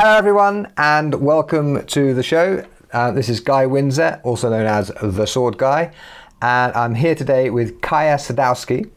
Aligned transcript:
Hello, 0.00 0.14
everyone, 0.16 0.72
and 0.76 1.12
welcome 1.16 1.84
to 1.86 2.14
the 2.14 2.22
show. 2.22 2.64
Uh, 2.92 3.10
this 3.10 3.28
is 3.28 3.40
Guy 3.40 3.66
Windsor, 3.66 4.20
also 4.22 4.48
known 4.48 4.64
as 4.64 4.92
The 5.02 5.26
Sword 5.26 5.58
Guy, 5.58 5.92
and 6.40 6.72
I'm 6.74 6.94
here 6.94 7.16
today 7.16 7.50
with 7.50 7.80
Kaja 7.80 8.14
Sadowski, 8.14 8.88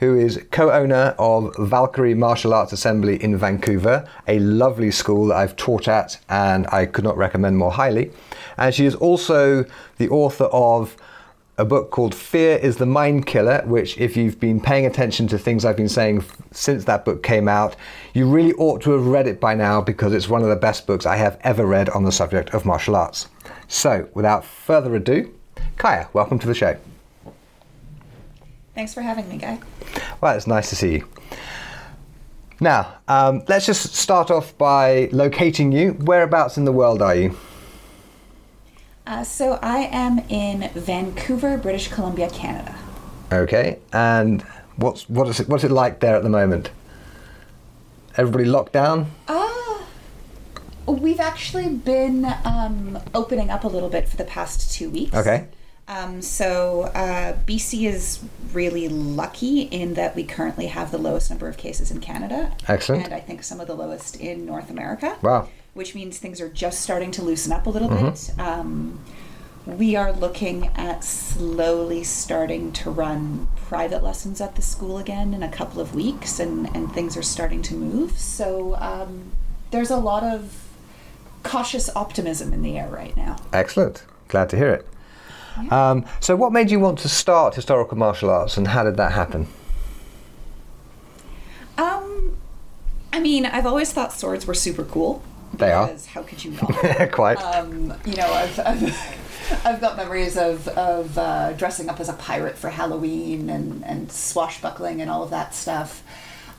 who 0.00 0.18
is 0.18 0.44
co 0.50 0.70
owner 0.70 1.14
of 1.18 1.56
Valkyrie 1.58 2.12
Martial 2.12 2.52
Arts 2.52 2.74
Assembly 2.74 3.16
in 3.24 3.34
Vancouver, 3.38 4.06
a 4.28 4.40
lovely 4.40 4.90
school 4.90 5.28
that 5.28 5.36
I've 5.36 5.56
taught 5.56 5.88
at 5.88 6.20
and 6.28 6.66
I 6.66 6.84
could 6.84 7.04
not 7.04 7.16
recommend 7.16 7.56
more 7.56 7.72
highly. 7.72 8.10
And 8.58 8.74
she 8.74 8.84
is 8.84 8.94
also 8.94 9.64
the 9.96 10.10
author 10.10 10.50
of 10.52 10.98
a 11.62 11.64
book 11.64 11.92
called 11.92 12.12
Fear 12.12 12.56
is 12.56 12.78
the 12.78 12.86
Mind 12.86 13.24
Killer, 13.24 13.62
which, 13.66 13.96
if 13.96 14.16
you've 14.16 14.40
been 14.40 14.60
paying 14.60 14.84
attention 14.84 15.28
to 15.28 15.38
things 15.38 15.64
I've 15.64 15.76
been 15.76 15.88
saying 15.88 16.24
since 16.50 16.84
that 16.86 17.04
book 17.04 17.22
came 17.22 17.46
out, 17.46 17.76
you 18.14 18.28
really 18.28 18.52
ought 18.54 18.82
to 18.82 18.90
have 18.90 19.06
read 19.06 19.28
it 19.28 19.40
by 19.40 19.54
now 19.54 19.80
because 19.80 20.12
it's 20.12 20.28
one 20.28 20.42
of 20.42 20.48
the 20.48 20.56
best 20.56 20.88
books 20.88 21.06
I 21.06 21.14
have 21.14 21.38
ever 21.44 21.64
read 21.64 21.88
on 21.90 22.02
the 22.02 22.10
subject 22.10 22.50
of 22.50 22.64
martial 22.64 22.96
arts. 22.96 23.28
So, 23.68 24.08
without 24.12 24.44
further 24.44 24.96
ado, 24.96 25.32
Kaja, 25.76 26.12
welcome 26.12 26.40
to 26.40 26.48
the 26.48 26.54
show. 26.54 26.76
Thanks 28.74 28.92
for 28.92 29.02
having 29.02 29.28
me, 29.28 29.38
Guy. 29.38 29.60
Well, 30.20 30.36
it's 30.36 30.48
nice 30.48 30.68
to 30.70 30.76
see 30.76 30.94
you. 30.94 31.08
Now, 32.58 32.92
um, 33.06 33.44
let's 33.46 33.66
just 33.66 33.94
start 33.94 34.32
off 34.32 34.58
by 34.58 35.10
locating 35.12 35.70
you. 35.70 35.92
Whereabouts 35.92 36.58
in 36.58 36.64
the 36.64 36.72
world 36.72 37.00
are 37.00 37.14
you? 37.14 37.38
Uh, 39.06 39.24
so 39.24 39.58
I 39.62 39.88
am 39.90 40.20
in 40.28 40.70
Vancouver, 40.74 41.58
British 41.58 41.88
Columbia, 41.88 42.30
Canada. 42.30 42.76
Okay, 43.32 43.78
and 43.92 44.42
what's 44.76 45.08
what 45.08 45.28
is 45.28 45.40
it 45.40 45.48
what's 45.48 45.64
it 45.64 45.70
like 45.70 46.00
there 46.00 46.16
at 46.16 46.22
the 46.22 46.28
moment? 46.28 46.70
Everybody 48.16 48.44
locked 48.44 48.72
down? 48.72 49.10
Uh, 49.26 49.82
we've 50.86 51.20
actually 51.20 51.68
been 51.68 52.26
um, 52.44 52.98
opening 53.14 53.50
up 53.50 53.64
a 53.64 53.68
little 53.68 53.88
bit 53.88 54.08
for 54.08 54.16
the 54.16 54.24
past 54.24 54.72
two 54.72 54.90
weeks. 54.90 55.16
Okay. 55.16 55.46
Um, 55.88 56.22
so 56.22 56.82
uh, 56.94 57.36
BC 57.44 57.88
is 57.88 58.22
really 58.52 58.88
lucky 58.88 59.62
in 59.62 59.94
that 59.94 60.14
we 60.14 60.24
currently 60.24 60.66
have 60.66 60.90
the 60.90 60.98
lowest 60.98 61.30
number 61.30 61.48
of 61.48 61.56
cases 61.56 61.90
in 61.90 62.00
Canada. 62.00 62.52
Excellent. 62.68 63.04
And 63.04 63.14
I 63.14 63.20
think 63.20 63.42
some 63.42 63.60
of 63.60 63.66
the 63.66 63.74
lowest 63.74 64.16
in 64.16 64.46
North 64.46 64.70
America. 64.70 65.16
Wow. 65.22 65.48
Which 65.74 65.94
means 65.94 66.18
things 66.18 66.40
are 66.40 66.48
just 66.48 66.80
starting 66.80 67.10
to 67.12 67.22
loosen 67.22 67.52
up 67.52 67.66
a 67.66 67.70
little 67.70 67.88
bit. 67.88 68.30
Um, 68.38 69.00
we 69.64 69.96
are 69.96 70.12
looking 70.12 70.66
at 70.74 71.04
slowly 71.04 72.04
starting 72.04 72.72
to 72.72 72.90
run 72.90 73.48
private 73.56 74.02
lessons 74.02 74.40
at 74.40 74.56
the 74.56 74.62
school 74.62 74.98
again 74.98 75.32
in 75.32 75.42
a 75.42 75.48
couple 75.48 75.80
of 75.80 75.94
weeks, 75.94 76.40
and, 76.40 76.74
and 76.74 76.92
things 76.92 77.16
are 77.16 77.22
starting 77.22 77.62
to 77.62 77.74
move. 77.74 78.18
So 78.18 78.76
um, 78.76 79.32
there's 79.70 79.90
a 79.90 79.96
lot 79.96 80.24
of 80.24 80.68
cautious 81.42 81.88
optimism 81.96 82.52
in 82.52 82.62
the 82.62 82.78
air 82.78 82.88
right 82.88 83.16
now. 83.16 83.36
Excellent. 83.52 84.04
Glad 84.28 84.48
to 84.50 84.56
hear 84.56 84.72
it. 84.72 84.86
Um, 85.70 86.06
so, 86.20 86.34
what 86.34 86.52
made 86.52 86.70
you 86.70 86.80
want 86.80 86.98
to 87.00 87.08
start 87.08 87.54
historical 87.54 87.96
martial 87.96 88.30
arts, 88.30 88.56
and 88.56 88.68
how 88.68 88.84
did 88.84 88.96
that 88.96 89.12
happen? 89.12 89.48
Um, 91.76 92.38
I 93.12 93.20
mean, 93.20 93.44
I've 93.44 93.66
always 93.66 93.92
thought 93.92 94.12
swords 94.12 94.46
were 94.46 94.54
super 94.54 94.84
cool. 94.84 95.22
They 95.54 95.72
are. 95.72 95.94
How 96.08 96.22
could 96.22 96.44
you 96.44 96.52
not? 96.52 97.10
Quite. 97.12 97.40
um, 97.42 97.94
you 98.04 98.16
know, 98.16 98.32
I've, 98.32 98.58
I've, 98.60 99.62
I've 99.64 99.80
got 99.80 99.96
memories 99.96 100.36
of, 100.36 100.66
of 100.68 101.18
uh, 101.18 101.52
dressing 101.52 101.88
up 101.88 102.00
as 102.00 102.08
a 102.08 102.14
pirate 102.14 102.56
for 102.56 102.70
Halloween 102.70 103.50
and, 103.50 103.84
and 103.84 104.10
swashbuckling 104.10 105.00
and 105.00 105.10
all 105.10 105.22
of 105.22 105.30
that 105.30 105.54
stuff. 105.54 106.02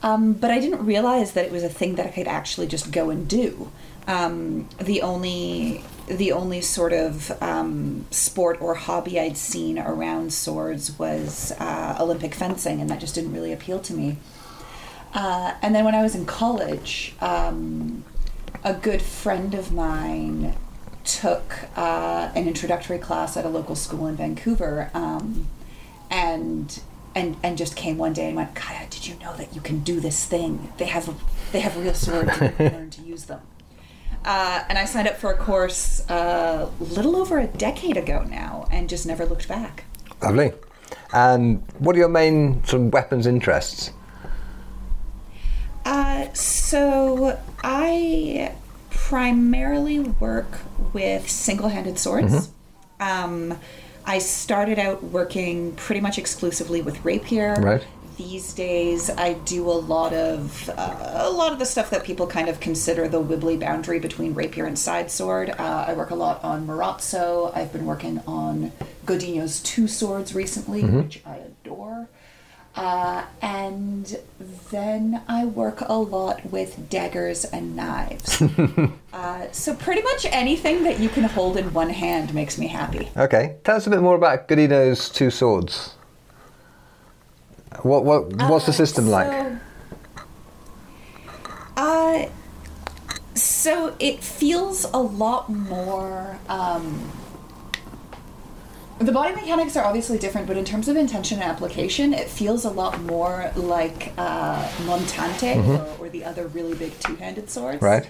Um, 0.02 0.34
but 0.34 0.50
I 0.50 0.60
didn't 0.60 0.84
realize 0.84 1.32
that 1.32 1.46
it 1.46 1.50
was 1.52 1.62
a 1.62 1.68
thing 1.68 1.94
that 1.94 2.06
I 2.06 2.10
could 2.10 2.28
actually 2.28 2.66
just 2.66 2.92
go 2.92 3.10
and 3.10 3.26
do. 3.26 3.72
Um, 4.06 4.68
the 4.78 5.00
only 5.00 5.82
the 6.06 6.32
only 6.32 6.60
sort 6.60 6.92
of 6.92 7.32
um, 7.42 8.04
sport 8.10 8.60
or 8.60 8.74
hobby 8.74 9.18
I'd 9.18 9.38
seen 9.38 9.78
around 9.78 10.34
swords 10.34 10.98
was 10.98 11.52
uh, 11.52 11.96
Olympic 11.98 12.34
fencing, 12.34 12.82
and 12.82 12.90
that 12.90 13.00
just 13.00 13.14
didn't 13.14 13.32
really 13.32 13.52
appeal 13.52 13.80
to 13.80 13.94
me. 13.94 14.18
Uh, 15.14 15.54
and 15.62 15.74
then 15.74 15.86
when 15.86 15.94
I 15.94 16.02
was 16.02 16.14
in 16.14 16.26
college, 16.26 17.14
um, 17.22 18.04
a 18.64 18.72
good 18.72 19.02
friend 19.02 19.54
of 19.54 19.70
mine 19.70 20.56
took 21.04 21.58
uh, 21.76 22.30
an 22.34 22.48
introductory 22.48 22.98
class 22.98 23.36
at 23.36 23.44
a 23.44 23.48
local 23.48 23.76
school 23.76 24.06
in 24.06 24.16
Vancouver, 24.16 24.90
um, 24.94 25.46
and 26.10 26.80
and 27.14 27.36
and 27.42 27.58
just 27.58 27.76
came 27.76 27.98
one 27.98 28.14
day 28.14 28.26
and 28.26 28.36
went, 28.36 28.54
Kaja, 28.54 28.88
did 28.88 29.06
you 29.06 29.16
know 29.18 29.36
that 29.36 29.54
you 29.54 29.60
can 29.60 29.80
do 29.80 30.00
this 30.00 30.24
thing? 30.24 30.72
They 30.78 30.86
have 30.86 31.14
they 31.52 31.60
have 31.60 31.76
real 31.76 31.94
swords 31.94 32.32
you 32.40 32.48
can 32.48 32.72
learn 32.72 32.90
to 32.90 33.02
use 33.02 33.24
them. 33.24 33.40
Uh, 34.24 34.64
and 34.70 34.78
I 34.78 34.86
signed 34.86 35.06
up 35.06 35.18
for 35.18 35.30
a 35.32 35.36
course 35.36 36.02
a 36.08 36.14
uh, 36.14 36.70
little 36.80 37.14
over 37.14 37.38
a 37.38 37.46
decade 37.46 37.98
ago 37.98 38.22
now, 38.22 38.66
and 38.70 38.88
just 38.88 39.04
never 39.04 39.26
looked 39.26 39.48
back. 39.48 39.84
Lovely. 40.22 40.52
And 41.12 41.62
what 41.78 41.94
are 41.94 41.98
your 41.98 42.08
main 42.08 42.64
sort 42.64 42.80
of 42.80 42.92
weapons 42.94 43.26
interests? 43.26 43.92
Uh, 45.84 46.32
so 46.32 47.38
I 47.62 48.54
primarily 48.90 50.00
work 50.00 50.60
with 50.92 51.28
single-handed 51.28 51.98
swords. 51.98 52.50
Um, 53.00 53.58
I 54.06 54.18
started 54.18 54.78
out 54.78 55.02
working 55.02 55.72
pretty 55.76 56.00
much 56.00 56.18
exclusively 56.18 56.82
with 56.82 57.04
rapier. 57.04 57.54
Right. 57.60 57.84
These 58.16 58.54
days, 58.54 59.10
I 59.10 59.32
do 59.32 59.68
a 59.68 59.72
lot 59.72 60.12
of 60.12 60.70
uh, 60.70 61.14
a 61.16 61.30
lot 61.30 61.52
of 61.52 61.58
the 61.58 61.66
stuff 61.66 61.90
that 61.90 62.04
people 62.04 62.28
kind 62.28 62.48
of 62.48 62.60
consider 62.60 63.08
the 63.08 63.20
wibbly 63.20 63.58
boundary 63.58 63.98
between 63.98 64.34
rapier 64.34 64.66
and 64.66 64.78
side 64.78 65.10
sword. 65.10 65.50
Uh, 65.50 65.86
I 65.88 65.94
work 65.94 66.10
a 66.10 66.14
lot 66.14 66.44
on 66.44 66.64
Marozzo. 66.64 67.54
I've 67.56 67.72
been 67.72 67.86
working 67.86 68.20
on 68.24 68.70
Godinho's 69.04 69.60
two 69.60 69.88
swords 69.88 70.32
recently, 70.32 70.82
which 70.84 71.22
I 71.26 71.38
adore. 71.38 72.08
Uh, 72.76 73.24
and 73.40 74.18
then 74.72 75.22
I 75.28 75.44
work 75.44 75.80
a 75.86 75.94
lot 75.94 76.44
with 76.50 76.90
daggers 76.90 77.44
and 77.44 77.76
knives. 77.76 78.42
uh, 79.12 79.52
so 79.52 79.74
pretty 79.76 80.02
much 80.02 80.26
anything 80.30 80.82
that 80.82 80.98
you 80.98 81.08
can 81.08 81.22
hold 81.24 81.56
in 81.56 81.72
one 81.72 81.90
hand 81.90 82.34
makes 82.34 82.58
me 82.58 82.66
happy. 82.66 83.10
Okay, 83.16 83.56
tell 83.62 83.76
us 83.76 83.86
a 83.86 83.90
bit 83.90 84.00
more 84.02 84.16
about 84.16 84.48
Godinho's 84.48 85.08
two 85.08 85.30
swords. 85.30 85.94
What 87.82 88.04
what 88.04 88.32
what's 88.48 88.66
the 88.66 88.72
Uh, 88.72 88.74
system 88.74 89.08
like? 89.08 89.30
so- 89.30 89.58
Uh, 91.76 92.26
so 93.34 93.94
it 93.98 94.22
feels 94.22 94.84
a 94.92 94.98
lot 94.98 95.48
more. 95.48 96.38
Um, 96.48 97.10
the 98.98 99.12
body 99.12 99.34
mechanics 99.34 99.76
are 99.76 99.84
obviously 99.84 100.18
different, 100.18 100.46
but 100.46 100.56
in 100.56 100.64
terms 100.64 100.88
of 100.88 100.96
intention 100.96 101.40
and 101.40 101.50
application, 101.50 102.12
it 102.14 102.28
feels 102.28 102.64
a 102.64 102.70
lot 102.70 103.00
more 103.02 103.50
like 103.56 104.12
uh, 104.16 104.66
Montante 104.86 105.56
or, 105.56 106.06
or 106.06 106.08
the 106.08 106.24
other 106.24 106.46
really 106.48 106.74
big 106.74 106.98
two-handed 107.00 107.50
swords, 107.50 107.76
Mm-hmm. 107.76 107.84
Right. 107.84 108.08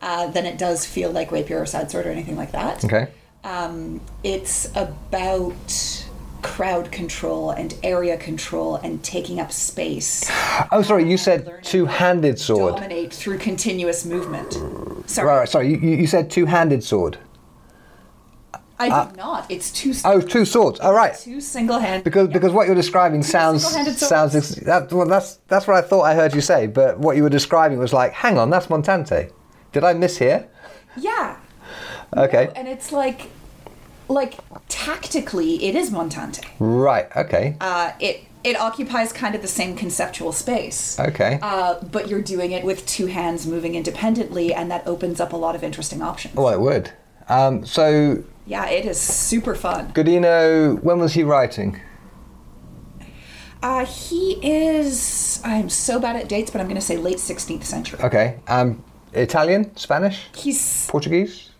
Uh, 0.00 0.28
than 0.28 0.46
it 0.46 0.58
does 0.58 0.86
feel 0.86 1.10
like 1.10 1.32
rapier 1.32 1.60
or 1.60 1.66
side 1.66 1.90
sword 1.90 2.06
or 2.06 2.10
anything 2.10 2.36
like 2.36 2.52
that. 2.52 2.84
Okay. 2.84 3.08
Um, 3.42 4.00
it's 4.22 4.70
about 4.76 6.04
crowd 6.42 6.92
control 6.92 7.50
and 7.50 7.74
area 7.82 8.16
control 8.16 8.76
and 8.76 9.02
taking 9.02 9.40
up 9.40 9.50
space. 9.50 10.30
Oh, 10.70 10.82
sorry, 10.82 11.10
you 11.10 11.16
said 11.16 11.64
two-handed 11.64 12.38
sword. 12.38 12.76
Dominate 12.76 13.12
through 13.12 13.38
continuous 13.38 14.04
movement. 14.04 14.52
Sorry, 15.10 15.26
Right, 15.26 15.38
right, 15.40 15.48
sorry, 15.48 15.70
you, 15.70 15.78
you 15.78 15.96
you 15.96 16.06
said 16.06 16.30
two-handed 16.30 16.84
sword. 16.84 17.18
I 18.78 19.06
did 19.06 19.16
not. 19.16 19.50
It's 19.50 19.70
two. 19.70 19.92
Oh, 20.04 20.20
two 20.20 20.44
swords. 20.44 20.78
All 20.80 20.94
right. 20.94 21.14
two 21.18 21.40
single 21.40 21.78
hand. 21.78 22.04
Because 22.04 22.28
because 22.28 22.52
what 22.52 22.66
you're 22.66 22.76
describing 22.76 23.22
sounds 23.22 23.66
sounds 23.98 24.34
ex- 24.36 24.54
that, 24.56 24.92
well, 24.92 25.06
that's 25.08 25.36
that's 25.48 25.66
what 25.66 25.76
I 25.76 25.80
thought 25.82 26.02
I 26.02 26.14
heard 26.14 26.34
you 26.34 26.40
say. 26.40 26.66
But 26.66 26.98
what 26.98 27.16
you 27.16 27.22
were 27.24 27.28
describing 27.30 27.78
was 27.78 27.92
like, 27.92 28.12
hang 28.12 28.38
on, 28.38 28.50
that's 28.50 28.66
Montante. 28.68 29.32
Did 29.72 29.84
I 29.84 29.92
miss 29.94 30.18
here? 30.18 30.48
yeah, 30.96 31.36
Okay. 32.16 32.50
and 32.56 32.66
it's 32.66 32.90
like, 32.90 33.28
like 34.08 34.34
tactically, 34.68 35.64
it 35.64 35.74
is 35.74 35.90
Montante. 35.90 36.44
Right. 36.58 37.08
Okay. 37.16 37.56
Uh, 37.60 37.92
it 38.00 38.24
it 38.44 38.56
occupies 38.58 39.12
kind 39.12 39.34
of 39.34 39.42
the 39.42 39.48
same 39.48 39.76
conceptual 39.76 40.32
space. 40.32 40.98
Okay. 40.98 41.38
Uh, 41.42 41.74
but 41.92 42.08
you're 42.08 42.22
doing 42.22 42.52
it 42.52 42.64
with 42.64 42.86
two 42.86 43.06
hands 43.06 43.46
moving 43.46 43.74
independently, 43.74 44.54
and 44.54 44.70
that 44.70 44.86
opens 44.86 45.20
up 45.20 45.32
a 45.32 45.36
lot 45.36 45.54
of 45.56 45.62
interesting 45.64 46.00
options. 46.02 46.34
Well, 46.36 46.48
it 46.48 46.60
would. 46.60 46.92
Um, 47.28 47.66
so 47.66 48.22
Yeah, 48.48 48.66
it 48.70 48.86
is 48.86 48.98
super 48.98 49.54
fun. 49.54 49.92
Godinho, 49.92 50.82
when 50.82 50.98
was 50.98 51.12
he 51.12 51.22
writing? 51.22 51.78
Uh, 53.62 53.84
he 53.84 54.38
is. 54.42 55.42
I'm 55.44 55.68
so 55.68 56.00
bad 56.00 56.16
at 56.16 56.30
dates, 56.30 56.50
but 56.50 56.62
I'm 56.62 56.66
going 56.66 56.80
to 56.80 56.86
say 56.86 56.96
late 56.96 57.18
16th 57.18 57.64
century. 57.64 58.00
Okay. 58.02 58.40
Um, 58.48 58.82
Italian, 59.12 59.76
Spanish, 59.76 60.28
He's 60.34 60.86
Portuguese. 60.88 61.50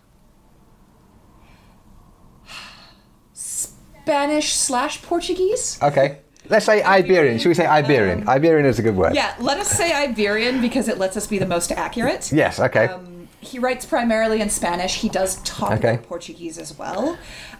Spanish 3.33 4.53
slash 4.53 5.03
Portuguese. 5.03 5.77
Okay. 5.83 6.21
Let's 6.49 6.65
say 6.65 6.81
Iberian. 6.81 7.37
Should 7.37 7.49
we 7.49 7.53
say 7.53 7.67
Iberian? 7.67 8.27
Iberian 8.27 8.65
is 8.65 8.79
a 8.79 8.81
good 8.81 8.95
word. 8.95 9.13
Yeah, 9.13 9.35
let 9.39 9.59
us 9.59 9.69
say 9.69 9.93
Iberian 9.93 10.59
because 10.59 10.87
it 10.87 10.97
lets 10.97 11.15
us 11.15 11.27
be 11.27 11.37
the 11.37 11.45
most 11.45 11.71
accurate. 11.71 12.31
Yes. 12.31 12.59
Okay. 12.59 12.87
Um, 12.87 13.18
he 13.41 13.59
writes 13.59 13.85
primarily 13.85 14.41
in 14.41 14.49
Spanish. 14.49 14.95
He 15.01 15.09
does 15.09 15.37
talk 15.43 15.71
Okay. 15.73 15.97
Portuguese 16.03 16.57
as 16.57 16.77
well, 16.77 17.17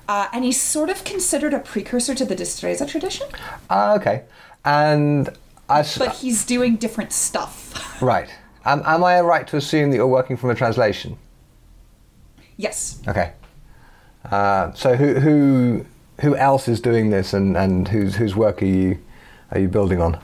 uh, 0.08 0.28
and 0.34 0.44
he's 0.44 0.60
sort 0.62 0.90
of 0.90 1.04
considered 1.04 1.54
a 1.54 1.60
precursor 1.60 2.14
to 2.16 2.26
the 2.26 2.36
Destreza 2.36 2.88
tradition. 2.88 3.28
Ah, 3.70 3.96
okay. 3.96 4.24
And 4.66 5.30
I 5.70 5.80
s- 5.82 5.98
But 5.98 6.16
he's 6.16 6.46
doing 6.46 6.76
different 6.76 7.12
stuff. 7.14 8.02
right. 8.02 8.30
Um, 8.66 8.82
am 8.86 9.04
I 9.04 9.22
right 9.22 9.48
to 9.48 9.58
assume 9.58 9.90
that 9.92 9.96
you're 9.98 10.08
working 10.08 10.36
from 10.38 10.50
a 10.50 10.56
translation? 10.56 11.18
yes. 12.58 13.00
Okay. 13.08 13.32
Uh, 14.30 14.72
so 14.74 14.96
who 14.96 15.14
who 15.20 15.86
who 16.22 16.36
else 16.36 16.68
is 16.68 16.82
doing 16.82 17.10
this, 17.10 17.34
and, 17.34 17.56
and 17.56 17.88
whose 17.88 18.16
whose 18.16 18.36
work 18.36 18.62
are 18.62 18.66
you 18.66 19.00
are 19.52 19.60
you 19.60 19.68
building 19.70 20.02
on? 20.02 20.20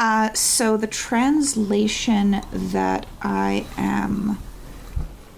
Uh, 0.00 0.32
so 0.32 0.78
the 0.78 0.86
translation 0.86 2.40
that 2.50 3.04
I 3.20 3.66
am 3.76 4.38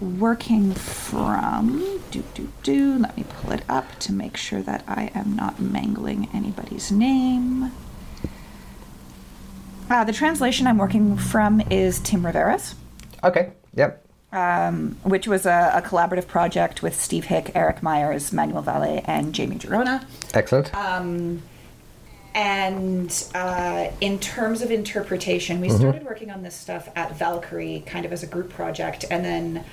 working 0.01 0.73
from, 0.73 2.01
do 2.13 2.23
do 2.35 2.49
do. 2.63 2.97
Let 2.99 3.17
me 3.17 3.25
pull 3.29 3.51
it 3.51 3.65
up 3.69 3.99
to 4.01 4.13
make 4.13 4.37
sure 4.37 4.63
that 4.63 4.85
I 4.87 5.11
am 5.17 5.35
not 5.35 5.59
mangling 5.61 6.29
anybody's 6.33 6.93
name. 6.93 7.73
Uh, 9.91 10.05
the 10.05 10.13
translation 10.13 10.69
I'm 10.69 10.79
working 10.79 11.17
from 11.17 11.61
is 11.69 11.99
Tim 11.99 12.25
Rivera's, 12.25 12.77
Okay. 13.25 13.51
Yep. 13.75 14.07
um, 14.33 14.97
which 15.03 15.27
was 15.27 15.45
a, 15.45 15.73
a 15.75 15.83
collaborative 15.83 16.29
project 16.29 16.83
with 16.83 16.95
Steve 16.99 17.25
Hick, 17.25 17.51
Eric 17.57 17.83
Myers, 17.83 18.33
Manuel 18.33 18.63
Valle, 18.63 19.03
and 19.07 19.35
Jamie 19.35 19.57
Girona. 19.57 20.05
Excellent. 20.35 20.73
Um, 20.75 21.43
and 22.35 23.25
uh, 23.35 23.91
in 24.01 24.19
terms 24.19 24.63
of 24.63 24.71
interpretation, 24.71 25.61
we 25.61 25.69
started 25.69 26.05
working 26.05 26.31
on 26.31 26.43
this 26.43 26.55
stuff 26.55 26.89
at 26.97 27.17
Valkyrie 27.17 27.83
kind 27.87 28.07
of 28.07 28.13
as 28.13 28.23
a 28.23 28.27
group 28.27 28.49
project. 28.51 29.05
And 29.11 29.25
then 29.25 29.65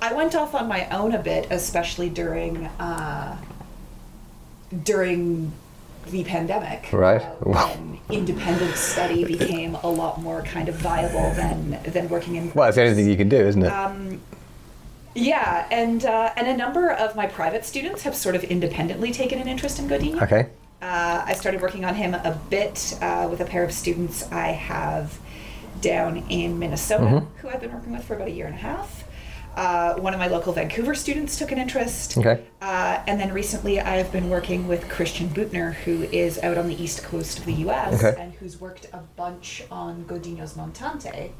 I 0.00 0.12
went 0.12 0.34
off 0.34 0.54
on 0.54 0.68
my 0.68 0.88
own 0.90 1.12
a 1.12 1.18
bit, 1.18 1.48
especially 1.50 2.08
during 2.08 2.66
uh, 2.66 3.36
during 4.84 5.52
the 6.08 6.22
pandemic. 6.24 6.88
Right. 6.92 7.22
uh, 7.22 7.34
when 7.36 7.98
independent 8.10 8.76
study 8.76 9.24
became 9.24 9.74
a 9.76 9.88
lot 9.88 10.20
more 10.20 10.42
kind 10.42 10.68
of 10.68 10.76
viable 10.76 11.32
than 11.34 11.80
than 11.84 12.08
working 12.08 12.36
in 12.36 12.52
well, 12.54 12.68
it's 12.68 12.76
the 12.76 12.82
only 12.82 12.94
thing 12.94 13.08
you 13.08 13.16
can 13.16 13.28
do, 13.28 13.36
isn't 13.36 13.62
it? 13.62 13.72
um, 13.72 14.20
yeah, 15.14 15.66
and 15.70 16.04
uh, 16.04 16.32
and 16.36 16.46
a 16.46 16.56
number 16.56 16.90
of 16.90 17.16
my 17.16 17.26
private 17.26 17.64
students 17.64 18.02
have 18.02 18.14
sort 18.14 18.36
of 18.36 18.44
independently 18.44 19.12
taken 19.12 19.40
an 19.40 19.48
interest 19.48 19.80
in 19.80 19.88
Godinho. 19.88 20.22
okay. 20.22 20.48
Uh, 20.82 21.22
I 21.24 21.34
started 21.34 21.62
working 21.62 21.84
on 21.84 21.94
him 21.94 22.12
a 22.12 22.38
bit 22.50 22.98
uh, 23.00 23.28
with 23.30 23.40
a 23.40 23.44
pair 23.44 23.62
of 23.62 23.72
students 23.72 24.30
I 24.32 24.48
have 24.48 25.16
down 25.80 26.24
in 26.28 26.58
Minnesota, 26.58 27.04
Mhm. 27.04 27.26
who 27.36 27.48
I've 27.48 27.60
been 27.60 27.72
working 27.72 27.92
with 27.92 28.04
for 28.04 28.16
about 28.16 28.26
a 28.28 28.32
year 28.32 28.46
and 28.46 28.54
a 28.56 28.58
half. 28.58 29.04
Uh, 29.56 29.94
one 29.94 30.12
of 30.12 30.18
my 30.18 30.26
local 30.28 30.52
Vancouver 30.52 30.94
students 30.94 31.38
took 31.38 31.52
an 31.52 31.58
interest. 31.58 32.16
Okay. 32.18 32.40
Uh, 32.60 32.98
and 33.06 33.20
then 33.20 33.32
recently 33.32 33.80
I've 33.80 34.10
been 34.10 34.28
working 34.28 34.66
with 34.66 34.88
Christian 34.88 35.28
Butner, 35.28 35.74
who 35.74 36.02
is 36.04 36.38
out 36.42 36.58
on 36.58 36.66
the 36.68 36.82
east 36.82 37.04
coast 37.04 37.38
of 37.38 37.44
the 37.44 37.52
US 37.54 38.02
Okay. 38.02 38.20
and 38.20 38.32
who's 38.34 38.60
worked 38.60 38.86
a 38.92 38.98
bunch 39.16 39.62
on 39.70 40.04
Godinho's 40.08 40.54
Montante, 40.54 41.30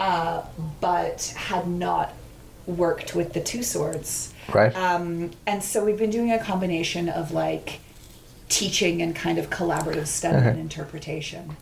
uh, 0.00 0.42
but 0.80 1.32
had 1.36 1.68
not 1.68 2.12
worked 2.66 3.14
with 3.14 3.34
the 3.34 3.40
two 3.40 3.62
swords. 3.62 4.32
Right. 4.52 4.74
Um, 4.74 5.30
and 5.46 5.62
so 5.62 5.84
we've 5.84 5.98
been 5.98 6.10
doing 6.10 6.32
a 6.32 6.38
combination 6.38 7.08
of 7.10 7.30
like 7.30 7.78
teaching 8.58 9.02
and 9.02 9.14
kind 9.16 9.38
of 9.38 9.50
collaborative 9.50 10.06
study 10.06 10.36
Okay. 10.36 10.48
and 10.50 10.58
interpretation. 10.60 11.56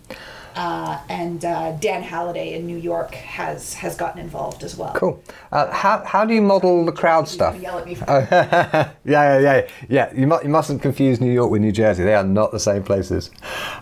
Uh, 0.55 1.00
and 1.09 1.47
uh, 1.47 1.73
Dan 1.81 2.03
Halliday 2.03 2.53
in 2.53 2.67
New 2.67 2.77
York 2.77 3.15
has 3.15 3.73
has 3.73 3.97
gotten 3.97 4.21
involved 4.21 4.62
as 4.62 4.77
well. 4.77 4.93
Cool. 4.93 5.23
Uh, 5.50 5.71
how 5.73 6.05
how 6.05 6.27
do 6.27 6.35
you 6.35 6.43
model 6.43 6.85
the 6.85 6.93
crowd 6.93 7.27
stuff? 7.27 7.59
yell 7.59 7.79
at 7.79 7.87
me 7.87 7.94
for 7.99 8.05
Oh, 8.06 8.27
yeah, 8.31 8.91
yeah, 9.05 9.39
yeah, 9.39 9.69
yeah. 9.89 10.12
You, 10.15 10.27
mu- 10.27 10.43
you 10.43 10.50
mustn't 10.50 10.83
confuse 10.83 11.23
New 11.23 11.33
York 11.33 11.50
with 11.50 11.62
New 11.62 11.73
Jersey. 11.73 12.05
They 12.05 12.15
are 12.15 12.23
not 12.41 12.53
the 12.53 12.61
same 12.61 12.83
places. 12.83 13.31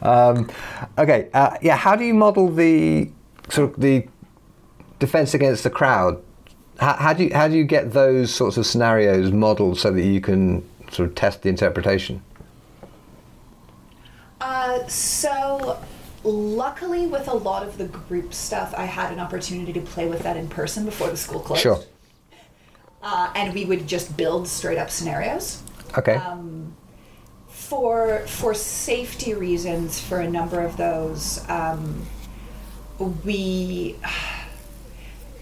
Um, 0.03 0.49
okay, 0.97 1.29
uh, 1.35 1.57
yeah. 1.61 1.77
How 1.77 1.97
do 1.97 2.05
you 2.05 2.15
model 2.15 2.49
the 2.49 3.11
sort 3.49 3.75
of 3.75 3.81
the 3.81 4.07
defense 5.01 5.35
against 5.35 5.65
the 5.65 5.71
crowd? 5.71 6.23
How, 6.79 6.93
how 6.95 7.12
do 7.15 7.25
you 7.25 7.35
how 7.35 7.49
do 7.49 7.57
you 7.57 7.65
get 7.65 7.93
those 7.93 8.33
sorts 8.33 8.57
of 8.57 8.65
scenarios 8.65 9.33
modeled 9.33 9.77
so 9.79 9.91
that 9.91 10.03
you 10.05 10.21
can 10.21 10.62
sort 10.93 11.09
of 11.09 11.17
test 11.17 11.43
the 11.43 11.49
interpretation? 11.49 12.23
Uh, 14.70 14.87
so, 14.87 15.81
luckily, 16.22 17.06
with 17.06 17.26
a 17.26 17.34
lot 17.34 17.67
of 17.67 17.76
the 17.76 17.87
group 17.87 18.32
stuff, 18.32 18.72
I 18.76 18.84
had 18.84 19.12
an 19.12 19.19
opportunity 19.19 19.72
to 19.72 19.81
play 19.81 20.08
with 20.08 20.22
that 20.22 20.37
in 20.37 20.49
person 20.49 20.84
before 20.84 21.11
the 21.11 21.17
school 21.17 21.40
closed. 21.40 21.62
Sure. 21.62 21.81
Uh, 23.02 23.32
and 23.34 23.52
we 23.52 23.64
would 23.64 23.87
just 23.87 24.17
build 24.17 24.46
straight 24.46 24.78
up 24.78 24.90
scenarios. 24.90 25.62
Okay. 25.99 26.14
Um, 26.14 26.76
for 27.49 28.20
for 28.26 28.55
safety 28.55 29.34
reasons, 29.34 29.99
for 29.99 30.20
a 30.20 30.31
number 30.31 30.61
of 30.61 30.76
those, 30.76 31.49
um, 31.49 32.06
we 33.25 33.96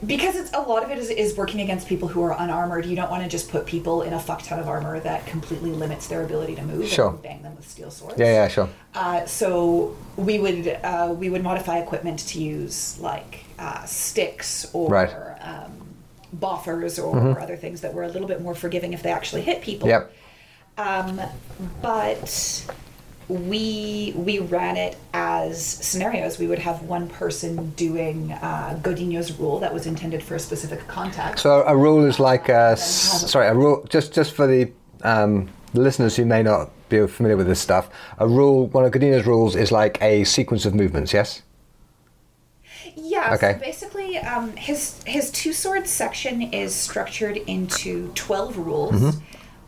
because 0.06 0.36
it's 0.36 0.52
a 0.52 0.60
lot 0.60 0.82
of 0.84 0.90
it 0.90 0.98
is, 0.98 1.10
is 1.10 1.36
working 1.36 1.60
against 1.60 1.88
people 1.88 2.08
who 2.08 2.22
are 2.22 2.32
unarmored. 2.38 2.86
You 2.86 2.94
don't 2.96 3.10
want 3.10 3.22
to 3.24 3.28
just 3.28 3.50
put 3.50 3.66
people 3.66 4.02
in 4.02 4.12
a 4.12 4.18
fuck 4.20 4.42
ton 4.42 4.58
of 4.58 4.68
armor 4.68 5.00
that 5.00 5.26
completely 5.26 5.70
limits 5.70 6.06
their 6.06 6.22
ability 6.22 6.54
to 6.56 6.62
move 6.62 6.88
Sure. 6.88 7.10
and 7.10 7.22
bang 7.22 7.42
them 7.42 7.56
with 7.56 7.68
steel 7.68 7.90
swords. 7.90 8.18
yeah, 8.18 8.26
yeah, 8.26 8.48
sure. 8.48 8.68
Uh, 8.94 9.26
so 9.26 9.96
we 10.16 10.38
would 10.38 10.68
uh, 10.68 11.14
we 11.18 11.28
would 11.30 11.42
modify 11.42 11.78
equipment 11.78 12.20
to 12.20 12.42
use 12.42 12.98
like 13.00 13.44
uh, 13.58 13.84
sticks 13.84 14.66
or 14.72 14.88
Right. 14.90 15.10
Mm-hmm. 15.10 15.64
um, 15.64 15.72
boffers 16.38 17.02
or 17.02 17.40
other 17.40 17.56
things 17.56 17.80
that 17.80 17.94
were 17.94 18.02
a 18.02 18.08
little 18.08 18.28
bit 18.28 18.40
more 18.42 18.54
forgiving 18.54 18.92
if 18.92 19.02
they 19.02 19.10
actually 19.10 19.42
hit 19.42 19.62
people. 19.62 19.88
Yep. 19.88 20.12
Um, 20.76 21.20
but 21.82 22.64
we 23.28 24.14
we 24.16 24.38
ran 24.38 24.76
it 24.76 24.96
as 25.12 25.64
scenarios. 25.64 26.38
We 26.38 26.46
would 26.46 26.58
have 26.58 26.82
one 26.82 27.08
person 27.08 27.70
doing 27.70 28.32
uh, 28.32 28.78
Godinho's 28.82 29.32
rule 29.38 29.58
that 29.60 29.72
was 29.72 29.86
intended 29.86 30.22
for 30.22 30.34
a 30.34 30.38
specific 30.38 30.86
context. 30.88 31.42
So 31.42 31.62
a 31.66 31.76
rule 31.76 32.04
is 32.06 32.18
like 32.18 32.48
a, 32.48 32.76
sorry, 32.76 33.48
a 33.48 33.54
rule 33.54 33.86
just 33.90 34.14
just 34.14 34.32
for 34.34 34.46
the 34.46 34.72
um, 35.02 35.48
listeners 35.74 36.16
who 36.16 36.24
may 36.24 36.42
not 36.42 36.70
be 36.88 37.06
familiar 37.06 37.36
with 37.36 37.46
this 37.46 37.60
stuff. 37.60 37.90
A 38.18 38.26
rule, 38.26 38.66
one 38.68 38.84
of 38.84 38.92
Godinho's 38.92 39.26
rules 39.26 39.56
is 39.56 39.70
like 39.70 40.00
a 40.02 40.24
sequence 40.24 40.64
of 40.64 40.74
movements. 40.74 41.12
Yes. 41.12 41.42
Yeah. 42.96 43.34
Okay. 43.34 43.54
So 43.54 43.58
basically, 43.60 44.18
um, 44.18 44.56
his 44.56 45.02
his 45.04 45.30
two 45.30 45.52
swords 45.52 45.90
section 45.90 46.42
is 46.42 46.74
structured 46.74 47.36
into 47.36 48.10
twelve 48.14 48.56
rules, 48.56 49.18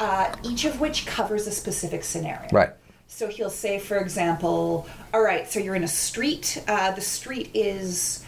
uh, 0.01 0.35
each 0.43 0.65
of 0.65 0.81
which 0.81 1.07
covers 1.07 1.47
a 1.47 1.53
specific 1.53 2.05
scenario. 2.05 2.49
Right. 2.53 2.71
So 3.13 3.27
he'll 3.27 3.51
say, 3.51 3.81
for 3.81 3.99
example, 3.99 4.87
all 5.13 5.21
right, 5.21 5.51
so 5.51 5.59
you're 5.59 5.75
in 5.75 5.83
a 5.83 5.89
street. 5.89 6.63
Uh, 6.69 6.93
the 6.93 7.01
street 7.01 7.51
is 7.53 8.25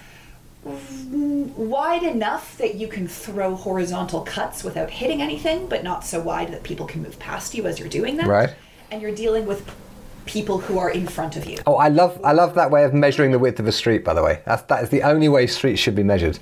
wide 0.65 2.03
enough 2.03 2.59
that 2.59 2.75
you 2.75 2.89
can 2.89 3.07
throw 3.07 3.55
horizontal 3.55 4.23
cuts 4.23 4.65
without 4.65 4.91
hitting 4.91 5.23
anything, 5.23 5.69
but 5.69 5.85
not 5.85 6.05
so 6.05 6.21
wide 6.21 6.53
that 6.53 6.65
people 6.65 6.85
can 6.85 7.01
move 7.01 7.19
past 7.21 7.55
you 7.55 7.65
as 7.67 7.79
you're 7.79 7.89
doing 7.89 8.17
that. 8.17 8.27
Right. 8.27 8.55
And 8.91 9.01
you're 9.01 9.15
dealing 9.15 9.47
with 9.47 9.73
people 10.27 10.59
who 10.59 10.79
are 10.79 10.91
in 10.91 11.07
front 11.07 11.37
of 11.37 11.47
you. 11.47 11.59
Oh, 11.65 11.77
I 11.77 11.89
love 11.89 12.21
I 12.25 12.33
love 12.33 12.55
that 12.57 12.71
way 12.73 12.85
of 12.85 12.93
measuring 12.93 13.31
the 13.31 13.39
width 13.39 13.61
of 13.61 13.69
a 13.69 13.73
street. 13.73 14.05
By 14.05 14.15
the 14.15 14.23
way, 14.23 14.43
that's 14.45 14.63
that 14.65 14.83
is 14.83 14.91
the 14.91 15.03
only 15.03 15.29
way 15.29 15.47
streets 15.47 15.81
should 15.81 15.95
be 15.95 16.03
measured. 16.03 16.41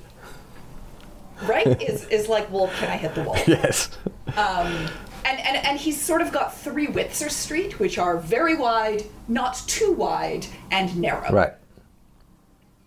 Right? 1.43 1.79
is 1.81 2.05
is 2.09 2.27
like, 2.27 2.51
well, 2.51 2.69
can 2.79 2.89
I 2.89 2.97
hit 2.97 3.13
the 3.15 3.23
wall? 3.23 3.37
Yes. 3.47 3.91
Um, 4.35 4.89
and, 5.31 5.39
and, 5.39 5.65
and 5.65 5.79
he's 5.79 5.99
sort 5.99 6.21
of 6.21 6.31
got 6.31 6.55
three 6.57 6.87
widths 6.87 7.21
of 7.21 7.31
street, 7.31 7.79
which 7.79 7.97
are 7.97 8.17
very 8.17 8.55
wide, 8.55 9.03
not 9.27 9.55
too 9.67 9.91
wide, 9.93 10.45
and 10.69 10.95
narrow. 10.97 11.31
Right. 11.31 11.53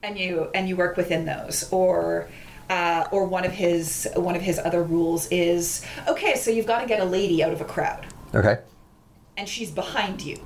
And 0.02 0.18
you 0.18 0.50
and 0.54 0.68
you 0.68 0.76
work 0.76 0.96
within 0.96 1.24
those. 1.24 1.68
Or 1.72 2.28
uh, 2.68 3.06
or 3.10 3.26
one 3.26 3.44
of 3.44 3.52
his 3.52 4.08
one 4.16 4.36
of 4.36 4.42
his 4.42 4.58
other 4.58 4.82
rules 4.82 5.26
is 5.30 5.84
okay, 6.08 6.34
so 6.36 6.50
you've 6.50 6.66
got 6.66 6.80
to 6.80 6.86
get 6.86 7.00
a 7.00 7.04
lady 7.04 7.42
out 7.42 7.52
of 7.52 7.60
a 7.60 7.64
crowd, 7.64 8.06
Okay. 8.34 8.58
and 9.36 9.48
she's 9.48 9.70
behind 9.70 10.22
you. 10.22 10.38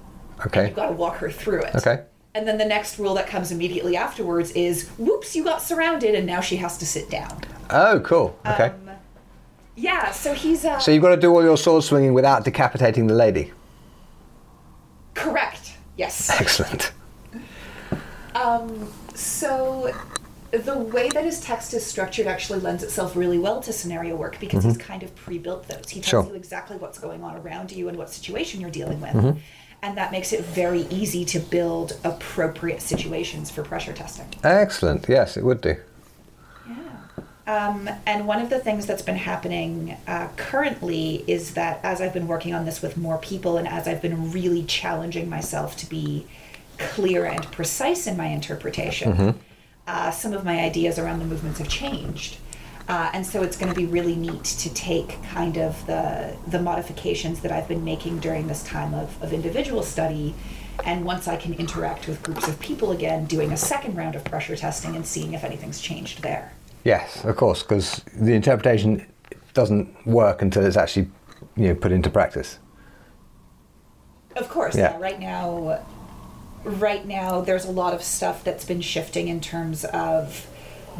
Okay. 0.47 0.67
You've 0.67 0.77
got 0.77 0.87
to 0.87 0.93
walk 0.93 1.17
her 1.17 1.31
through 1.31 1.63
it. 1.63 1.75
Okay. 1.75 2.05
And 2.35 2.47
then 2.47 2.59
the 2.59 2.65
next 2.65 2.99
rule 3.01 3.15
that 3.15 3.27
comes 3.27 3.51
immediately 3.51 3.97
afterwards 3.97 4.53
is, 4.53 4.89
whoops, 4.99 5.35
you 5.35 5.43
got 5.43 5.61
surrounded, 5.61 6.15
and 6.15 6.25
now 6.27 6.41
she 6.41 6.57
has 6.57 6.79
to 6.79 6.87
sit 6.87 7.11
down. 7.11 7.41
Oh, 7.71 7.99
cool. 8.01 8.39
Okay. 8.47 8.67
Um, 8.67 8.88
yeah, 9.79 10.11
so 10.11 10.35
he's 10.35 10.65
uh, 10.65 10.79
so 10.79 10.91
you've 10.91 11.03
got 11.03 11.15
to 11.15 11.21
do 11.21 11.33
all 11.35 11.43
your 11.43 11.57
sword 11.57 11.85
swinging 11.85 12.13
without 12.15 12.45
decapitating 12.45 13.07
the 13.07 13.15
lady. 13.15 13.53
correct. 15.15 15.75
Yes. 15.97 16.31
Excellent. 16.41 16.93
Um, 18.35 18.89
so 19.15 19.93
the 20.53 20.79
way 20.79 21.09
that 21.09 21.25
his 21.25 21.41
text 21.41 21.75
is 21.75 21.85
structured 21.85 22.27
actually 22.29 22.61
lends 22.61 22.83
itself 22.85 23.17
really 23.17 23.39
well 23.39 23.61
to 23.63 23.73
scenario 23.73 24.15
work 24.17 24.39
because 24.39 24.63
he's 24.65 24.79
kind 24.79 25.03
of 25.03 25.15
pre-built 25.17 25.67
those. 25.67 25.89
He 25.91 26.01
tells 26.01 26.07
Mm-hmm. 26.07 26.29
Sure. 26.29 26.31
you 26.31 26.35
exactly 26.37 26.77
what's 26.77 26.99
going 26.99 27.25
on 27.25 27.37
around 27.37 27.73
you 27.73 27.89
and 27.89 27.99
what 27.99 28.11
situation 28.11 28.61
you're 28.61 28.71
dealing 28.71 29.01
with. 29.01 29.11
Mm-hmm. 29.13 29.39
And 29.83 29.97
that 29.97 30.13
makes 30.13 30.33
it 30.33 30.45
very 30.45 30.83
easy 30.83 31.25
to 31.27 31.39
build 31.41 31.99
appropriate 32.05 32.81
situations 32.81 33.51
for 33.51 33.63
pressure 33.63 33.93
testing. 33.93 34.27
Excellent. 34.45 35.07
Yes, 35.09 35.37
it 35.37 35.45
would 35.45 35.61
do. 35.61 35.77
Um, 37.49 37.89
and 38.05 38.27
one 38.27 38.43
of 38.43 38.51
the 38.51 38.59
things 38.59 38.85
that's 38.85 39.01
been 39.01 39.17
happening 39.17 39.97
uh, 40.07 40.29
currently 40.37 41.25
is 41.27 41.55
that 41.55 41.81
as 41.83 42.03
I've 42.03 42.13
been 42.13 42.29
working 42.29 42.53
on 42.55 42.67
this 42.67 42.83
with 42.83 42.99
more 42.99 43.17
people 43.17 43.57
and 43.57 43.67
as 43.67 43.89
I've 43.89 44.03
been 44.03 44.33
really 44.33 44.65
challenging 44.65 45.31
myself 45.31 45.75
to 45.79 45.89
be 45.89 46.27
clear 46.77 47.25
and 47.25 47.43
precise 47.51 48.07
in 48.07 48.19
my 48.19 48.27
interpretation, 48.27 49.15
uh, 49.87 50.11
some 50.11 50.35
of 50.35 50.45
my 50.45 50.61
ideas 50.61 50.99
around 50.99 51.21
the 51.21 51.25
movements 51.25 51.59
have 51.59 51.69
changed. 51.71 52.37
Uh, 52.87 53.11
and 53.15 53.27
so 53.27 53.43
it's 53.43 53.57
going 53.57 53.73
to 53.73 53.75
be 53.75 53.87
really 53.87 54.15
neat 54.15 54.45
to 54.45 54.73
take 54.75 55.23
kind 55.25 55.57
of 55.57 55.87
the, 55.87 56.37
the 56.49 56.61
modifications 56.61 57.41
that 57.41 57.51
I've 57.51 57.67
been 57.67 57.85
making 57.85 58.19
during 58.19 58.47
this 58.47 58.63
time 58.63 58.93
of, 58.93 59.23
of 59.23 59.33
individual 59.33 59.83
study. 59.83 60.35
And 60.85 61.03
once 61.03 61.27
I 61.27 61.37
can 61.37 61.55
interact 61.55 62.09
with 62.09 62.23
groups 62.23 62.47
of 62.47 62.61
people 62.61 62.93
again, 62.93 63.25
doing 63.25 63.53
a 63.53 63.57
second 63.57 63.97
round 63.97 64.17
of 64.17 64.25
pressure 64.25 64.55
testing 64.55 64.97
and 64.97 65.07
seeing 65.07 65.33
if 65.33 65.45
anything's 65.45 65.81
changed 65.81 66.23
there. 66.23 66.53
Yes, 66.89 67.23
of 67.25 67.37
course, 67.37 67.63
because 67.63 68.03
the 68.17 68.33
interpretation 68.33 69.05
doesn't 69.53 69.87
work 70.07 70.41
until 70.43 70.65
it's 70.65 70.77
actually 70.77 71.09
you 71.57 71.69
know 71.69 71.75
put 71.75 71.93
into 71.93 72.09
practice. 72.11 72.59
Of 74.37 74.49
course, 74.49 74.75
Yeah. 74.77 74.93
yeah. 74.93 74.99
Right 74.99 75.21
now, 75.21 75.81
right 76.65 77.05
now, 77.07 77.41
there's 77.43 77.67
a 77.67 77.71
lot 77.71 77.93
of 77.95 78.03
stuff 78.03 78.43
that's 78.45 78.65
been 78.65 78.81
shifting 78.81 79.29
in 79.29 79.41
terms 79.41 79.85
of 79.85 80.47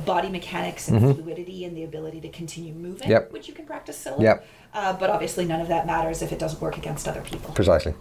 body 0.05 0.29
mechanics 0.29 0.89
and 0.89 1.01
fluidity 1.01 1.65
and 1.65 1.77
the 1.77 1.85
ability 1.85 2.21
to 2.21 2.29
continue 2.29 2.73
moving, 2.75 3.03
Mm-hmm. 3.09 3.11
Yep. 3.11 3.33
which 3.33 3.49
you 3.49 3.55
can 3.55 3.65
practice 3.65 3.97
solo. 3.99 4.21
Yep. 4.21 4.47
Uh, 4.75 4.93
but 4.93 5.09
obviously, 5.11 5.45
none 5.47 5.61
of 5.63 5.69
that 5.69 5.87
matters 5.87 6.21
if 6.23 6.33
it 6.33 6.39
doesn't 6.39 6.61
work 6.61 6.77
against 6.77 7.09
other 7.09 7.23
people. 7.23 7.55
Precisely. 7.55 7.95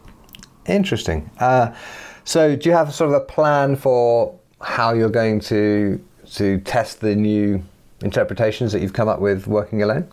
Interesting. 0.67 1.29
Uh, 1.39 1.73
so, 2.25 2.55
do 2.57 2.67
you 2.69 2.75
have 2.75 2.93
sort 2.93 3.09
of 3.11 3.15
a 3.21 3.25
plan 3.25 3.75
for 3.77 4.37
how 4.59 4.93
you're 4.93 5.15
going 5.21 5.39
to 5.39 6.03
to 6.33 6.59
test 6.59 6.99
the 6.99 7.15
new 7.15 7.63
interpretations 8.01 8.71
that 8.71 8.81
you've 8.81 8.93
come 8.93 9.07
up 9.07 9.19
with 9.19 9.47
working 9.47 9.81
alone? 9.81 10.11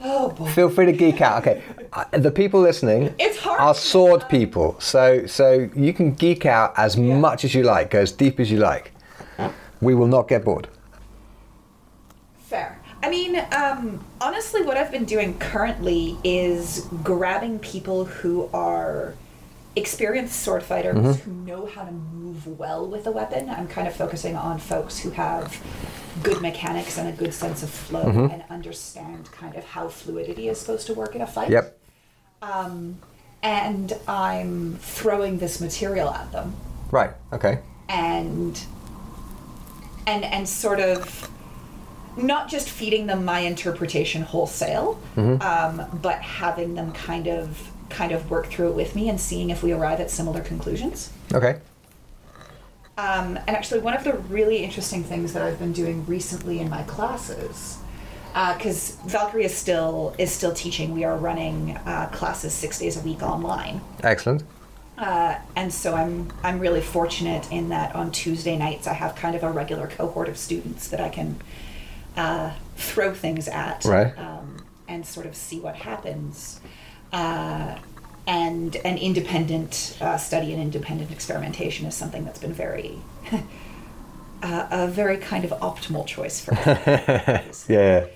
Oh 0.00 0.30
boy. 0.30 0.46
Feel 0.50 0.70
free 0.70 0.86
to 0.86 0.92
geek 0.92 1.20
out. 1.20 1.46
Okay, 1.46 1.62
the 2.12 2.30
people 2.30 2.60
listening 2.60 3.14
are 3.46 3.74
sword 3.74 4.28
people, 4.28 4.78
so 4.78 5.26
so 5.26 5.68
you 5.74 5.92
can 5.92 6.14
geek 6.14 6.46
out 6.46 6.72
as 6.76 6.96
much 6.96 7.44
as 7.44 7.54
you 7.54 7.64
like, 7.64 7.90
go 7.90 8.00
as 8.00 8.12
deep 8.12 8.38
as 8.38 8.50
you 8.50 8.58
like. 8.58 8.92
We 9.80 9.94
will 9.94 10.06
not 10.06 10.28
get 10.28 10.44
bored. 10.44 10.68
Fair. 12.38 12.80
I 13.02 13.10
mean, 13.10 13.44
um, 13.52 14.04
honestly, 14.20 14.62
what 14.62 14.76
I've 14.76 14.90
been 14.90 15.04
doing 15.04 15.38
currently 15.38 16.16
is 16.24 16.88
grabbing 17.02 17.58
people 17.60 18.04
who 18.04 18.48
are 18.52 19.14
experienced 19.78 20.40
sword 20.42 20.62
fighters 20.62 20.96
Mm-hmm. 20.96 21.30
who 21.30 21.32
know 21.46 21.66
how 21.66 21.84
to 21.84 21.92
move 21.92 22.46
well 22.58 22.86
with 22.86 23.06
a 23.06 23.10
weapon. 23.10 23.48
I'm 23.48 23.68
kind 23.68 23.86
of 23.88 23.94
focusing 23.96 24.36
on 24.36 24.58
folks 24.58 24.98
who 24.98 25.10
have 25.10 25.56
good 26.22 26.40
mechanics 26.42 26.98
and 26.98 27.08
a 27.08 27.12
good 27.12 27.32
sense 27.34 27.62
of 27.62 27.70
flow 27.70 28.04
Mm-hmm. 28.04 28.32
and 28.32 28.44
understand 28.50 29.30
kind 29.32 29.54
of 29.56 29.64
how 29.64 29.88
fluidity 29.88 30.48
is 30.48 30.58
supposed 30.60 30.86
to 30.88 30.94
work 30.94 31.14
in 31.14 31.20
a 31.22 31.26
fight. 31.26 31.50
Yep. 31.50 31.78
And 33.42 33.92
I'm 34.08 34.76
throwing 34.80 35.38
this 35.38 35.60
material 35.60 36.10
at 36.10 36.32
them 36.32 36.54
Right. 36.90 37.10
Okay. 37.32 37.60
and 37.88 38.60
and 40.06 40.24
and 40.24 40.48
sort 40.48 40.80
of 40.80 41.30
not 42.16 42.48
just 42.48 42.68
feeding 42.68 43.06
them 43.06 43.24
my 43.24 43.40
interpretation 43.40 44.22
wholesale, 44.22 44.98
um, 45.16 45.86
but 46.02 46.18
having 46.20 46.74
them 46.74 46.90
kind 46.92 47.28
of 47.28 47.70
kind 47.90 48.12
of 48.12 48.30
work 48.30 48.46
through 48.46 48.70
it 48.70 48.74
with 48.74 48.94
me 48.94 49.08
and 49.08 49.20
seeing 49.20 49.50
if 49.50 49.62
we 49.62 49.72
arrive 49.72 50.00
at 50.00 50.10
similar 50.10 50.40
conclusions. 50.40 51.12
Okay. 51.32 51.60
Um, 52.96 53.36
and 53.36 53.50
actually, 53.50 53.80
one 53.80 53.94
of 53.94 54.02
the 54.02 54.14
really 54.14 54.58
interesting 54.64 55.04
things 55.04 55.32
that 55.32 55.42
I've 55.42 55.58
been 55.58 55.72
doing 55.72 56.04
recently 56.06 56.58
in 56.58 56.68
my 56.68 56.82
classes, 56.82 57.78
because 58.56 58.96
Valkyrie 59.06 59.44
is 59.44 59.54
still 59.54 60.14
is 60.18 60.32
still 60.32 60.52
teaching. 60.52 60.94
We 60.94 61.04
are 61.04 61.16
running 61.16 61.76
uh, 61.86 62.08
classes 62.12 62.52
six 62.52 62.78
days 62.78 62.96
a 62.96 63.00
week 63.00 63.22
online. 63.22 63.80
Excellent. 64.02 64.42
Uh, 64.96 65.38
and 65.54 65.72
so 65.72 65.94
I'm 65.94 66.32
I'm 66.42 66.58
really 66.58 66.80
fortunate 66.80 67.50
in 67.52 67.68
that 67.68 67.94
on 67.94 68.10
Tuesday 68.10 68.56
nights 68.58 68.88
I 68.88 68.94
have 68.94 69.14
kind 69.14 69.36
of 69.36 69.44
a 69.44 69.50
regular 69.50 69.86
cohort 69.86 70.28
of 70.28 70.36
students 70.36 70.88
that 70.88 71.00
I 71.00 71.08
can 71.08 71.40
uh, 72.16 72.52
throw 72.76 73.14
things 73.14 73.46
at 73.46 73.84
Right. 73.84 74.18
um, 74.18 74.64
and 74.88 75.06
sort 75.06 75.26
of 75.26 75.36
see 75.36 75.60
what 75.60 75.76
happens. 75.76 76.58
Uh, 77.12 77.78
and 78.26 78.76
an 78.76 78.98
independent 78.98 79.96
uh, 80.00 80.18
study 80.18 80.52
and 80.52 80.60
independent 80.60 81.10
experimentation 81.10 81.86
is 81.86 81.94
something 81.94 82.24
that's 82.24 82.38
been 82.38 82.52
very 82.52 82.98
uh, 84.42 84.68
a 84.70 84.86
very 84.88 85.16
kind 85.16 85.44
of 85.44 85.50
optimal 85.52 86.06
choice 86.06 86.40
for 86.40 86.52
me. 86.54 87.42
Yeah. 87.68 88.06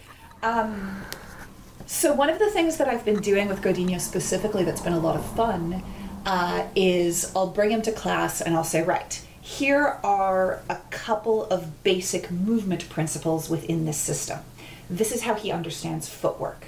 So 1.86 2.12
one 2.14 2.30
of 2.30 2.38
the 2.38 2.50
things 2.50 2.78
that 2.78 2.88
I've 2.88 3.04
been 3.04 3.20
doing 3.20 3.48
with 3.48 3.60
Godinho 3.60 4.00
specifically 4.00 4.64
that's 4.64 4.80
been 4.80 4.94
a 4.94 4.98
lot 4.98 5.16
of 5.16 5.24
fun 5.36 5.82
uh, 6.24 6.66
is 6.74 7.30
I'll 7.36 7.48
bring 7.48 7.70
him 7.70 7.82
to 7.82 7.92
class 7.92 8.40
and 8.40 8.54
I'll 8.54 8.64
say, 8.64 8.82
right, 8.82 9.20
here 9.40 9.98
are 10.02 10.62
a 10.70 10.76
couple 10.90 11.44
of 11.46 11.82
basic 11.82 12.30
movement 12.30 12.88
principles 12.88 13.50
within 13.50 13.84
this 13.84 13.98
system. 13.98 14.40
This 14.88 15.12
is 15.12 15.22
how 15.22 15.34
he 15.34 15.52
understands 15.52 16.08
footwork. 16.08 16.66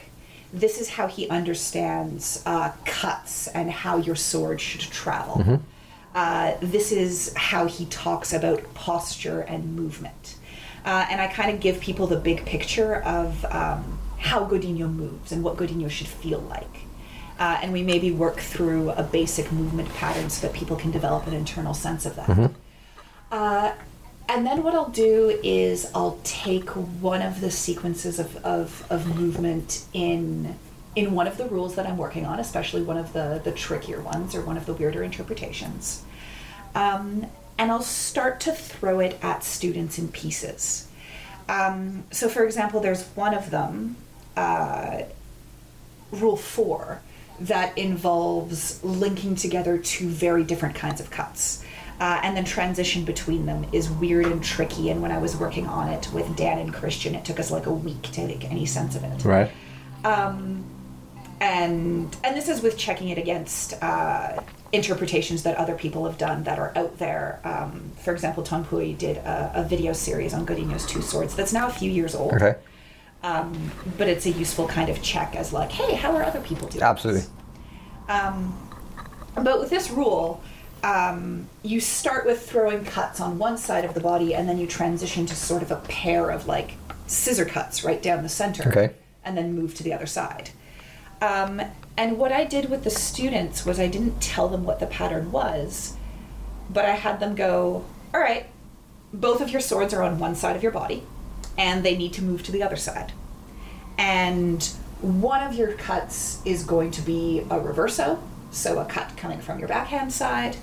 This 0.55 0.81
is 0.81 0.89
how 0.89 1.07
he 1.09 1.29
understands 1.29 2.43
uh, 2.47 2.71
cuts 2.85 3.49
and 3.49 3.71
how 3.71 3.97
your 3.97 4.17
sword 4.17 4.61
should 4.61 4.81
travel. 4.81 5.61
Uh, 6.15 6.55
this 6.61 6.93
is 6.93 7.35
how 7.37 7.67
he 7.67 7.87
talks 7.87 8.33
about 8.33 8.73
posture 8.73 9.41
and 9.41 9.75
movement. 9.75 10.37
Uh, 10.85 11.07
and 11.11 11.21
I 11.21 11.27
kind 11.27 11.51
of 11.51 11.61
give 11.61 11.81
people 11.81 12.07
the 12.07 12.17
big 12.17 12.45
picture 12.47 13.03
of 13.03 13.45
um, 13.47 13.99
how 14.19 14.45
Godinho 14.47 14.89
moves 14.93 15.33
and 15.33 15.43
what 15.43 15.57
Godinho 15.57 15.91
should 15.91 16.07
feel 16.07 16.41
like. 16.41 16.77
Uh, 17.39 17.59
and 17.63 17.73
we 17.73 17.83
maybe 17.83 18.13
work 18.13 18.39
through 18.39 18.91
a 18.91 19.03
basic 19.03 19.51
movement 19.51 19.89
pattern 19.95 20.31
so 20.31 20.47
that 20.47 20.55
people 20.55 20.77
can 20.77 20.93
develop 20.93 21.27
an 21.27 21.35
internal 21.35 21.75
sense 21.75 22.07
of 22.07 22.15
that. 22.15 22.29
Uh, 23.33 23.73
and 24.29 24.47
then 24.47 24.63
what 24.63 24.75
I'll 24.75 24.89
do 24.89 25.39
is 25.43 25.91
I'll 25.95 26.19
take 26.25 26.71
one 26.71 27.23
of 27.23 27.41
the 27.41 27.51
sequences 27.51 28.19
of, 28.19 28.37
of, 28.45 28.87
of 28.91 29.19
movement 29.19 29.85
in 29.93 30.57
in 30.97 31.13
one 31.13 31.27
of 31.27 31.37
the 31.37 31.47
rules 31.47 31.75
that 31.75 31.87
I'm 31.87 31.97
working 31.97 32.25
on, 32.25 32.39
especially 32.39 32.83
one 32.83 32.97
of 32.97 33.13
the, 33.13 33.41
the 33.43 33.51
trickier 33.51 34.01
ones 34.01 34.35
or 34.35 34.43
one 34.43 34.57
of 34.57 34.65
the 34.65 34.73
weirder 34.73 35.03
interpretations. 35.03 36.05
Um, 36.75 37.27
and 37.59 37.71
I'll 37.71 37.83
start 37.83 38.41
to 38.41 38.53
throw 38.53 39.01
it 39.01 39.19
at 39.23 39.43
students 39.45 39.99
in 39.99 40.09
pieces. 40.09 40.89
Um, 41.49 42.05
so, 42.11 42.29
for 42.29 42.45
example, 42.45 42.81
there's 42.81 43.05
one 43.09 43.35
of 43.35 43.51
them, 43.51 43.97
uh, 44.37 45.03
Rule 46.11 46.37
4, 46.37 47.01
that 47.41 47.77
involves 47.77 48.83
linking 48.85 49.35
together 49.35 49.79
two 49.79 50.09
very 50.09 50.45
different 50.45 50.77
kinds 50.77 51.01
of 51.01 51.11
cuts. 51.11 51.64
Uh, 52.01 52.21
and 52.25 52.37
then 52.37 52.45
transition 52.45 53.05
between 53.05 53.47
them 53.47 53.65
is 53.73 53.89
weird 53.89 54.27
and 54.27 54.43
tricky. 54.43 54.91
And 54.91 55.01
when 55.01 55.13
I 55.13 55.19
was 55.19 55.37
working 55.37 55.67
on 55.69 55.89
it 55.91 56.09
with 56.13 56.35
Dan 56.37 56.59
and 56.59 56.75
Christian, 56.75 57.15
it 57.15 57.25
took 57.25 57.39
us 57.39 57.51
like 57.53 57.67
a 57.67 57.73
week 57.73 58.03
to 58.13 58.27
make 58.27 58.45
any 58.51 58.67
sense 58.67 58.97
of 58.97 59.05
it 59.05 59.25
Right. 59.25 59.51
and 61.41 62.17
and 62.25 62.37
this 62.37 62.49
is 62.49 62.63
with 62.63 62.77
checking 62.77 63.09
it 63.11 63.19
against 63.19 63.75
uh, 63.83 64.41
interpretations 64.73 65.43
that 65.45 65.57
other 65.57 65.75
people 65.75 66.05
have 66.05 66.19
done 66.19 66.45
that 66.45 66.59
are 66.59 66.73
out 66.77 66.99
there. 66.99 67.41
Um, 67.45 67.93
for 68.03 68.13
example, 68.13 68.43
Tom 68.43 68.65
Pui 68.65 68.97
did 68.97 69.19
a, 69.19 69.53
a 69.57 69.63
video 69.65 69.93
series 69.93 70.35
on 70.35 70.45
Godinho's 70.45 70.87
two 70.87 71.03
swords 71.03 71.35
that's 71.35 71.53
now 71.53 71.69
a 71.69 71.73
few 71.73 71.91
years 71.91 72.15
old, 72.15 72.33
Okay. 72.35 72.57
um, 73.23 73.71
but 73.99 74.09
it's 74.09 74.27
a 74.27 74.31
useful 74.31 74.67
kind 74.67 74.89
of 74.91 75.01
check 75.03 75.37
as 75.37 75.53
like, 75.53 75.71
hey, 75.71 75.95
how 75.95 76.15
are 76.17 76.23
other 76.25 76.41
people 76.41 76.69
doing? 76.69 76.83
Absolutely. 76.83 77.23
this? 77.23 77.31
But 79.37 79.59
with 79.61 79.71
this 79.71 79.91
rule, 79.91 80.43
um, 80.85 81.49
you 81.63 81.81
start 81.81 82.27
with 82.27 82.49
throwing 82.49 82.85
cuts 82.85 83.19
on 83.19 83.39
one 83.39 83.57
side 83.57 83.85
of 83.87 83.95
the 83.95 84.01
body, 84.01 84.35
and 84.35 84.47
then 84.47 84.59
you 84.59 84.67
transition 84.67 85.25
to 85.27 85.35
sort 85.35 85.63
of 85.63 85.71
a 85.71 85.77
pair 85.77 86.29
of 86.31 86.47
like 86.47 86.75
scissor 87.07 87.47
cuts 87.47 87.83
right 87.83 88.03
down 88.03 88.23
the 88.23 88.29
center, 88.29 88.69
Okay. 88.69 88.91
and 89.25 89.37
then 89.37 89.55
move 89.55 89.75
to 89.77 89.83
the 89.83 89.95
other 89.95 90.07
side. 90.07 90.51
Um, 91.23 91.63
and 91.97 92.19
what 92.19 92.33
I 92.33 92.45
did 92.45 92.69
with 92.69 92.85
the 92.85 92.91
students 92.91 93.65
was 93.65 93.81
I 93.81 93.87
didn't 93.87 94.21
tell 94.21 94.49
them 94.49 94.65
what 94.65 94.79
the 94.79 94.87
pattern 94.87 95.33
was, 95.33 95.97
but 96.69 96.85
I 96.85 96.93
had 96.97 97.19
them 97.19 97.35
go, 97.35 97.85
all 98.13 98.21
right, 98.21 98.47
both 99.13 99.41
of 99.41 99.49
your 99.49 99.63
swords 99.63 99.95
are 99.95 100.03
on 100.03 100.19
one 100.19 100.35
side 100.35 100.55
of 100.55 100.63
your 100.63 100.73
body, 100.73 101.03
and 101.57 101.83
they 101.83 101.97
need 101.97 102.13
to 102.15 102.23
move 102.23 102.43
to 102.43 102.53
the 102.53 102.63
other 102.63 102.77
side. 102.77 103.13
And 103.97 104.63
one 105.01 105.43
of 105.43 105.55
your 105.55 105.73
cuts 105.73 106.43
is 106.45 106.63
going 106.65 106.91
to 106.91 107.01
be 107.01 107.41
a 107.49 107.59
reverso, 107.59 108.19
so 108.51 108.81
a 108.81 108.85
cut 108.85 109.17
coming 109.17 109.41
from 109.41 109.59
your 109.59 109.69
backhand 109.69 110.13
side. 110.13 110.57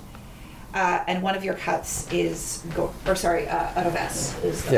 Uh, 0.74 1.04
and 1.06 1.22
one 1.22 1.34
of 1.34 1.44
your 1.44 1.54
cuts 1.54 2.10
is 2.12 2.62
go 2.74 2.92
or 3.06 3.14
sorry, 3.14 3.46
uh, 3.48 3.72
a 3.80 3.84
revés 3.90 4.42
is 4.44 4.64
the, 4.64 4.70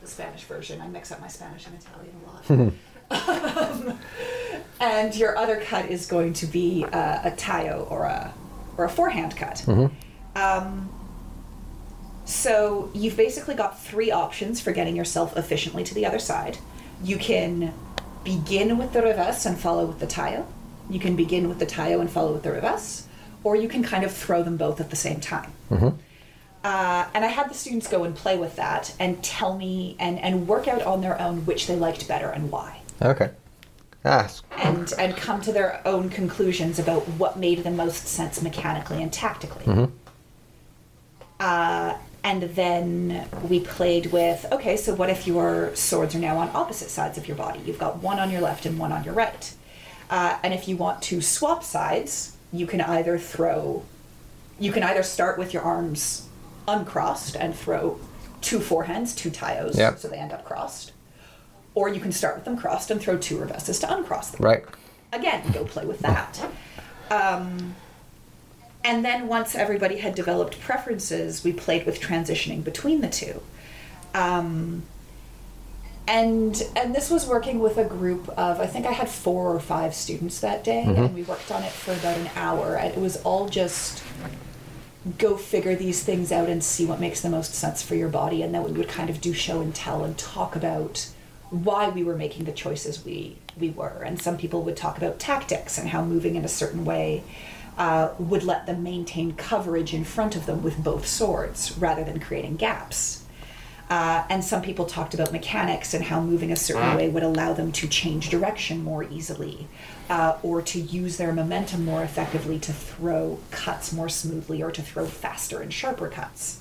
the 0.00 0.06
Spanish 0.06 0.44
version. 0.44 0.80
I 0.80 0.88
mix 0.88 1.12
up 1.12 1.20
my 1.20 1.28
Spanish 1.28 1.66
and 1.66 1.76
Italian 1.76 2.14
a 2.24 2.30
lot. 2.30 3.88
um, 3.90 3.98
and 4.80 5.14
your 5.14 5.36
other 5.36 5.60
cut 5.60 5.90
is 5.90 6.06
going 6.06 6.32
to 6.34 6.46
be 6.46 6.84
uh, 6.90 7.20
a 7.28 7.30
tayo 7.32 7.90
or 7.90 8.04
a 8.04 8.32
or 8.76 8.84
a 8.84 8.88
forehand 8.88 9.36
cut. 9.36 9.62
Um, 10.36 10.90
So 12.24 12.90
you've 12.94 13.16
basically 13.16 13.54
got 13.54 13.78
three 13.82 14.10
options 14.10 14.58
for 14.60 14.72
getting 14.72 14.96
yourself 14.96 15.36
efficiently 15.36 15.84
to 15.84 15.94
the 15.94 16.06
other 16.06 16.18
side. 16.18 16.56
You 17.02 17.18
can 17.18 17.74
begin 18.24 18.78
with 18.78 18.94
the 18.94 19.02
reverse 19.02 19.44
and 19.44 19.58
follow 19.60 19.84
with 19.84 19.98
the 19.98 20.06
taille. 20.06 20.46
You 20.88 20.98
can 20.98 21.16
begin 21.16 21.48
with 21.50 21.58
the 21.58 21.66
taille 21.66 22.00
and 22.00 22.10
follow 22.10 22.32
with 22.32 22.42
the 22.42 22.52
reverse, 22.52 23.03
or 23.44 23.54
you 23.54 23.68
can 23.68 23.82
kind 23.82 24.04
of 24.04 24.12
throw 24.12 24.42
them 24.42 24.56
both 24.56 24.80
at 24.80 24.90
the 24.90 24.96
same 24.96 25.20
time. 25.20 25.52
Uh, 26.64 27.06
and 27.12 27.24
I 27.24 27.28
had 27.28 27.50
the 27.50 27.54
students 27.54 27.86
go 27.88 28.04
and 28.04 28.16
play 28.16 28.38
with 28.38 28.56
that 28.56 28.94
and 28.98 29.22
tell 29.22 29.56
me 29.56 29.96
and, 30.00 30.18
and 30.18 30.48
work 30.48 30.66
out 30.66 30.82
on 30.82 31.02
their 31.02 31.20
own 31.20 31.44
which 31.44 31.66
they 31.66 31.76
liked 31.76 32.08
better 32.08 32.30
and 32.30 32.50
why. 32.50 32.80
Okay. 33.02 33.30
Ask. 34.02 34.44
And, 34.56 34.92
and 34.98 35.16
come 35.16 35.42
to 35.42 35.52
their 35.52 35.86
own 35.86 36.08
conclusions 36.08 36.78
about 36.78 37.02
what 37.18 37.38
made 37.38 37.64
the 37.64 37.70
most 37.70 38.06
sense 38.06 38.40
mechanically 38.42 39.02
and 39.02 39.12
tactically. 39.12 39.64
Uh, 41.38 41.96
and 42.22 42.42
then 42.42 43.28
we 43.48 43.60
played 43.60 44.06
with 44.06 44.46
okay, 44.50 44.78
so 44.78 44.94
what 44.94 45.10
if 45.10 45.26
your 45.26 45.74
swords 45.74 46.14
are 46.14 46.18
now 46.18 46.38
on 46.38 46.50
opposite 46.54 46.88
sides 46.88 47.18
of 47.18 47.28
your 47.28 47.36
body? 47.36 47.60
You've 47.66 47.78
got 47.78 48.02
one 48.02 48.18
on 48.18 48.30
your 48.30 48.40
left 48.40 48.64
and 48.64 48.78
one 48.78 48.92
on 48.92 49.04
your 49.04 49.12
right. 49.12 49.52
Uh, 50.08 50.38
and 50.42 50.54
if 50.54 50.66
you 50.66 50.76
want 50.76 51.02
to 51.02 51.20
swap 51.20 51.62
sides, 51.62 52.33
you 52.54 52.66
can 52.66 52.80
either 52.80 53.18
throw, 53.18 53.82
you 54.58 54.72
can 54.72 54.82
either 54.82 55.02
start 55.02 55.38
with 55.38 55.52
your 55.52 55.62
arms 55.62 56.28
uncrossed 56.68 57.36
and 57.36 57.54
throw 57.54 57.98
two 58.40 58.58
forehands, 58.58 59.16
two 59.16 59.30
tios, 59.30 59.76
Yep. 59.76 59.98
so 59.98 60.08
they 60.08 60.16
end 60.18 60.32
up 60.32 60.44
crossed. 60.44 60.92
Or 61.74 61.88
you 61.88 62.00
can 62.00 62.12
start 62.12 62.36
with 62.36 62.44
them 62.44 62.56
crossed 62.56 62.90
and 62.90 63.00
throw 63.00 63.18
two 63.18 63.38
reverses 63.38 63.80
to 63.80 63.92
uncross 63.92 64.30
them 64.30 64.44
right. 64.44 64.64
again 65.12 65.42
go 65.52 65.64
play 65.64 65.84
with 65.84 65.98
that 66.00 66.48
um, 67.10 67.74
and 68.84 69.04
then 69.04 69.26
once 69.26 69.56
everybody 69.56 69.96
had 69.96 70.14
developed 70.14 70.60
preferences 70.60 71.42
we 71.42 71.52
played 71.52 71.84
with 71.84 72.00
transitioning 72.00 72.62
between 72.62 73.00
the 73.00 73.08
two 73.08 73.42
um, 74.14 74.84
and 76.06 76.62
and 76.76 76.94
this 76.94 77.10
was 77.10 77.26
working 77.26 77.60
with 77.60 77.78
a 77.78 77.84
group 77.84 78.28
of 78.30 78.60
i 78.60 78.66
think 78.66 78.84
i 78.84 78.92
had 78.92 79.08
four 79.08 79.54
or 79.54 79.60
five 79.60 79.94
students 79.94 80.40
that 80.40 80.62
day 80.62 80.82
and 80.82 81.14
we 81.14 81.22
worked 81.22 81.50
on 81.50 81.62
it 81.62 81.72
for 81.72 81.92
about 81.92 82.16
an 82.18 82.30
hour 82.36 82.76
and 82.76 82.92
it 82.92 83.00
was 83.00 83.16
all 83.22 83.48
just 83.48 84.02
go 85.18 85.36
figure 85.36 85.74
these 85.74 86.02
things 86.02 86.30
out 86.30 86.48
and 86.48 86.62
see 86.62 86.84
what 86.84 87.00
makes 87.00 87.20
the 87.22 87.30
most 87.30 87.54
sense 87.54 87.82
for 87.82 87.94
your 87.94 88.08
body 88.08 88.42
and 88.42 88.54
then 88.54 88.62
we 88.62 88.72
would 88.72 88.88
kind 88.88 89.08
of 89.08 89.20
do 89.20 89.32
show 89.32 89.60
and 89.60 89.74
tell 89.74 90.04
and 90.04 90.18
talk 90.18 90.54
about 90.54 91.08
why 91.50 91.88
we 91.88 92.02
were 92.02 92.16
making 92.16 92.44
the 92.44 92.52
choices 92.52 93.04
we 93.04 93.36
we 93.56 93.70
were. 93.70 94.02
And 94.04 94.20
some 94.20 94.36
people 94.36 94.62
would 94.62 94.76
talk 94.76 94.96
about 94.96 95.18
tactics 95.18 95.78
and 95.78 95.88
how 95.88 96.04
moving 96.04 96.34
in 96.34 96.44
a 96.44 96.48
certain 96.48 96.84
way 96.84 97.22
uh, 97.78 98.10
would 98.18 98.42
let 98.42 98.66
them 98.66 98.82
maintain 98.82 99.34
coverage 99.34 99.94
in 99.94 100.04
front 100.04 100.36
of 100.36 100.46
them 100.46 100.62
with 100.62 100.82
both 100.82 101.06
swords 101.06 101.76
rather 101.78 102.04
than 102.04 102.20
creating 102.20 102.56
gaps 102.56 103.23
uh, 103.90 104.24
and 104.30 104.42
some 104.42 104.62
people 104.62 104.86
talked 104.86 105.14
about 105.14 105.30
mechanics 105.32 105.92
and 105.94 106.04
how 106.04 106.20
moving 106.20 106.50
a 106.50 106.56
certain 106.56 106.96
way 106.96 107.08
would 107.08 107.22
allow 107.22 107.52
them 107.52 107.70
to 107.72 107.86
change 107.86 108.30
direction 108.30 108.82
more 108.82 109.04
easily 109.04 109.68
uh, 110.08 110.38
or 110.42 110.62
to 110.62 110.80
use 110.80 111.16
their 111.16 111.32
momentum 111.32 111.84
more 111.84 112.02
effectively 112.02 112.58
to 112.58 112.72
throw 112.72 113.38
cuts 113.50 113.92
more 113.92 114.08
smoothly 114.08 114.62
or 114.62 114.70
to 114.70 114.82
throw 114.82 115.06
faster 115.06 115.60
and 115.60 115.72
sharper 115.72 116.08
cuts. 116.08 116.60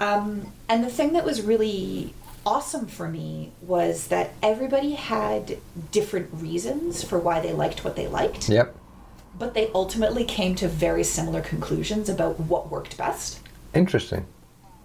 Um, 0.00 0.52
and 0.68 0.82
the 0.82 0.90
thing 0.90 1.12
that 1.12 1.24
was 1.24 1.42
really 1.42 2.12
awesome 2.44 2.86
for 2.86 3.08
me 3.08 3.52
was 3.60 4.08
that 4.08 4.32
everybody 4.42 4.92
had 4.92 5.58
different 5.92 6.28
reasons 6.32 7.04
for 7.04 7.18
why 7.18 7.38
they 7.38 7.52
liked 7.52 7.84
what 7.84 7.94
they 7.94 8.08
liked, 8.08 8.48
Yep. 8.48 8.74
but 9.38 9.54
they 9.54 9.70
ultimately 9.74 10.24
came 10.24 10.56
to 10.56 10.66
very 10.66 11.04
similar 11.04 11.40
conclusions 11.40 12.08
about 12.08 12.40
what 12.40 12.68
worked 12.68 12.98
best. 12.98 13.38
Interesting. 13.74 14.26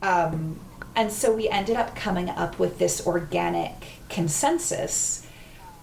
Um, 0.04 0.60
and 0.98 1.12
so 1.12 1.32
we 1.32 1.48
ended 1.48 1.78
up 1.78 1.96
coming 1.96 2.28
up 2.28 2.58
with 2.58 2.80
this 2.80 3.06
organic 3.06 3.86
consensus 4.10 5.26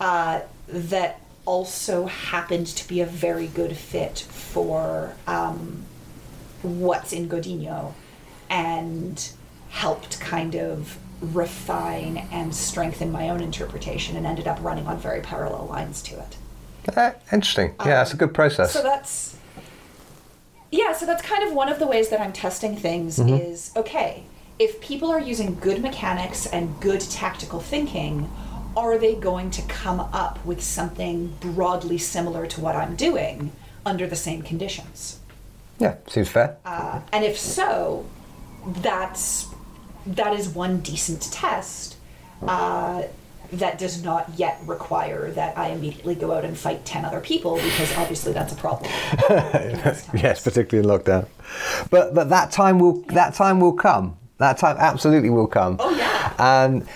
uh, 0.01 0.41
that 0.67 1.21
also 1.47 2.07
happened 2.07 2.67
to 2.67 2.89
be 2.89 3.01
a 3.01 3.07
very 3.07 3.47
good 3.47 3.77
fit 3.77 4.19
for 4.19 5.15
um, 5.29 5.85
what's 6.63 7.13
in 7.13 7.29
Godinho 7.29 7.93
and 8.51 9.31
helped 9.71 10.19
kind 10.19 10.57
of 10.57 10.99
refine 11.21 12.27
and 12.33 12.53
strengthen 12.53 13.13
my 13.13 13.29
own 13.29 13.41
interpretation 13.41 14.17
and 14.17 14.27
ended 14.27 14.49
up 14.49 14.59
running 14.63 14.87
on 14.89 14.99
very 14.99 15.21
parallel 15.21 15.67
lines 15.67 16.03
to 16.03 16.19
it. 16.19 16.37
Ah, 16.97 17.15
interesting. 17.33 17.75
Yeah, 17.81 17.97
that's 17.97 18.13
a 18.13 18.17
good 18.17 18.35
process. 18.35 18.73
So 18.73 18.83
that's 18.83 19.37
yeah, 20.73 20.93
so 20.93 21.07
that's 21.07 21.23
kind 21.23 21.45
of 21.45 21.55
one 21.55 21.69
of 21.69 21.79
the 21.79 21.87
ways 21.87 22.09
that 22.09 22.21
I'm 22.21 22.33
testing 22.33 22.77
things 22.77 23.21
is 23.21 23.71
okay, 23.77 24.25
if 24.59 24.81
people 24.81 25.11
are 25.11 25.21
using 25.21 25.55
good 25.57 25.83
mechanics 25.83 26.47
and 26.47 26.81
good 26.81 27.01
tactical 27.01 27.61
thinking, 27.61 28.31
are 28.77 28.99
they 28.99 29.15
going 29.15 29.51
to 29.53 29.63
come 29.63 30.01
up 30.01 30.45
with 30.45 30.63
something 30.63 31.35
broadly 31.41 31.99
similar 31.99 32.47
to 32.47 32.61
what 32.61 32.75
I'm 32.77 32.97
doing 32.97 33.53
under 33.87 34.07
the 34.07 34.17
same 34.17 34.43
conditions? 34.43 35.21
yeah, 35.79 35.97
seems 36.07 36.29
fair. 36.29 36.57
Uh, 36.65 37.01
and 37.13 37.25
if 37.25 37.39
so, 37.39 38.07
that's 38.67 39.49
that 40.07 40.35
is 40.35 40.49
one 40.49 40.81
decent 40.81 41.23
test 41.33 41.97
uh, 42.47 43.03
that 43.53 43.79
does 43.79 44.03
not 44.05 44.29
yet 44.37 44.59
require 44.67 45.31
that 45.33 45.57
I 45.57 45.69
immediately 45.69 46.15
go 46.15 46.33
out 46.33 46.45
and 46.45 46.57
fight 46.57 46.85
ten 46.85 47.05
other 47.05 47.21
people 47.21 47.57
because 47.57 47.97
obviously 47.97 48.33
that's 48.33 48.53
a 48.53 48.57
problem. 48.57 48.91
in 49.31 49.73
these 49.73 50.05
times. 50.05 50.23
yes, 50.23 50.45
particularly 50.45 50.89
in 50.89 50.99
lockdown. 50.99 51.27
But 51.91 52.15
but 52.15 52.29
that 52.31 52.53
time 52.53 52.79
will 52.79 53.03
that 53.09 53.35
time 53.35 53.61
will 53.61 53.75
come. 53.75 54.17
That 54.39 54.59
time 54.59 54.77
absolutely 54.79 55.31
will 55.31 55.47
come. 55.47 55.77
Oh, 55.81 55.95
yeah. 55.97 56.35
And 56.39 56.87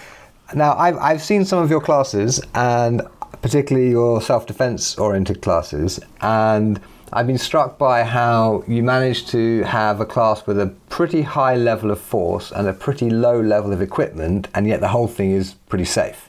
now 0.55 0.75
I've 0.77 0.97
I've 0.97 1.23
seen 1.23 1.45
some 1.45 1.63
of 1.63 1.71
your 1.71 1.81
classes 1.81 2.41
and 2.55 3.03
particularly 3.43 3.91
your 3.91 4.21
self 4.23 4.47
defense 4.47 4.99
oriented 4.99 5.43
classes 5.43 6.01
and 6.21 6.81
I've 7.11 7.27
been 7.27 7.39
struck 7.39 7.79
by 7.79 8.05
how 8.05 8.65
you 8.69 8.83
manage 8.83 9.27
to 9.29 9.63
have 9.63 10.01
a 10.01 10.05
class 10.05 10.47
with 10.47 10.59
a 10.61 10.67
pretty 10.91 11.23
high 11.23 11.57
level 11.57 11.91
of 11.91 11.99
force 11.99 12.51
and 12.53 12.69
a 12.69 12.75
pretty 12.75 13.09
low 13.09 13.41
level 13.41 13.73
of 13.73 13.81
equipment, 13.81 14.49
and 14.55 14.67
yet 14.67 14.81
the 14.81 14.89
whole 14.89 15.07
thing 15.07 15.31
is 15.31 15.55
pretty 15.71 15.87
safe. 15.87 16.29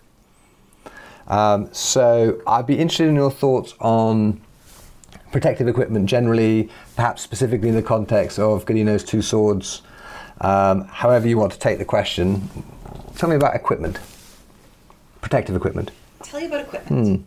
Um, 1.27 1.67
so 1.73 2.41
I'd 2.47 2.65
be 2.65 2.77
interested 2.77 3.09
in 3.09 3.15
your 3.15 3.29
thoughts 3.29 3.75
on 3.79 4.39
protective 5.33 5.67
equipment 5.67 6.05
generally, 6.05 6.69
perhaps 6.95 7.21
specifically 7.21 7.69
in 7.69 7.75
the 7.75 7.83
context 7.83 8.39
of 8.39 8.65
Godinho's 8.65 9.03
two 9.03 9.21
swords. 9.21 9.81
Um, 10.41 10.86
however, 10.86 11.28
you 11.28 11.38
want 11.38 11.52
to 11.54 11.60
take 11.60 11.78
the 11.80 11.86
question. 11.86 12.49
Tell 13.15 13.30
me 13.30 13.36
about 13.36 13.56
equipment, 13.56 13.99
protective 15.21 15.56
equipment. 15.56 15.91
tell 16.23 16.39
you 16.39 16.47
about 16.47 16.62
equipment. 16.62 17.25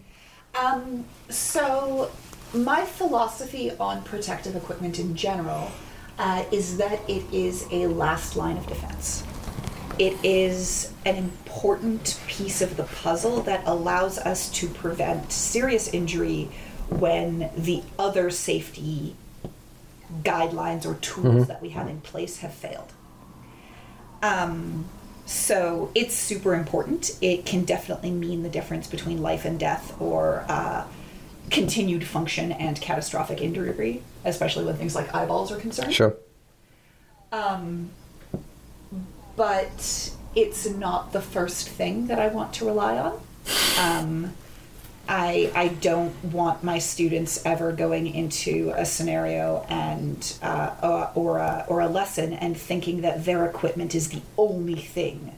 Um, 0.58 1.04
so, 1.28 2.10
my 2.54 2.84
philosophy 2.84 3.72
on 3.78 4.02
protective 4.02 4.56
equipment 4.56 4.98
in 4.98 5.14
general 5.16 5.70
uh, 6.18 6.44
is 6.52 6.76
that 6.76 7.00
it 7.08 7.22
is 7.32 7.66
a 7.70 7.86
last 7.86 8.36
line 8.36 8.56
of 8.56 8.66
defense. 8.66 9.24
It 9.98 10.16
is 10.24 10.92
an 11.04 11.16
important 11.16 12.20
piece 12.26 12.62
of 12.62 12.76
the 12.76 12.84
puzzle 12.84 13.42
that 13.42 13.62
allows 13.66 14.18
us 14.18 14.50
to 14.52 14.68
prevent 14.68 15.32
serious 15.32 15.88
injury 15.88 16.48
when 16.88 17.50
the 17.56 17.82
other 17.98 18.30
safety 18.30 19.16
guidelines 20.22 20.84
or 20.86 20.94
tools 20.96 21.46
that 21.48 21.62
we 21.62 21.70
have 21.70 21.88
in 21.88 22.00
place 22.00 22.38
have 22.38 22.52
failed. 22.52 22.92
Um, 24.22 24.84
so 25.26 25.90
it's 25.94 26.14
super 26.14 26.54
important. 26.54 27.16
It 27.20 27.44
can 27.46 27.64
definitely 27.64 28.10
mean 28.10 28.42
the 28.42 28.48
difference 28.48 28.86
between 28.86 29.22
life 29.22 29.44
and 29.44 29.58
death 29.58 30.00
or 30.00 30.44
uh, 30.48 30.86
continued 31.50 32.06
function 32.06 32.52
and 32.52 32.80
catastrophic 32.80 33.40
injury, 33.40 34.02
especially 34.24 34.64
when 34.64 34.76
things 34.76 34.94
like 34.94 35.14
eyeballs 35.14 35.52
are 35.52 35.58
concerned. 35.58 35.94
Sure. 35.94 36.16
Um, 37.30 37.90
but 39.36 40.12
it's 40.34 40.68
not 40.68 41.12
the 41.12 41.20
first 41.20 41.68
thing 41.68 42.06
that 42.06 42.18
I 42.18 42.28
want 42.28 42.52
to 42.54 42.64
rely 42.66 42.98
on. 42.98 43.20
Um, 43.78 44.34
I, 45.08 45.50
I 45.54 45.68
don't 45.68 46.14
want 46.24 46.62
my 46.62 46.78
students 46.78 47.44
ever 47.44 47.72
going 47.72 48.06
into 48.06 48.72
a 48.76 48.84
scenario 48.86 49.66
and 49.68 50.38
uh, 50.42 50.74
or, 50.82 51.10
or, 51.14 51.38
a, 51.38 51.64
or 51.68 51.80
a 51.80 51.88
lesson 51.88 52.32
and 52.32 52.56
thinking 52.56 53.00
that 53.00 53.24
their 53.24 53.44
equipment 53.44 53.94
is 53.94 54.10
the 54.10 54.22
only 54.38 54.76
thing 54.76 55.36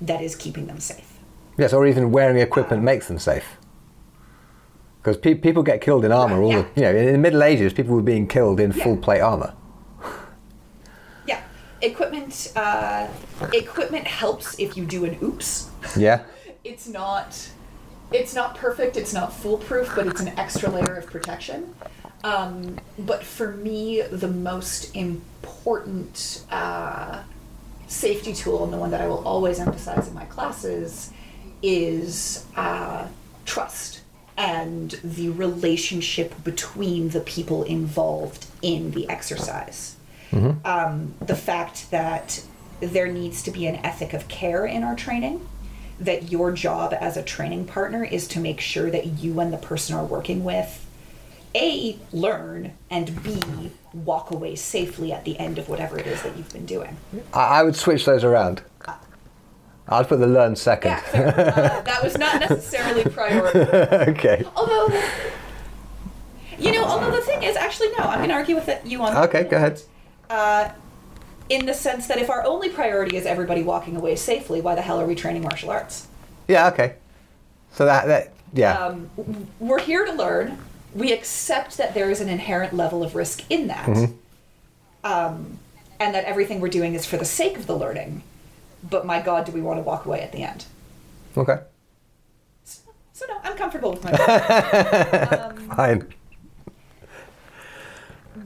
that 0.00 0.20
is 0.20 0.34
keeping 0.36 0.66
them 0.66 0.80
safe. 0.80 1.18
Yes, 1.56 1.72
or 1.72 1.86
even 1.86 2.10
wearing 2.12 2.38
equipment 2.38 2.82
makes 2.82 3.08
them 3.08 3.18
safe. 3.18 3.56
Because 5.00 5.16
pe- 5.16 5.34
people 5.34 5.62
get 5.62 5.80
killed 5.80 6.04
in 6.04 6.12
armor. 6.12 6.42
All 6.42 6.52
yeah. 6.52 6.62
the, 6.62 6.80
you 6.80 6.82
know, 6.82 6.96
in 6.96 7.12
the 7.12 7.18
Middle 7.18 7.42
Ages, 7.42 7.72
people 7.72 7.94
were 7.94 8.02
being 8.02 8.26
killed 8.26 8.60
in 8.60 8.72
Yeah. 8.72 8.84
full 8.84 8.96
plate 8.96 9.20
armor. 9.20 9.54
Yeah, 11.26 11.40
equipment 11.80 12.52
uh, 12.56 13.06
equipment 13.52 14.06
helps 14.06 14.58
if 14.58 14.76
you 14.76 14.84
do 14.84 15.04
an 15.04 15.18
oops. 15.22 15.70
Yeah. 15.96 16.24
it's 16.64 16.88
not 16.88 17.50
it's 18.12 18.34
not 18.34 18.54
perfect 18.56 18.96
it's 18.96 19.12
not 19.12 19.32
foolproof 19.32 19.92
but 19.94 20.06
it's 20.06 20.20
an 20.20 20.28
extra 20.38 20.70
layer 20.70 20.96
of 20.96 21.06
protection. 21.06 21.74
Um, 22.24 22.78
but 22.98 23.22
for 23.22 23.52
me 23.52 24.02
the 24.02 24.28
most 24.28 24.94
important 24.96 26.44
uh, 26.50 27.22
safety 27.86 28.34
tool, 28.34 28.64
and 28.64 28.72
the 28.72 28.76
one 28.76 28.90
that 28.90 29.00
I 29.00 29.08
will 29.08 29.26
always 29.26 29.58
emphasize 29.58 30.08
in 30.08 30.14
my 30.14 30.24
classes, 30.26 31.12
is 31.62 32.44
uh, 32.56 33.06
trust 33.44 34.02
and 34.36 34.92
the 35.02 35.30
relationship 35.30 36.32
between 36.44 37.08
the 37.08 37.20
people 37.20 37.64
involved 37.64 38.46
in 38.62 38.92
the 38.92 39.08
exercise. 39.08 39.96
Um, 40.64 41.14
the 41.20 41.34
fact 41.34 41.90
that 41.90 42.44
there 42.80 43.08
needs 43.08 43.42
to 43.42 43.50
be 43.50 43.66
an 43.66 43.76
ethic 43.76 44.12
of 44.12 44.28
care 44.28 44.64
in 44.64 44.84
our 44.84 44.94
training, 44.94 45.44
that 46.00 46.30
your 46.30 46.52
job 46.52 46.94
as 46.98 47.16
a 47.16 47.22
training 47.22 47.64
partner 47.66 48.04
is 48.04 48.28
to 48.28 48.40
make 48.40 48.60
sure 48.60 48.90
that 48.90 49.06
you 49.06 49.40
and 49.40 49.52
the 49.52 49.56
person 49.58 49.94
are 49.96 50.04
working 50.04 50.44
with 50.44 50.84
a 51.54 51.98
learn 52.12 52.72
and 52.90 53.22
b 53.22 53.42
walk 53.92 54.30
away 54.30 54.54
safely 54.54 55.12
at 55.12 55.24
the 55.24 55.38
end 55.38 55.58
of 55.58 55.68
whatever 55.68 55.98
it 55.98 56.06
is 56.06 56.22
that 56.22 56.36
you've 56.36 56.52
been 56.52 56.66
doing 56.66 56.96
I, 57.32 57.62
would 57.62 57.74
switch 57.74 58.04
those 58.04 58.22
around. 58.22 58.62
I'd 59.88 60.06
put 60.06 60.20
the 60.20 60.26
learn 60.26 60.54
second. 60.54 60.90
yeah 60.90 61.00
fair. 61.00 61.28
Uh, 61.28 61.80
that 61.80 62.00
was 62.02 62.18
not 62.18 62.38
necessarily 62.40 63.04
priority 63.04 63.58
okay. 64.12 64.44
although 64.54 64.88
you 66.58 66.72
know 66.72 66.84
although 66.84 67.10
the 67.10 67.22
thing 67.22 67.42
is 67.42 67.56
actually 67.56 67.88
no 67.98 68.04
i'm 68.04 68.18
going 68.18 68.28
to 68.28 68.34
argue 68.34 68.54
with 68.54 68.68
you 68.84 69.02
on 69.02 69.14
that 69.14 69.24
Okay, 69.34 69.44
go 69.48 69.56
ahead. 69.56 69.80
uh, 70.28 70.68
in 71.48 71.66
the 71.66 71.74
sense 71.74 72.06
that 72.06 72.18
if 72.18 72.28
our 72.30 72.44
only 72.44 72.68
priority 72.68 73.16
is 73.16 73.24
everybody 73.26 73.62
walking 73.62 73.96
away 73.96 74.14
safely 74.16 74.60
why 74.60 74.74
the 74.74 74.82
hell 74.82 75.00
are 75.00 75.06
we 75.06 75.14
training 75.14 75.42
martial 75.42 75.70
arts 75.70 76.06
Yeah, 76.48 76.68
okay. 76.68 76.94
So 77.72 77.84
that, 77.84 78.06
that 78.06 78.32
yeah. 78.54 78.78
um, 78.78 79.10
we're 79.58 79.78
here 79.80 80.04
to 80.06 80.12
learn. 80.12 80.58
We 80.94 81.12
accept 81.12 81.76
that 81.76 81.92
there 81.94 82.10
is 82.10 82.20
an 82.20 82.28
inherent 82.28 82.72
level 82.74 83.02
of 83.02 83.14
risk 83.14 83.44
in 83.50 83.66
that, 83.68 83.86
Mm-hmm. 83.86 84.12
um, 85.04 85.58
and 86.00 86.14
that 86.14 86.24
everything 86.24 86.60
we're 86.60 86.68
doing 86.70 86.94
is 86.94 87.04
for 87.04 87.16
the 87.18 87.24
sake 87.26 87.56
of 87.58 87.66
the 87.66 87.76
learning. 87.76 88.22
But 88.88 89.04
my 89.04 89.20
God, 89.20 89.44
do 89.44 89.52
we 89.52 89.60
want 89.60 89.78
to 89.78 89.82
walk 89.82 90.06
away 90.06 90.20
at 90.22 90.32
the 90.32 90.42
end? 90.42 90.64
okay. 91.36 91.58
So, 92.64 92.80
so 93.12 93.26
no, 93.28 93.36
I'm 93.44 93.56
comfortable 93.56 93.90
with 93.92 94.02
my. 94.04 94.12
um, 95.44 95.68
Fine. 95.76 96.14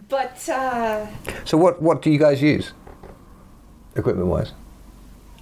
but 0.09 0.49
uh, 0.49 1.07
So 1.45 1.57
what 1.59 1.81
what 1.81 2.03
do 2.03 2.11
you 2.11 2.19
guys 2.19 2.43
use? 2.43 2.73
Equipment 3.97 4.29
wise? 4.29 4.53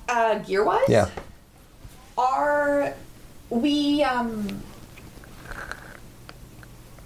uh, 0.09 0.39
gear 0.41 0.65
wise, 0.65 0.89
Yeah. 0.89 1.09
are 2.19 2.95
we 3.49 4.03
um 4.03 4.63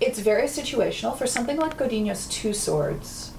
it's 0.01 0.19
very 0.19 0.45
situational 0.45 1.17
for 1.17 1.27
something 1.27 1.57
like 1.59 1.77
Godinho's 1.77 2.27
two 2.29 2.53
swords 2.53 3.33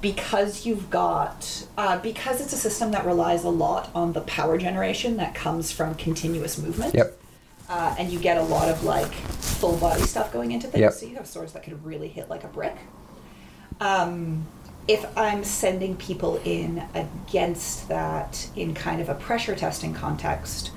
because 0.00 0.66
you've 0.66 0.88
got 0.90 1.66
uh, 1.76 1.98
because 1.98 2.40
it's 2.40 2.52
a 2.52 2.56
system 2.56 2.90
that 2.92 3.04
relies 3.06 3.44
a 3.44 3.48
lot 3.48 3.90
on 3.94 4.12
the 4.12 4.20
power 4.22 4.56
generation 4.58 5.16
that 5.16 5.34
comes 5.34 5.72
from 5.72 5.94
continuous 5.96 6.58
movement 6.58 6.94
Yep. 6.94 7.18
uh, 7.68 7.94
and 7.98 8.10
you 8.12 8.18
get 8.18 8.36
a 8.36 8.42
lot 8.42 8.68
of 8.68 8.84
like 8.84 9.10
full 9.12 9.76
body 9.78 10.02
stuff 10.02 10.32
going 10.32 10.52
into 10.52 10.66
things 10.68 10.80
Yep. 10.82 10.92
so 10.92 11.06
you 11.06 11.16
have 11.16 11.26
swords 11.26 11.52
that 11.54 11.62
could 11.64 11.82
really 11.84 12.08
hit 12.08 12.28
like 12.28 12.44
a 12.44 12.48
brick 12.48 12.76
um, 13.80 14.46
if 14.88 15.04
i'm 15.16 15.42
sending 15.44 15.96
people 15.96 16.40
in 16.44 16.82
against 16.94 17.88
that 17.88 18.48
in 18.56 18.72
kind 18.74 19.00
of 19.00 19.08
a 19.08 19.14
pressure 19.14 19.54
testing 19.54 19.92
context 19.94 20.70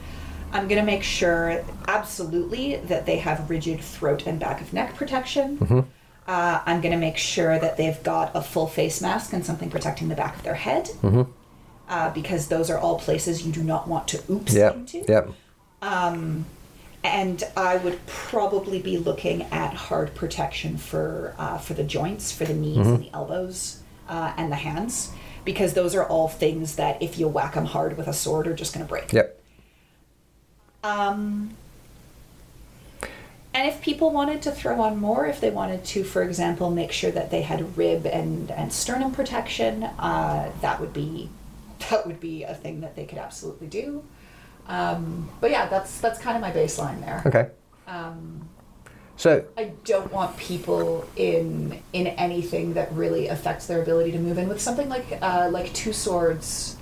i'm 0.51 0.67
going 0.67 0.79
to 0.79 0.85
make 0.85 1.03
sure 1.03 1.63
absolutely 1.87 2.75
that 2.77 3.05
they 3.05 3.17
have 3.17 3.49
rigid 3.49 3.79
throat 3.79 4.25
and 4.25 4.39
back 4.39 4.61
of 4.61 4.73
neck 4.73 4.95
protection. 4.95 5.85
Uh, 6.27 6.61
i'm 6.65 6.79
going 6.81 6.91
to 6.91 6.97
make 6.97 7.17
sure 7.17 7.57
that 7.59 7.77
they've 7.77 8.01
got 8.03 8.31
a 8.35 8.41
full 8.41 8.67
face 8.67 9.01
mask 9.01 9.33
and 9.33 9.45
something 9.45 9.69
protecting 9.69 10.09
the 10.09 10.15
back 10.15 10.35
of 10.37 10.43
their 10.43 10.55
head. 10.55 10.89
Uh, 11.87 12.11
because 12.13 12.49
those 12.49 12.69
are 12.69 12.77
all 12.77 12.99
places 12.99 13.43
you 13.47 13.51
do 13.51 13.63
not 13.63 13.87
want 13.87 14.07
to 14.07 14.21
oops 14.29 14.53
Yep. 14.53 14.75
into. 14.75 15.03
Yep. 15.07 15.29
and 17.03 17.43
I 17.57 17.77
would 17.77 17.99
probably 18.05 18.79
be 18.81 18.97
looking 18.97 19.43
at 19.43 19.73
hard 19.73 20.13
protection 20.15 20.77
for 20.77 21.33
uh, 21.39 21.57
for 21.57 21.73
the 21.73 21.83
joints, 21.83 22.31
for 22.31 22.45
the 22.45 22.53
knees 22.53 22.85
and 22.85 23.01
the 23.03 23.09
elbows, 23.13 23.81
uh, 24.09 24.33
and 24.35 24.51
the 24.51 24.57
hands, 24.57 25.13
because 25.45 25.73
those 25.73 25.95
are 25.95 26.05
all 26.05 26.27
things 26.27 26.75
that 26.75 27.01
if 27.01 27.17
you 27.17 27.27
whack 27.27 27.53
them 27.53 27.65
hard 27.65 27.95
with 27.95 28.07
a 28.07 28.13
sword 28.13 28.47
are 28.47 28.55
just 28.55 28.73
going 28.73 28.85
to 28.85 28.89
break. 28.89 29.13
Yep. 29.13 29.41
Um, 30.83 31.55
and 33.53 33.67
if 33.67 33.81
people 33.81 34.11
wanted 34.11 34.41
to 34.43 34.51
throw 34.51 34.81
on 34.81 34.99
more, 34.99 35.25
if 35.25 35.41
they 35.41 35.49
wanted 35.49 35.83
to, 35.85 36.03
for 36.03 36.23
example, 36.23 36.69
make 36.69 36.91
sure 36.91 37.11
that 37.11 37.31
they 37.31 37.41
had 37.41 37.77
rib 37.77 38.05
and, 38.05 38.51
and 38.51 38.71
sternum 38.71 39.11
protection, 39.11 39.83
uh, 39.83 40.51
that 40.61 40.79
would 40.79 40.93
be 40.93 41.29
that 41.89 42.05
would 42.05 42.19
be 42.19 42.43
a 42.43 42.53
thing 42.53 42.81
that 42.81 42.95
they 42.95 43.05
could 43.05 43.17
absolutely 43.17 43.67
do. 43.67 44.03
Um, 44.67 45.29
but 45.41 45.49
yeah, 45.49 45.67
that's 45.67 45.99
that's 45.99 46.19
kind 46.19 46.35
of 46.35 46.41
my 46.41 46.51
baseline 46.51 47.01
there. 47.01 47.23
Okay. 47.25 47.49
Um, 47.87 48.47
So 49.19 49.43
I 49.57 49.73
don't 49.83 50.13
want 50.13 50.37
people 50.37 51.05
in 51.17 51.83
in 51.91 52.07
anything 52.07 52.73
that 52.75 52.89
really 52.93 53.27
affects 53.27 53.67
their 53.67 53.81
ability 53.81 54.13
to 54.13 54.17
move 54.17 54.37
in 54.37 54.47
with 54.47 54.61
something 54.61 54.87
like 54.87 55.19
uh, 55.21 55.49
like 55.51 55.73
two 55.73 55.91
swords. 55.91 56.77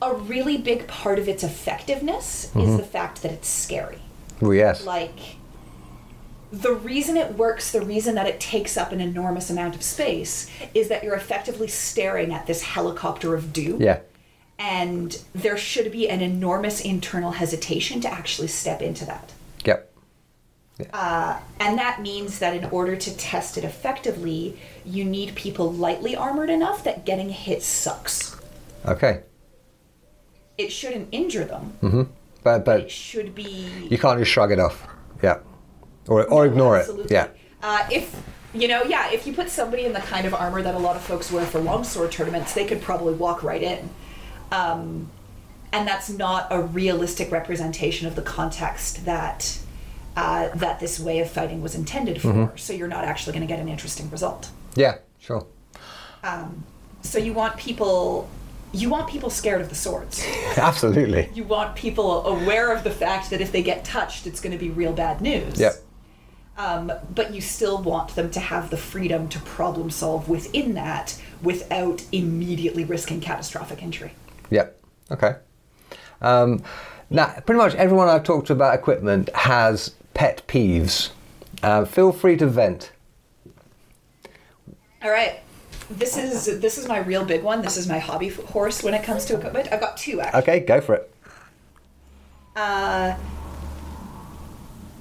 A 0.00 0.14
really 0.14 0.56
big 0.56 0.86
part 0.88 1.18
of 1.18 1.28
its 1.28 1.44
effectiveness 1.44 2.50
is 2.56 2.78
the 2.78 2.82
fact 2.82 3.20
that 3.20 3.30
it's 3.30 3.48
scary. 3.48 3.98
well, 4.40 4.54
yes. 4.54 4.82
Like 4.86 5.18
the 6.50 6.72
reason 6.72 7.18
it 7.18 7.34
works, 7.36 7.70
the 7.72 7.82
reason 7.82 8.14
that 8.14 8.26
it 8.26 8.40
takes 8.40 8.78
up 8.78 8.90
an 8.90 9.02
enormous 9.02 9.50
amount 9.50 9.74
of 9.74 9.82
space 9.82 10.50
is 10.72 10.88
that 10.88 11.04
you're 11.04 11.14
effectively 11.14 11.68
staring 11.68 12.32
at 12.32 12.46
this 12.46 12.62
helicopter 12.62 13.34
of 13.34 13.52
doom 13.52 13.82
Yeah. 13.82 14.00
and 14.58 15.22
there 15.34 15.58
should 15.58 15.92
be 15.92 16.08
an 16.08 16.22
enormous 16.22 16.80
internal 16.80 17.32
hesitation 17.32 18.00
to 18.00 18.10
actually 18.10 18.48
step 18.48 18.80
into 18.80 19.04
that. 19.04 19.32
Yep. 19.66 19.89
And 20.92 21.78
that 21.78 22.00
means 22.00 22.38
that 22.38 22.54
in 22.56 22.64
order 22.66 22.96
to 22.96 23.16
test 23.16 23.56
it 23.58 23.64
effectively, 23.64 24.58
you 24.84 25.04
need 25.04 25.34
people 25.34 25.72
lightly 25.72 26.16
armored 26.16 26.50
enough 26.50 26.84
that 26.84 27.04
getting 27.04 27.28
hit 27.30 27.62
sucks. 27.62 28.36
Okay. 28.86 29.22
It 30.58 30.70
shouldn't 30.72 31.08
injure 31.12 31.44
them. 31.44 31.72
Mm-hmm. 31.82 32.02
But 32.42 32.60
It 32.60 32.64
but 32.64 32.90
should 32.90 33.34
be. 33.34 33.68
you 33.90 33.98
can't 33.98 34.18
just 34.18 34.30
shrug 34.30 34.52
it 34.52 34.58
off. 34.58 34.86
Yeah. 35.22 35.40
Or 36.08 36.24
or 36.26 36.46
ignore 36.46 36.78
Absolutely. 36.78 37.04
it. 37.04 37.10
Yeah. 37.10 37.28
Uh, 37.62 37.86
if 37.92 38.14
you 38.54 38.66
know, 38.66 38.82
yeah, 38.84 39.10
if 39.12 39.26
you 39.26 39.32
put 39.32 39.48
somebody 39.50 39.84
in 39.84 39.92
the 39.92 40.00
kind 40.00 40.26
of 40.26 40.34
armor 40.34 40.62
that 40.62 40.74
a 40.74 40.78
lot 40.78 40.96
of 40.96 41.02
folks 41.02 41.30
wear 41.30 41.44
for 41.46 41.60
longsword 41.60 42.10
tournaments, 42.10 42.54
they 42.54 42.64
could 42.64 42.80
probably 42.80 43.14
walk 43.14 43.42
right 43.42 43.62
in. 43.62 43.90
Um, 44.50 45.10
and 45.72 45.86
that's 45.86 46.10
not 46.10 46.48
a 46.50 46.60
realistic 46.60 47.30
representation 47.30 48.08
of 48.08 48.16
the 48.16 48.22
context 48.22 49.04
that 49.04 49.60
uh, 50.16 50.48
that 50.56 50.80
this 50.80 51.00
way 51.00 51.20
of 51.20 51.30
fighting 51.30 51.62
was 51.62 51.74
intended 51.74 52.20
for. 52.20 52.28
Mm-hmm. 52.28 52.56
So 52.56 52.72
you're 52.72 52.88
not 52.88 53.04
actually 53.04 53.32
going 53.32 53.46
to 53.46 53.52
get 53.52 53.60
an 53.60 53.68
interesting 53.68 54.10
result. 54.10 54.50
Yeah. 54.76 54.98
Sure. 55.18 55.46
So 57.02 57.18
you 57.18 57.32
want 57.32 57.56
people, 57.56 58.28
you 58.72 58.88
want 58.88 59.08
people 59.08 59.30
scared 59.30 59.60
of 59.60 59.68
the 59.68 59.74
swords. 59.74 60.24
Absolutely. 60.56 61.30
You 61.34 61.44
want 61.44 61.76
people 61.76 62.26
aware 62.26 62.74
of 62.74 62.84
the 62.84 62.90
fact 62.90 63.30
that 63.30 63.40
if 63.40 63.52
they 63.52 63.62
get 63.62 63.84
touched, 63.84 64.26
it's 64.26 64.40
going 64.40 64.52
to 64.52 64.58
be 64.58 64.70
real 64.70 64.92
bad 64.92 65.20
news. 65.20 65.58
Yep. 65.58 65.74
Um, 66.58 66.92
but 67.14 67.32
you 67.32 67.40
still 67.40 67.82
want 67.82 68.14
them 68.16 68.30
to 68.32 68.40
have 68.40 68.70
the 68.70 68.76
freedom 68.76 69.28
to 69.30 69.38
problem 69.40 69.90
solve 69.90 70.28
within 70.28 70.74
that 70.74 71.20
without 71.42 72.04
immediately 72.12 72.84
risking 72.84 73.20
catastrophic 73.20 73.82
injury. 73.82 74.12
Yep. 74.50 74.78
Okay. 75.10 75.36
Um, 76.20 76.62
now, 77.08 77.34
pretty 77.46 77.58
much 77.58 77.74
everyone 77.76 78.08
I've 78.08 78.24
talked 78.24 78.48
to 78.48 78.52
about 78.52 78.74
equipment 78.74 79.34
has 79.34 79.94
pet 80.20 80.46
peeves. 80.46 81.12
Uh, 81.62 81.82
feel 81.86 82.12
free 82.12 82.36
to 82.36 82.46
vent. 82.46 82.92
All 85.02 85.10
right. 85.10 85.40
This 85.88 86.18
is 86.18 86.60
this 86.60 86.76
is 86.76 86.86
my 86.86 86.98
real 86.98 87.24
big 87.24 87.42
one. 87.42 87.62
This 87.62 87.78
is 87.78 87.88
my 87.88 87.98
hobby 87.98 88.28
horse 88.28 88.82
when 88.82 88.92
it 88.92 89.02
comes 89.02 89.24
to 89.24 89.38
equipment. 89.38 89.70
I've 89.72 89.80
got 89.80 89.96
two 89.96 90.20
actually. 90.20 90.42
Okay, 90.42 90.60
go 90.60 90.82
for 90.82 90.96
it. 90.96 91.14
Uh, 92.54 93.14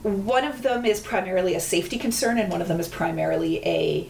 one 0.03 0.45
of 0.45 0.61
them 0.61 0.85
is 0.85 1.01
primarily 1.01 1.53
a 1.53 1.59
safety 1.59 1.97
concern, 1.97 2.37
and 2.37 2.49
one 2.49 2.61
of 2.61 2.69
them 2.69 2.79
is 2.79 2.87
primarily 2.87 3.57
a 3.65 4.07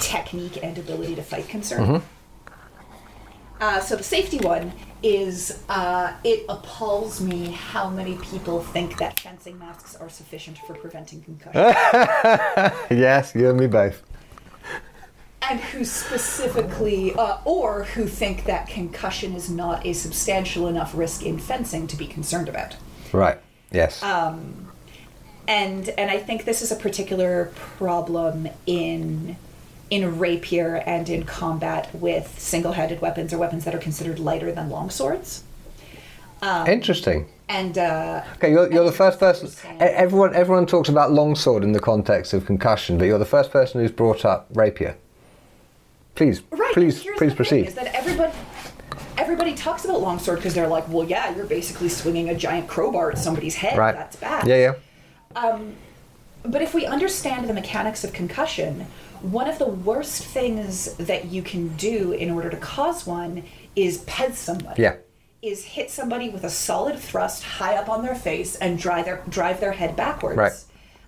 technique 0.00 0.58
and 0.62 0.78
ability 0.78 1.14
to 1.16 1.22
fight 1.22 1.46
concern. 1.46 2.02
Uh, 3.60 3.78
so 3.80 3.94
the 3.96 4.02
safety 4.02 4.38
one 4.38 4.72
is 5.02 5.62
uh, 5.68 6.14
it 6.24 6.44
appalls 6.48 7.20
me 7.20 7.50
how 7.52 7.88
many 7.90 8.16
people 8.16 8.60
think 8.62 8.98
that 8.98 9.18
fencing 9.20 9.58
masks 9.58 9.94
are 9.96 10.08
sufficient 10.08 10.58
for 10.66 10.74
preventing 10.74 11.22
concussion, 11.22 11.60
Yes, 12.98 13.34
you 13.34 13.50
and 13.50 13.58
me 13.58 13.66
both. 13.66 14.02
and 15.42 15.60
who 15.60 15.84
specifically, 15.84 17.14
uh, 17.14 17.38
or 17.44 17.84
who 17.84 18.06
think 18.06 18.44
that 18.44 18.66
concussion 18.68 19.34
is 19.34 19.50
not 19.50 19.84
a 19.86 19.92
substantial 19.92 20.66
enough 20.66 20.94
risk 20.94 21.22
in 21.24 21.38
fencing 21.38 21.86
to 21.86 21.96
be 21.96 22.06
concerned 22.06 22.48
about. 22.48 22.76
Right. 23.12 23.38
Yes. 23.72 24.02
Um, 24.02 24.70
and 25.48 25.88
and 25.90 26.10
I 26.10 26.18
think 26.18 26.44
this 26.44 26.62
is 26.62 26.70
a 26.70 26.76
particular 26.76 27.52
problem 27.76 28.48
in 28.66 29.36
in 29.90 30.18
rapier 30.18 30.76
and 30.86 31.08
in 31.08 31.24
combat 31.24 31.92
with 31.94 32.38
single-handed 32.38 33.00
weapons 33.00 33.32
or 33.32 33.38
weapons 33.38 33.64
that 33.64 33.74
are 33.74 33.78
considered 33.78 34.18
lighter 34.18 34.52
than 34.52 34.70
longswords. 34.70 35.40
Um, 36.42 36.66
Interesting. 36.68 37.28
and 37.48 37.76
uh, 37.76 38.22
Okay, 38.36 38.50
you're, 38.52 38.72
you're 38.72 38.84
the 38.84 38.92
first 38.92 39.18
person. 39.18 39.50
Everyone, 39.80 40.34
everyone 40.34 40.64
talks 40.66 40.88
about 40.88 41.10
longsword 41.12 41.64
in 41.64 41.72
the 41.72 41.80
context 41.80 42.32
of 42.32 42.46
concussion, 42.46 42.96
but 42.98 43.04
you're 43.04 43.18
the 43.18 43.24
first 43.26 43.50
person 43.50 43.80
who's 43.80 43.90
brought 43.90 44.24
up 44.24 44.46
rapier. 44.54 44.96
Please, 46.14 46.40
Right. 46.50 46.72
please, 46.72 47.04
please 47.18 47.34
proceed. 47.34 47.66
Is 47.66 47.74
that 47.74 47.94
everybody 47.94 48.32
everybody 49.18 49.54
talks 49.54 49.84
about 49.84 50.00
longsword 50.00 50.38
because 50.38 50.54
they're 50.54 50.66
like, 50.66 50.88
well, 50.88 51.06
yeah, 51.06 51.34
you're 51.36 51.44
basically 51.44 51.88
swinging 51.90 52.30
a 52.30 52.34
giant 52.34 52.66
crowbar 52.68 53.10
at 53.12 53.18
somebody's 53.18 53.54
head. 53.54 53.76
right. 53.78 53.94
That's 53.94 54.16
bad. 54.16 54.46
Yeah, 54.46 54.74
yeah. 55.34 55.58
But 56.42 56.62
if 56.62 56.72
we 56.72 56.86
understand 56.86 57.48
the 57.48 57.52
mechanics 57.52 58.02
of 58.02 58.12
concussion, 58.14 58.86
one 59.22 59.48
of 59.48 59.58
the 59.58 59.66
worst 59.66 60.24
things 60.24 60.94
that 60.94 61.26
you 61.26 61.42
can 61.42 61.68
do 61.76 62.12
in 62.12 62.30
order 62.30 62.50
to 62.50 62.56
cause 62.56 63.06
one 63.06 63.44
is 63.76 64.04
pez 64.04 64.34
somebody. 64.34 64.82
Yeah. 64.82 64.96
Is 65.42 65.64
hit 65.64 65.90
somebody 65.90 66.28
with 66.28 66.44
a 66.44 66.50
solid 66.50 66.98
thrust 66.98 67.42
high 67.42 67.76
up 67.76 67.88
on 67.88 68.02
their 68.02 68.14
face 68.14 68.56
and 68.56 68.78
drive 68.78 69.06
their 69.06 69.22
drive 69.28 69.60
their 69.60 69.72
head 69.72 69.96
backwards. 69.96 70.36
Right. 70.36 70.52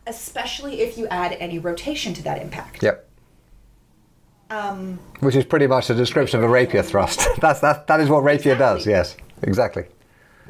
Especially 0.07 0.81
if 0.81 0.97
you 0.97 1.07
add 1.09 1.33
any 1.39 1.59
rotation 1.59 2.15
to 2.15 2.23
that 2.23 2.41
impact. 2.41 2.83
Yep. 2.83 3.09
Um, 4.51 4.99
Which 5.21 5.35
is 5.35 5.45
pretty 5.45 5.67
much 5.67 5.89
a 5.91 5.95
description 5.95 6.39
of 6.39 6.45
a 6.45 6.49
rapier 6.49 6.83
thrust. 6.83 7.27
That's 7.41 7.61
that. 7.61 7.87
That 7.87 8.01
is 8.01 8.09
what 8.09 8.23
rapier 8.23 8.57
does. 8.57 8.87
Yes, 8.87 9.17
exactly. 9.43 9.85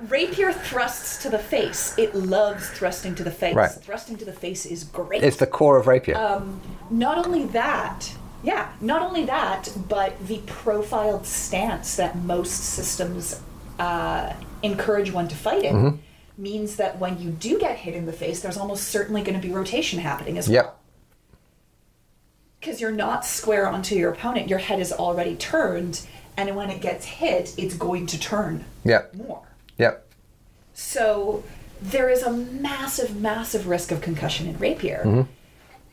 Rapier 0.08 0.52
thrusts 0.52 1.22
to 1.22 1.30
the 1.30 1.38
face. 1.38 1.94
It 1.98 2.14
loves 2.14 2.68
thrusting 2.70 3.14
to 3.16 3.24
the 3.24 3.30
face. 3.30 3.54
Right. 3.54 3.70
Thrusting 3.70 4.16
to 4.18 4.24
the 4.24 4.32
face 4.32 4.66
is 4.66 4.84
great. 4.84 5.22
It's 5.22 5.36
the 5.36 5.46
core 5.46 5.78
of 5.78 5.86
rapier. 5.86 6.16
Um, 6.16 6.60
not 6.90 7.24
only 7.26 7.44
that, 7.46 8.12
yeah, 8.42 8.72
not 8.80 9.02
only 9.02 9.24
that, 9.26 9.68
but 9.88 10.26
the 10.26 10.38
profiled 10.46 11.26
stance 11.26 11.96
that 11.96 12.16
most 12.16 12.52
systems 12.52 13.40
uh, 13.78 14.32
encourage 14.62 15.12
one 15.12 15.28
to 15.28 15.36
fight 15.36 15.64
in 15.64 15.74
Mm-hmm. 15.76 15.96
means 16.42 16.76
that 16.76 16.98
when 16.98 17.20
you 17.20 17.30
do 17.30 17.58
get 17.58 17.76
hit 17.78 17.94
in 17.94 18.06
the 18.06 18.12
face, 18.12 18.40
there's 18.40 18.56
almost 18.56 18.84
certainly 18.88 19.22
going 19.22 19.40
to 19.40 19.46
be 19.46 19.52
rotation 19.54 19.98
happening 20.00 20.38
as 20.38 20.48
well. 20.48 20.54
yep. 20.54 20.78
Because 22.60 22.80
you're 22.80 22.92
not 22.92 23.24
square 23.24 23.66
onto 23.68 23.96
your 23.96 24.12
opponent, 24.12 24.48
your 24.48 24.60
head 24.60 24.78
is 24.80 24.92
already 24.92 25.34
turned, 25.34 26.06
and 26.36 26.54
when 26.54 26.70
it 26.70 26.80
gets 26.80 27.04
hit, 27.04 27.54
it's 27.58 27.74
going 27.74 28.06
to 28.06 28.18
turn 28.20 28.64
Yep. 28.84 29.14
more. 29.16 29.42
Yep. 29.82 30.06
So 30.74 31.44
there 31.80 32.08
is 32.08 32.22
a 32.22 32.32
massive, 32.32 33.20
massive 33.20 33.66
risk 33.66 33.90
of 33.90 34.00
concussion 34.00 34.48
in 34.48 34.58
rapier. 34.58 35.02
Mm-hmm. 35.04 35.30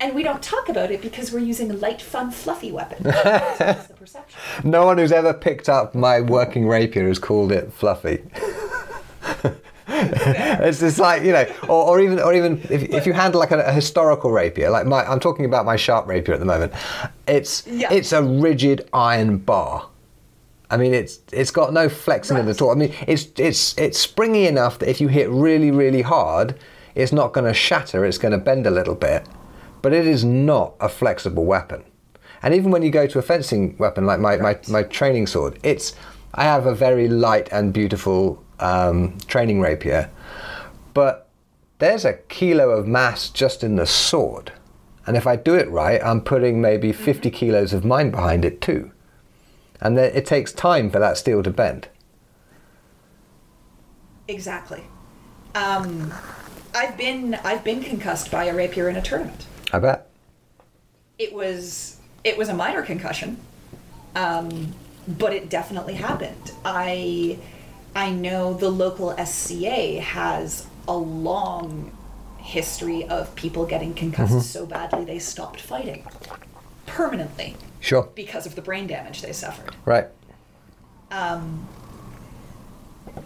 And 0.01 0.15
we 0.15 0.23
don't 0.23 0.41
talk 0.41 0.69
about 0.69 0.91
it 0.91 1.01
because 1.01 1.33
we're 1.33 1.39
using 1.39 1.69
a 1.71 1.73
light, 1.73 2.01
fun, 2.01 2.31
fluffy 2.31 2.71
weapons. 2.71 3.03
That's 3.03 3.87
the 3.87 3.95
perception. 3.95 4.39
No 4.63 4.85
one 4.85 4.97
who's 4.97 5.11
ever 5.11 5.33
picked 5.33 5.67
up 5.67 5.93
my 5.93 6.21
working 6.21 6.67
rapier 6.67 7.07
has 7.07 7.19
called 7.19 7.51
it 7.51 7.73
fluffy. 7.73 8.23
it's 9.87 10.79
just 10.79 10.99
like 10.99 11.23
you 11.23 11.33
know, 11.33 11.45
or, 11.63 11.83
or 11.83 11.99
even 11.99 12.19
or 12.19 12.33
even 12.33 12.59
if, 12.69 12.83
if 12.83 13.05
you 13.05 13.11
handle 13.11 13.41
like 13.41 13.51
a, 13.51 13.59
a 13.59 13.73
historical 13.73 14.31
rapier, 14.31 14.69
like 14.69 14.85
my 14.85 15.03
I'm 15.03 15.19
talking 15.19 15.43
about 15.43 15.65
my 15.65 15.75
sharp 15.75 16.07
rapier 16.07 16.33
at 16.33 16.39
the 16.39 16.45
moment. 16.45 16.71
It's 17.27 17.67
Yeah. 17.67 17.91
it's 17.91 18.13
a 18.13 18.23
rigid 18.23 18.87
iron 18.93 19.39
bar. 19.39 19.89
I 20.71 20.77
mean, 20.77 20.93
it's 20.93 21.19
it's 21.31 21.51
got 21.51 21.73
no 21.73 21.89
flexing 21.89 22.37
in 22.37 22.47
it 22.47 22.51
at 22.51 22.61
all. 22.61 22.71
I 22.71 22.75
mean, 22.75 22.93
it's 23.07 23.27
it's 23.37 23.77
it's 23.77 23.97
springy 23.97 24.45
enough 24.45 24.79
that 24.79 24.89
if 24.89 25.01
you 25.01 25.07
hit 25.07 25.29
really 25.29 25.71
really 25.71 26.03
hard, 26.03 26.55
it's 26.95 27.11
not 27.11 27.33
going 27.33 27.45
to 27.45 27.53
shatter. 27.53 28.05
It's 28.05 28.17
going 28.17 28.33
to 28.33 28.37
bend 28.37 28.67
a 28.67 28.71
little 28.71 28.95
bit, 28.95 29.25
but 29.81 29.93
it 29.93 30.05
is 30.05 30.23
not 30.23 30.73
a 30.79 30.89
flexible 30.89 31.45
weapon. 31.45 31.83
And 32.41 32.53
even 32.53 32.71
when 32.71 32.83
you 32.83 32.91
go 32.91 33.07
to 33.07 33.19
a 33.19 33.21
fencing 33.21 33.75
weapon 33.77 34.05
like 34.05 34.19
my, 34.19 34.37
my, 34.37 34.57
my 34.69 34.83
training 34.83 35.27
sword, 35.27 35.59
it's 35.63 35.95
I 36.33 36.43
have 36.43 36.65
a 36.65 36.75
very 36.75 37.07
light 37.07 37.49
and 37.51 37.73
beautiful 37.73 38.43
um, 38.59 39.17
training 39.27 39.59
rapier, 39.59 40.09
but 40.93 41.29
there's 41.79 42.05
a 42.05 42.13
kilo 42.13 42.69
of 42.69 42.87
mass 42.87 43.29
just 43.29 43.63
in 43.63 43.75
the 43.75 43.85
sword. 43.85 44.51
And 45.07 45.17
if 45.17 45.25
I 45.25 45.35
do 45.37 45.55
it 45.55 45.69
right, 45.69 46.01
I'm 46.03 46.21
putting 46.21 46.61
maybe 46.61 46.91
50 46.91 47.31
kilos 47.31 47.73
of 47.73 47.83
mine 47.83 48.11
behind 48.11 48.45
it 48.45 48.61
too. 48.61 48.91
And 49.81 49.97
then 49.97 50.11
it 50.13 50.25
takes 50.25 50.51
time 50.51 50.89
for 50.89 50.99
that 50.99 51.17
steel 51.17 51.41
to 51.43 51.49
bend. 51.49 51.87
Exactly. 54.27 54.83
Um, 55.55 56.13
I've 56.75 56.97
been 56.97 57.35
I've 57.43 57.63
been 57.63 57.81
concussed 57.81 58.29
by 58.29 58.45
a 58.45 58.55
rapier 58.55 58.89
in 58.89 58.95
a 58.95 59.01
tournament. 59.01 59.45
I 59.73 59.79
bet. 59.79 60.09
It 61.17 61.33
was 61.33 61.97
it 62.23 62.37
was 62.37 62.49
a 62.49 62.53
minor 62.53 62.83
concussion, 62.83 63.37
um, 64.15 64.73
but 65.07 65.33
it 65.33 65.49
definitely 65.49 65.95
happened. 65.95 66.51
I 66.63 67.39
I 67.95 68.11
know 68.11 68.53
the 68.53 68.69
local 68.69 69.15
SCA 69.17 69.99
has 69.99 70.67
a 70.87 70.95
long 70.95 71.95
history 72.37 73.05
of 73.07 73.33
people 73.35 73.65
getting 73.65 73.93
concussed 73.93 74.51
so 74.51 74.65
badly 74.65 75.05
they 75.05 75.19
stopped 75.19 75.61
fighting 75.61 76.03
permanently 76.87 77.55
Sure. 77.79 78.09
because 78.15 78.45
of 78.45 78.55
the 78.55 78.61
brain 78.61 78.87
damage 78.87 79.21
they 79.21 79.31
suffered. 79.33 79.75
Right. 79.85 80.07
Um, 81.11 81.67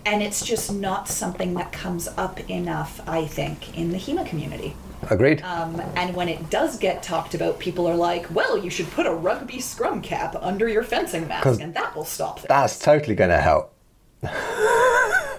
And 0.05 0.21
it's 0.23 0.45
just 0.45 0.71
not 0.71 1.07
something 1.07 1.53
that 1.55 1.71
comes 1.71 2.07
up 2.17 2.39
enough, 2.49 3.01
I 3.07 3.25
think, 3.25 3.77
in 3.77 3.91
the 3.91 3.97
HEMA 3.97 4.25
community. 4.25 4.75
Agreed. 5.09 5.41
Um, 5.41 5.81
and 5.95 6.15
when 6.15 6.29
it 6.29 6.49
does 6.49 6.77
get 6.77 7.03
talked 7.03 7.33
about, 7.35 7.59
people 7.59 7.87
are 7.87 7.95
like, 7.95 8.25
well, 8.33 8.57
you 8.57 8.69
should 8.69 8.89
put 8.91 9.05
a 9.05 9.13
rugby 9.13 9.59
scrum 9.59 10.01
cap 10.01 10.35
under 10.39 10.67
your 10.67 10.83
fencing 10.83 11.27
mask, 11.27 11.59
and 11.59 11.73
that 11.73 11.95
will 11.95 12.05
stop 12.05 12.37
this. 12.37 12.47
That's 12.47 12.79
totally 12.79 13.15
going 13.15 13.29
to 13.31 13.37
help. 13.41 13.73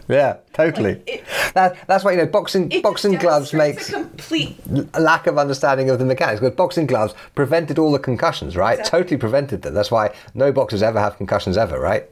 yeah, 0.08 0.36
totally. 0.52 0.94
Like, 0.94 1.08
it- 1.08 1.24
that, 1.54 1.76
that's 1.86 2.04
why 2.04 2.12
you 2.12 2.18
know 2.18 2.26
boxing 2.26 2.68
boxing 2.82 3.14
gloves 3.14 3.52
makes 3.52 3.88
a 3.90 3.92
complete. 3.92 4.56
lack 4.98 5.26
of 5.26 5.38
understanding 5.38 5.88
of 5.90 5.98
the 5.98 6.04
mechanics. 6.04 6.40
Because 6.40 6.56
boxing 6.56 6.86
gloves 6.86 7.14
prevented 7.34 7.78
all 7.78 7.92
the 7.92 7.98
concussions, 7.98 8.56
right? 8.56 8.78
Exactly. 8.78 8.98
Totally 9.00 9.16
prevented 9.18 9.62
them. 9.62 9.74
That's 9.74 9.90
why 9.90 10.14
no 10.34 10.52
boxers 10.52 10.82
ever 10.82 10.98
have 11.00 11.16
concussions 11.16 11.56
ever, 11.56 11.78
right? 11.78 12.08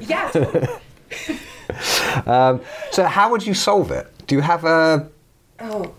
Yeah, 0.00 0.30
totally. 0.30 0.68
Um, 2.26 2.60
so 2.90 3.04
how 3.04 3.30
would 3.30 3.46
you 3.46 3.54
solve 3.54 3.90
it? 3.90 4.06
Do 4.26 4.34
you 4.34 4.40
have 4.42 4.64
a 4.64 5.08
oh, 5.60 5.94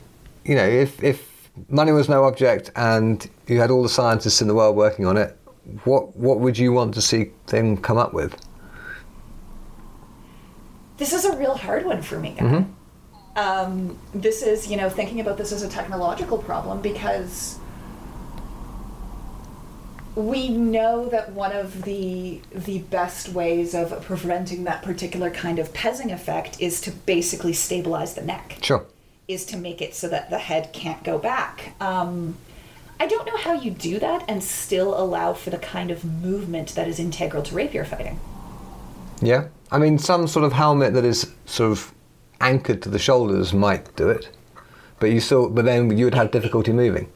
you 0.45 0.55
know, 0.55 0.65
if 0.67 1.01
if 1.03 1.49
money 1.69 1.91
was 1.91 2.07
no 2.09 2.25
object 2.25 2.69
and 2.75 3.27
you 3.47 3.59
had 3.59 3.71
all 3.71 3.81
the 3.81 3.89
scientists 3.89 4.41
in 4.41 4.47
the 4.47 4.53
world 4.53 4.75
working 4.75 5.05
on 5.07 5.17
it, 5.17 5.35
what 5.85 6.15
what 6.15 6.39
would 6.41 6.57
you 6.59 6.71
want 6.73 6.93
to 6.95 7.01
see 7.01 7.31
them 7.47 7.77
come 7.77 7.97
up 7.97 8.13
with? 8.13 8.35
This 11.03 11.11
is 11.11 11.25
a 11.25 11.35
real 11.35 11.55
hard 11.55 11.85
one 11.85 12.01
for 12.01 12.17
me, 12.17 12.33
guy. 12.39 12.63
Um, 13.35 13.99
this 14.13 14.41
is, 14.41 14.67
you 14.71 14.77
know, 14.77 14.89
thinking 14.89 15.19
about 15.19 15.37
this 15.37 15.51
as 15.51 15.61
a 15.61 15.67
technological 15.67 16.37
problem 16.37 16.81
because 16.81 17.59
we 20.15 20.47
know 20.47 21.09
that 21.09 21.33
one 21.33 21.51
of 21.51 21.83
the 21.83 22.39
the 22.53 22.79
best 22.79 23.29
ways 23.29 23.75
of 23.75 24.01
preventing 24.05 24.63
that 24.63 24.81
particular 24.81 25.29
kind 25.29 25.59
of 25.59 25.73
pezzing 25.73 26.13
effect 26.13 26.61
is 26.61 26.79
to 26.81 26.91
basically 26.91 27.51
stabilize 27.51 28.13
the 28.13 28.21
neck. 28.21 28.59
Sure. 28.61 28.85
is 29.27 29.45
to 29.47 29.57
make 29.57 29.81
it 29.81 29.93
so 29.95 30.07
that 30.07 30.29
the 30.29 30.37
head 30.37 30.71
can't 30.71 31.03
go 31.03 31.17
back. 31.17 31.73
Um, 31.81 32.37
I 32.97 33.07
don't 33.07 33.25
know 33.25 33.37
how 33.37 33.53
you 33.53 33.71
do 33.71 33.99
that 33.99 34.23
and 34.29 34.41
still 34.41 34.97
allow 34.97 35.33
for 35.33 35.49
the 35.49 35.57
kind 35.57 35.91
of 35.91 36.05
movement 36.05 36.75
that 36.75 36.87
is 36.87 36.97
integral 36.97 37.43
to 37.43 37.55
rapier 37.55 37.83
fighting. 37.83 38.19
Yeah. 39.21 39.47
I 39.73 39.79
mean, 39.79 39.97
some 39.97 40.27
sort 40.27 40.45
of 40.45 40.53
helmet 40.53 40.93
that 40.93 41.03
is 41.03 41.31
sort 41.45 41.71
of 41.71 41.93
anchored 42.39 42.81
to 42.83 42.89
the 42.89 42.99
shoulders 42.99 43.53
might 43.53 43.93
do 43.95 44.07
it, 44.09 44.29
but 44.99 45.07
you 45.11 45.19
still, 45.19 45.49
but 45.49 45.65
then 45.65 45.97
you 45.97 46.05
would 46.05 46.13
have 46.13 46.29
difficulty 46.29 46.71
moving. 46.71 47.11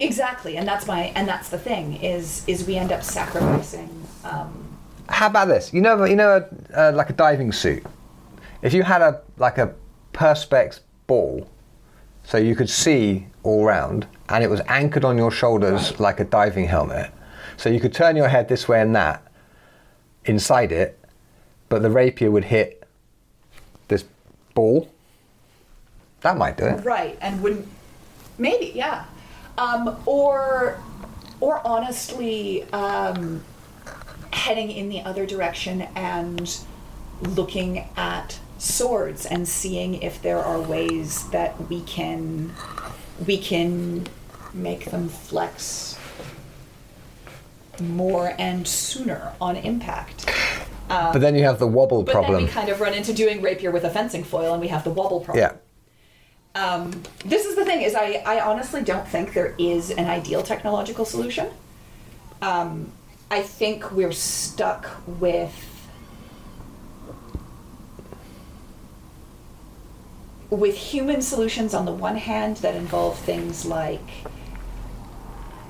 Exactly, 0.00 0.56
and 0.56 0.66
that's 0.66 0.86
my 0.86 1.12
and 1.14 1.28
that's 1.28 1.50
the 1.50 1.58
thing 1.58 2.02
is 2.02 2.42
is 2.46 2.66
we 2.66 2.76
end 2.76 2.90
up 2.90 3.02
sacrificing. 3.04 3.90
Um, 4.24 4.66
How 5.10 5.26
about 5.26 5.48
this? 5.48 5.74
You 5.74 5.82
know, 5.82 6.04
you 6.04 6.16
know, 6.16 6.46
uh, 6.74 6.92
like 6.94 7.10
a 7.10 7.12
diving 7.12 7.52
suit. 7.52 7.84
If 8.62 8.72
you 8.72 8.82
had 8.82 9.02
a 9.02 9.20
like 9.36 9.58
a 9.58 9.74
perspex 10.14 10.80
ball, 11.06 11.46
so 12.24 12.38
you 12.38 12.56
could 12.56 12.70
see 12.70 13.26
all 13.42 13.64
round, 13.64 14.06
and 14.30 14.42
it 14.42 14.48
was 14.48 14.62
anchored 14.68 15.04
on 15.04 15.18
your 15.18 15.30
shoulders 15.30 15.90
Right. 15.90 16.00
like 16.00 16.20
a 16.20 16.24
diving 16.24 16.66
helmet, 16.66 17.10
so 17.58 17.68
you 17.68 17.78
could 17.78 17.92
turn 17.92 18.16
your 18.16 18.28
head 18.28 18.48
this 18.48 18.68
way 18.68 18.80
and 18.80 18.96
that 18.96 19.22
inside 20.24 20.72
it, 20.72 20.98
but 21.70 21.80
the 21.80 21.88
rapier 21.88 22.30
would 22.30 22.44
hit 22.44 22.86
this 23.88 24.04
ball. 24.54 24.90
That 26.20 26.36
might 26.36 26.58
do 26.58 26.66
it. 26.66 26.84
right, 26.84 27.16
and 27.22 27.42
wouldn't 27.42 27.66
maybe 28.36 28.72
yeah, 28.74 29.06
um, 29.56 29.96
or 30.04 30.78
or 31.40 31.66
honestly 31.66 32.64
um, 32.72 33.42
heading 34.32 34.70
in 34.70 34.90
the 34.90 35.00
other 35.00 35.24
direction 35.24 35.82
and 35.94 36.58
looking 37.22 37.88
at 37.96 38.38
swords 38.58 39.24
and 39.24 39.48
seeing 39.48 40.02
if 40.02 40.20
there 40.20 40.38
are 40.38 40.60
ways 40.60 41.28
that 41.30 41.68
we 41.70 41.80
can 41.82 42.52
we 43.26 43.38
can 43.38 44.06
make 44.52 44.86
them 44.86 45.08
flex 45.08 45.98
more 47.80 48.34
and 48.38 48.66
sooner 48.68 49.32
on 49.40 49.56
impact. 49.56 50.30
But 50.90 51.20
then 51.20 51.34
you 51.36 51.44
have 51.44 51.58
the 51.58 51.66
wobble 51.66 52.02
But 52.02 52.12
problem. 52.12 52.34
then 52.34 52.44
we 52.44 52.50
kind 52.50 52.68
of 52.68 52.80
run 52.80 52.94
into 52.94 53.12
doing 53.12 53.40
rapier 53.42 53.70
with 53.70 53.84
a 53.84 53.90
fencing 53.90 54.24
foil, 54.24 54.52
and 54.52 54.60
we 54.60 54.68
have 54.68 54.82
the 54.84 54.90
wobble 54.90 55.20
problem. 55.20 55.44
yeah. 55.44 55.56
Um, 56.60 57.02
this 57.24 57.46
is 57.46 57.54
the 57.54 57.64
thing: 57.64 57.82
is 57.82 57.94
I, 57.94 58.22
I 58.26 58.40
honestly 58.40 58.82
don't 58.82 59.06
think 59.06 59.32
there 59.34 59.54
is 59.56 59.90
an 59.92 60.06
ideal 60.06 60.42
technological 60.42 61.04
solution. 61.04 61.48
Um, 62.42 62.90
I 63.30 63.42
think 63.42 63.92
we're 63.92 64.10
stuck 64.12 64.88
with 65.06 65.54
with 70.50 70.76
human 70.76 71.22
solutions 71.22 71.72
on 71.74 71.84
the 71.84 71.92
one 71.92 72.16
hand 72.16 72.56
that 72.58 72.74
involve 72.74 73.16
things 73.20 73.64
like 73.64 74.00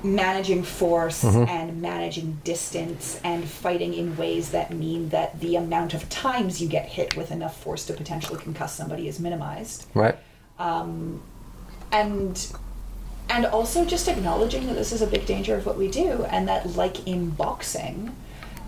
managing 0.03 0.63
force 0.63 1.23
and 1.23 1.81
managing 1.81 2.39
distance 2.43 3.19
and 3.23 3.43
fighting 3.47 3.93
in 3.93 4.17
ways 4.17 4.51
that 4.51 4.73
mean 4.73 5.09
that 5.09 5.39
the 5.39 5.55
amount 5.55 5.93
of 5.93 6.09
times 6.09 6.61
you 6.61 6.67
get 6.67 6.87
hit 6.87 7.15
with 7.15 7.31
enough 7.31 7.61
force 7.61 7.85
to 7.85 7.93
potentially 7.93 8.39
concuss 8.39 8.69
somebody 8.69 9.07
is 9.07 9.19
minimized 9.19 9.85
Right. 9.93 10.17
Um, 10.59 11.21
and 11.91 12.51
and 13.29 13.45
also 13.45 13.85
just 13.85 14.07
acknowledging 14.07 14.67
that 14.67 14.73
this 14.73 14.91
is 14.91 15.01
a 15.01 15.07
big 15.07 15.25
danger 15.25 15.55
of 15.55 15.65
what 15.65 15.77
we 15.77 15.87
do 15.89 16.25
and 16.25 16.47
that 16.47 16.75
like 16.75 17.07
in 17.07 17.29
boxing 17.29 18.15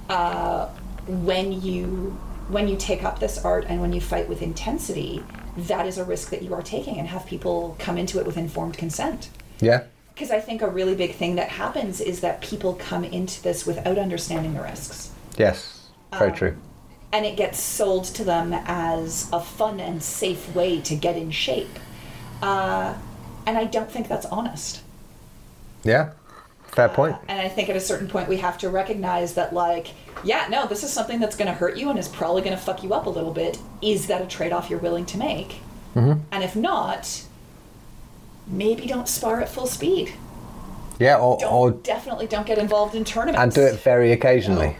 uh, 0.09 0.67
when 1.07 1.61
you 1.61 2.17
when 2.49 2.67
you 2.67 2.75
take 2.77 3.03
up 3.03 3.19
this 3.19 3.43
art 3.43 3.65
and 3.67 3.81
when 3.81 3.91
you 3.93 4.01
fight 4.01 4.27
with 4.29 4.41
intensity 4.41 5.23
that 5.57 5.85
is 5.85 5.97
a 5.97 6.03
risk 6.03 6.29
that 6.29 6.41
you 6.41 6.53
are 6.53 6.61
taking 6.61 6.97
and 6.99 7.07
have 7.07 7.25
people 7.25 7.75
come 7.79 7.97
into 7.97 8.19
it 8.19 8.25
with 8.25 8.37
informed 8.37 8.77
consent 8.77 9.29
Yeah. 9.59 9.83
Because 10.13 10.31
i 10.31 10.39
think 10.39 10.61
a 10.61 10.67
really 10.69 10.95
big 10.95 11.15
thing 11.15 11.35
that 11.35 11.49
happens 11.49 11.99
is 12.01 12.19
that 12.21 12.41
people 12.41 12.73
come 12.75 13.03
into 13.03 13.41
this 13.43 13.65
without 13.65 13.97
understanding 13.97 14.53
the 14.53 14.61
risks 14.61 15.11
Yes. 15.37 15.87
Very 16.11 16.29
Um, 16.31 16.37
true. 16.37 16.55
and 17.11 17.25
it 17.25 17.35
gets 17.35 17.59
sold 17.59 18.05
to 18.05 18.23
them 18.23 18.53
as 18.53 19.27
a 19.33 19.39
fun 19.39 19.79
and 19.79 20.01
safe 20.03 20.53
way 20.55 20.79
to 20.81 20.95
get 20.95 21.15
in 21.17 21.31
shape. 21.31 21.79
Uh, 22.41 22.93
and 23.47 23.57
I 23.57 23.65
don't 23.65 23.89
think 23.91 24.07
that's 24.07 24.27
honest. 24.27 24.81
Yeah. 25.83 26.11
Fair 26.67 26.89
point. 26.89 27.15
And 27.27 27.39
I 27.41 27.49
think 27.49 27.67
at 27.69 27.75
a 27.75 27.79
certain 27.79 28.07
point 28.07 28.29
we 28.29 28.37
have 28.37 28.57
to 28.59 28.69
recognize 28.69 29.33
that, 29.33 29.53
like, 29.53 29.87
yeah, 30.23 30.45
no, 30.49 30.67
this 30.67 30.83
is 30.83 30.91
something 30.93 31.19
that's 31.19 31.35
going 31.35 31.47
to 31.47 31.53
hurt 31.55 31.77
you 31.77 31.89
and 31.89 31.97
is 31.97 32.07
probably 32.07 32.41
going 32.43 32.55
to 32.55 32.61
fuck 32.61 32.83
you 32.83 32.93
up 32.93 33.05
a 33.07 33.09
little 33.09 33.31
bit. 33.33 33.57
Is 33.81 34.05
that 34.07 34.21
a 34.21 34.27
trade 34.27 34.53
off 34.53 34.69
you're 34.69 34.79
willing 34.79 35.05
to 35.07 35.17
make? 35.17 35.61
And 35.95 36.43
if 36.43 36.55
not, 36.55 37.23
maybe 38.47 38.87
don't 38.87 39.07
spar 39.07 39.41
at 39.41 39.49
full 39.49 39.67
speed. 39.67 40.13
Yeah. 40.99 41.17
Or, 41.17 41.37
Don't 41.39 41.51
or 41.53 41.71
definitely 41.71 42.27
don't 42.27 42.45
get 42.45 42.57
involved 42.57 42.95
in 42.95 43.03
tournaments. 43.03 43.41
and 43.41 43.51
do 43.53 43.61
it 43.61 43.79
very 43.81 44.11
occasionally. 44.11 44.75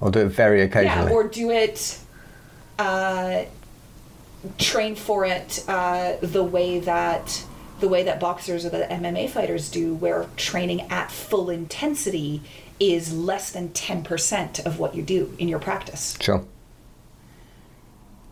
Or 0.00 0.10
do 0.10 0.20
it 0.20 0.28
very 0.28 0.62
occasionally. 0.62 1.10
Yeah, 1.10 1.14
or 1.14 1.24
do 1.28 1.50
it, 1.50 1.98
uh, 2.78 3.44
train 4.58 4.94
for 4.94 5.24
it 5.24 5.64
uh, 5.68 6.14
the 6.22 6.42
way 6.42 6.80
that 6.80 7.44
the 7.80 7.88
way 7.88 8.02
that 8.02 8.20
boxers 8.20 8.66
or 8.66 8.70
the 8.70 8.86
MMA 8.90 9.30
fighters 9.30 9.70
do, 9.70 9.94
where 9.94 10.26
training 10.36 10.82
at 10.90 11.10
full 11.10 11.48
intensity 11.48 12.42
is 12.78 13.12
less 13.14 13.50
than 13.52 13.70
ten 13.70 14.02
percent 14.02 14.58
of 14.60 14.78
what 14.78 14.94
you 14.94 15.02
do 15.02 15.34
in 15.38 15.48
your 15.48 15.58
practice. 15.58 16.16
Sure. 16.20 16.44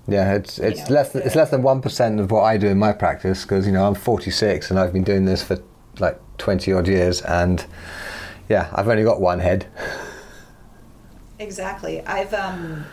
Yeah, 0.09 0.35
it's 0.35 0.59
it's 0.59 0.89
know, 0.89 0.95
less 0.95 1.13
than, 1.13 1.23
it's 1.23 1.37
less 1.37 1.51
than 1.51 1.63
one 1.63 1.83
percent 1.83 2.19
of 2.19 2.31
what 2.31 2.43
I 2.43 2.57
do 2.57 2.67
in 2.67 2.79
my 2.79 2.93
practice 2.93 3.43
because 3.43 3.67
you 3.67 3.73
know 3.73 3.87
I'm 3.87 3.95
46 3.95 4.71
and 4.71 4.81
I've 4.81 4.93
been 4.93 5.05
doing 5.05 5.27
this 5.27 5.43
for 5.43 5.63
like 5.99 6.19
20 6.39 6.73
odd 6.73 6.89
years 6.89 7.21
and 7.23 7.65
yeah 8.49 8.71
I've 8.73 8.89
only 8.89 9.05
got 9.05 9.21
one 9.21 9.41
head. 9.41 9.67
Exactly. 11.39 12.05
I've 12.07 12.33
um 12.33 12.87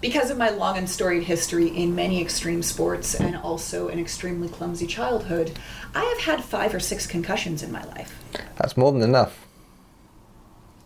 because 0.00 0.30
of 0.30 0.38
my 0.38 0.50
long 0.50 0.76
and 0.78 0.88
storied 0.88 1.24
history 1.24 1.68
in 1.68 1.94
many 1.94 2.20
extreme 2.20 2.62
sports 2.62 3.14
and 3.14 3.36
also 3.36 3.88
an 3.88 3.98
extremely 3.98 4.48
clumsy 4.48 4.86
childhood, 4.86 5.56
I 5.94 6.04
have 6.04 6.18
had 6.18 6.44
five 6.44 6.74
or 6.74 6.80
six 6.80 7.06
concussions 7.06 7.62
in 7.62 7.70
my 7.70 7.84
life. 7.84 8.20
That's 8.56 8.76
more 8.76 8.90
than 8.92 9.02
enough. 9.02 9.46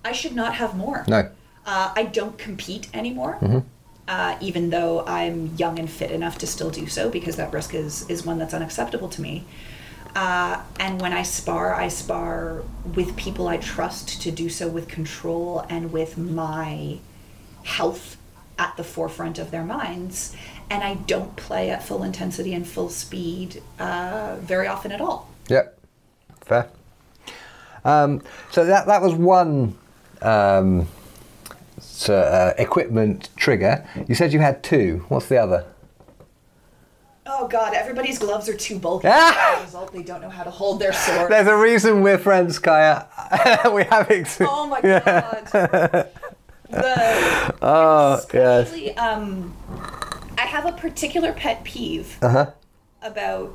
I 0.04 0.12
should 0.12 0.34
not 0.34 0.54
have 0.56 0.76
more. 0.76 1.04
No. 1.08 1.30
Uh, 1.64 1.92
I 1.96 2.04
don't 2.04 2.38
compete 2.38 2.88
anymore, 2.94 3.38
uh, 4.08 4.36
even 4.40 4.70
though 4.70 5.04
I'm 5.06 5.54
young 5.56 5.78
and 5.78 5.90
fit 5.90 6.10
enough 6.10 6.38
to 6.38 6.46
still 6.46 6.70
do 6.70 6.86
so 6.86 7.10
because 7.10 7.36
that 7.36 7.52
risk 7.52 7.74
is, 7.74 8.08
is 8.08 8.24
one 8.24 8.38
that's 8.38 8.54
unacceptable 8.54 9.08
to 9.10 9.20
me. 9.20 9.44
Uh, 10.14 10.62
and 10.80 11.00
when 11.00 11.12
I 11.12 11.22
spar, 11.22 11.74
I 11.74 11.88
spar 11.88 12.62
with 12.94 13.16
people 13.16 13.48
I 13.48 13.58
trust 13.58 14.22
to 14.22 14.30
do 14.30 14.48
so 14.48 14.66
with 14.68 14.88
control 14.88 15.66
and 15.68 15.92
with 15.92 16.16
my 16.16 16.98
health 17.64 18.16
at 18.58 18.74
the 18.78 18.84
forefront 18.84 19.38
of 19.38 19.50
their 19.50 19.64
minds. 19.64 20.34
And 20.70 20.82
I 20.82 20.94
don't 20.94 21.36
play 21.36 21.70
at 21.70 21.82
full 21.82 22.02
intensity 22.02 22.54
and 22.54 22.66
full 22.66 22.88
speed 22.88 23.62
uh, 23.78 24.36
very 24.40 24.66
often 24.66 24.90
at 24.90 25.00
all. 25.00 25.30
Yep. 25.48 25.78
Fair. 26.40 26.70
Um, 27.84 28.22
so 28.50 28.64
that 28.64 28.86
that 28.86 29.02
was 29.02 29.14
one 29.14 29.76
um, 30.22 30.88
so, 31.96 32.14
uh, 32.18 32.54
equipment 32.58 33.30
trigger. 33.36 33.86
You 34.06 34.14
said 34.14 34.32
you 34.32 34.40
had 34.40 34.62
two. 34.62 35.04
What's 35.08 35.26
the 35.26 35.38
other? 35.38 35.64
Oh 37.28 37.48
God! 37.48 37.74
Everybody's 37.74 38.18
gloves 38.18 38.48
are 38.48 38.56
too 38.56 38.78
bulky. 38.78 39.08
Ah! 39.10 39.54
As 39.56 39.60
a 39.60 39.64
result, 39.64 39.92
they 39.92 40.02
don't 40.02 40.20
know 40.20 40.28
how 40.30 40.44
to 40.44 40.50
hold 40.50 40.78
their 40.80 40.92
sword. 40.92 41.30
There's 41.30 41.48
a 41.48 41.56
reason 41.56 42.02
we're 42.02 42.18
friends, 42.18 42.58
Kaja. 42.60 43.06
we 43.74 43.82
have 43.84 44.10
ex- 44.10 44.38
Oh 44.40 44.66
my 44.68 44.80
god. 44.80 45.48
the 46.70 47.54
Oh 47.62 48.20
yes. 48.32 48.96
um 48.98 49.56
I 50.38 50.42
have 50.42 50.66
a 50.66 50.72
particular 50.72 51.32
pet 51.32 51.64
peeve 51.64 52.16
Uh 52.22 52.28
huh. 52.28 52.50
about 53.02 53.52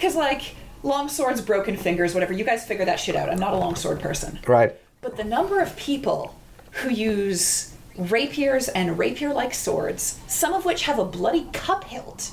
cuz 0.00 0.16
like 0.16 0.56
long 0.82 1.08
swords, 1.08 1.40
broken 1.40 1.76
fingers, 1.76 2.14
whatever. 2.14 2.32
You 2.32 2.44
guys 2.44 2.64
figure 2.66 2.84
that 2.86 2.98
shit 2.98 3.14
out. 3.14 3.28
I'm 3.30 3.38
not 3.38 3.52
a 3.52 3.56
long 3.56 3.76
sword 3.76 4.00
person. 4.00 4.40
Right. 4.48 4.74
But 5.00 5.16
the 5.16 5.24
number 5.24 5.60
of 5.60 5.76
people 5.76 6.34
who 6.72 6.90
use 6.90 7.71
rapiers 7.96 8.68
and 8.68 8.98
rapier-like 8.98 9.54
swords, 9.54 10.20
some 10.26 10.52
of 10.54 10.64
which 10.64 10.84
have 10.84 10.98
a 10.98 11.04
bloody 11.04 11.48
cup 11.52 11.84
hilt 11.84 12.32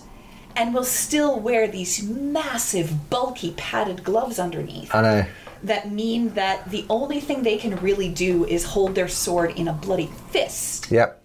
and 0.56 0.74
will 0.74 0.84
still 0.84 1.39
wear 1.39 1.67
these 1.67 2.04
massive 2.04 3.10
bulky 3.10 3.54
padded 3.56 4.04
gloves 4.04 4.39
underneath 4.39 4.93
I 4.93 5.02
know. 5.02 5.26
that 5.63 5.91
mean 5.91 6.34
that 6.34 6.69
the 6.69 6.86
only 6.89 7.19
thing 7.19 7.43
they 7.43 7.58
can 7.58 7.78
really 7.78 8.10
do 8.10 8.45
is 8.45 8.63
hold 8.65 8.95
their 8.95 9.08
sword 9.08 9.52
in 9.52 9.67
a 9.67 9.74
bloody 9.74 10.10
fist. 10.32 10.91
Yep. 10.91 11.15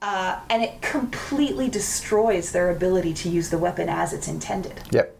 Uh, 0.00 0.38
and 0.48 0.62
it 0.62 0.80
completely 0.80 1.68
destroys 1.68 2.52
their 2.52 2.70
ability 2.70 3.12
to 3.12 3.28
use 3.28 3.50
the 3.50 3.58
weapon 3.58 3.88
as 3.88 4.12
it's 4.12 4.28
intended. 4.28 4.80
Yep. 4.92 5.17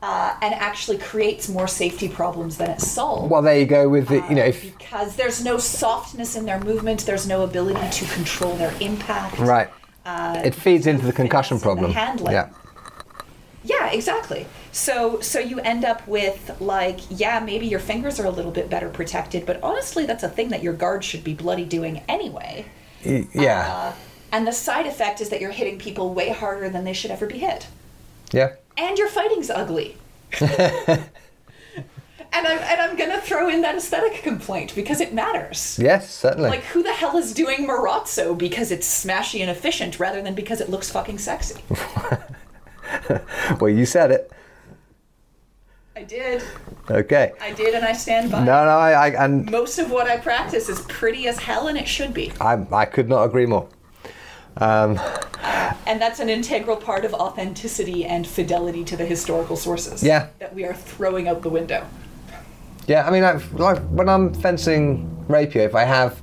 Uh, 0.00 0.36
and 0.42 0.54
actually 0.54 0.96
creates 0.96 1.48
more 1.48 1.66
safety 1.66 2.08
problems 2.08 2.56
than 2.56 2.70
it 2.70 2.80
solves. 2.80 3.28
Well, 3.28 3.42
there 3.42 3.58
you 3.58 3.66
go 3.66 3.88
with 3.88 4.06
the 4.06 4.24
you 4.28 4.36
know 4.36 4.44
if 4.44 4.62
because 4.78 5.16
there's 5.16 5.42
no 5.44 5.58
softness 5.58 6.36
in 6.36 6.46
their 6.46 6.60
movement, 6.60 7.04
there's 7.04 7.26
no 7.26 7.42
ability 7.42 7.90
to 7.90 8.14
control 8.14 8.54
their 8.54 8.72
impact. 8.80 9.38
right. 9.40 9.68
Uh, 10.06 10.40
it 10.44 10.54
feeds 10.54 10.86
into 10.86 11.04
the 11.04 11.12
concussion 11.12 11.54
and 11.56 11.60
the 11.60 11.64
problem. 11.64 11.92
handling. 11.92 12.32
Yeah. 12.32 12.50
Yeah, 13.64 13.90
exactly. 13.90 14.46
So 14.72 15.20
so 15.20 15.40
you 15.40 15.58
end 15.60 15.84
up 15.84 16.06
with 16.06 16.60
like, 16.60 17.00
yeah, 17.10 17.40
maybe 17.40 17.66
your 17.66 17.80
fingers 17.80 18.18
are 18.20 18.24
a 18.24 18.30
little 18.30 18.52
bit 18.52 18.70
better 18.70 18.88
protected, 18.88 19.44
but 19.44 19.60
honestly, 19.62 20.06
that's 20.06 20.22
a 20.22 20.28
thing 20.28 20.48
that 20.50 20.62
your 20.62 20.72
guard 20.72 21.04
should 21.04 21.24
be 21.24 21.34
bloody 21.34 21.64
doing 21.64 22.02
anyway. 22.08 22.64
Yeah. 23.02 23.66
Uh, 23.68 23.92
and 24.32 24.46
the 24.46 24.52
side 24.52 24.86
effect 24.86 25.20
is 25.20 25.28
that 25.30 25.40
you're 25.40 25.50
hitting 25.50 25.78
people 25.78 26.14
way 26.14 26.30
harder 26.30 26.68
than 26.68 26.84
they 26.84 26.92
should 26.92 27.10
ever 27.10 27.26
be 27.26 27.38
hit. 27.38 27.66
yeah. 28.32 28.52
And 28.78 28.96
your 28.96 29.08
fighting's 29.08 29.50
ugly. 29.50 29.96
and 30.40 31.08
I'm 32.32 32.58
and 32.58 32.80
I'm 32.80 32.96
gonna 32.96 33.20
throw 33.20 33.48
in 33.48 33.62
that 33.62 33.74
aesthetic 33.74 34.22
complaint 34.22 34.74
because 34.74 35.00
it 35.00 35.12
matters. 35.12 35.78
Yes, 35.82 36.14
certainly. 36.14 36.50
Like 36.50 36.64
who 36.64 36.82
the 36.82 36.92
hell 36.92 37.16
is 37.16 37.34
doing 37.34 37.66
Marozzo 37.66 38.38
because 38.38 38.70
it's 38.70 39.04
smashy 39.04 39.40
and 39.40 39.50
efficient 39.50 39.98
rather 39.98 40.22
than 40.22 40.34
because 40.34 40.60
it 40.60 40.68
looks 40.68 40.90
fucking 40.90 41.18
sexy? 41.18 41.60
well, 43.60 43.70
you 43.70 43.84
said 43.84 44.12
it. 44.12 44.30
I 45.96 46.04
did. 46.04 46.44
Okay. 46.88 47.32
I 47.40 47.50
did 47.52 47.74
and 47.74 47.84
I 47.84 47.92
stand 47.92 48.30
by. 48.30 48.44
No, 48.44 48.64
no, 48.64 48.70
I, 48.70 48.92
I 49.08 49.24
and 49.24 49.50
Most 49.50 49.80
of 49.80 49.90
what 49.90 50.06
I 50.06 50.18
practice 50.18 50.68
is 50.68 50.82
pretty 50.82 51.26
as 51.26 51.38
hell 51.40 51.66
and 51.66 51.76
it 51.76 51.88
should 51.88 52.14
be. 52.14 52.32
I, 52.40 52.64
I 52.70 52.84
could 52.84 53.08
not 53.08 53.24
agree 53.24 53.46
more. 53.46 53.68
Um, 54.58 54.98
And 55.86 56.00
that's 56.02 56.20
an 56.20 56.28
integral 56.28 56.76
part 56.76 57.04
of 57.06 57.14
authenticity 57.14 58.04
and 58.04 58.26
fidelity 58.26 58.84
to 58.84 58.96
the 58.96 59.06
historical 59.06 59.56
sources. 59.56 60.02
Yeah. 60.02 60.28
That 60.38 60.54
we 60.54 60.64
are 60.64 60.74
throwing 60.74 61.28
out 61.28 61.40
the 61.42 61.48
window. 61.48 61.86
yeah, 62.86 63.06
I 63.06 63.10
mean, 63.10 63.22
like, 63.22 63.52
like 63.54 63.78
when 63.88 64.08
I'm 64.08 64.34
fencing 64.34 65.24
rapier, 65.28 65.62
if 65.62 65.74
I 65.74 65.84
have, 65.84 66.20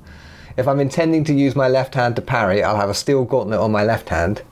if 0.56 0.68
I'm 0.68 0.78
intending 0.80 1.24
to 1.24 1.32
use 1.32 1.56
my 1.56 1.68
left 1.68 1.94
hand 1.94 2.14
to 2.16 2.22
parry, 2.22 2.62
I'll 2.62 2.76
have 2.76 2.90
a 2.90 2.94
steel 2.94 3.24
gauntlet 3.24 3.58
on 3.60 3.72
my 3.72 3.82
left 3.84 4.08
hand, 4.08 4.42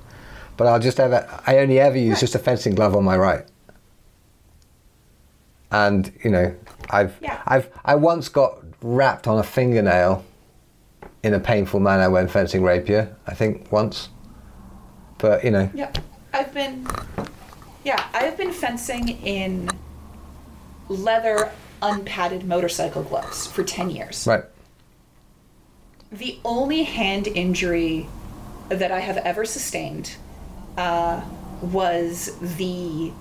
but 0.57 0.67
I'll 0.67 0.81
just 0.81 0.99
ever, 0.99 1.29
I 1.47 1.59
only 1.59 1.79
ever 1.79 1.97
use 1.99 2.19
just 2.21 2.35
a 2.35 2.39
fencing 2.39 2.75
glove 2.75 2.97
on 2.97 3.05
my 3.05 3.17
right. 3.17 3.45
and 5.71 6.13
you 6.23 6.31
know, 6.31 6.55
I've 6.91 7.17
Yeah. 7.21 7.41
I've 7.47 7.69
I 7.85 7.95
once 7.97 8.29
got 8.29 8.59
wrapped 8.83 9.27
on 9.27 9.39
a 9.39 9.43
fingernail 9.43 10.25
in 11.23 11.35
a 11.35 11.41
painful 11.41 11.81
manner 11.81 12.11
when 12.11 12.29
fencing 12.29 12.63
rapier. 12.63 13.17
I 13.27 13.35
think 13.35 13.71
once, 13.73 14.09
but 15.19 15.45
you 15.45 15.51
know, 15.51 15.71
Yeah, 15.75 15.93
I've 16.33 16.53
been. 16.53 16.87
Yeah, 17.85 18.03
I've 18.15 18.37
been 18.37 18.53
fencing 18.53 19.09
in 19.25 19.69
leather 20.89 21.51
unpadded 21.83 22.45
motorcycle 22.45 23.03
gloves 23.03 23.47
for 23.47 23.63
10 23.63 23.91
years. 23.91 24.27
right. 24.27 24.45
The 26.11 26.39
only 26.45 26.85
hand 26.85 27.27
injury 27.27 28.07
that 28.69 28.91
I 28.91 29.01
have 29.01 29.17
ever 29.19 29.45
sustained 29.45 30.17
uh, 30.79 31.23
was 31.61 32.37
the 32.41 33.13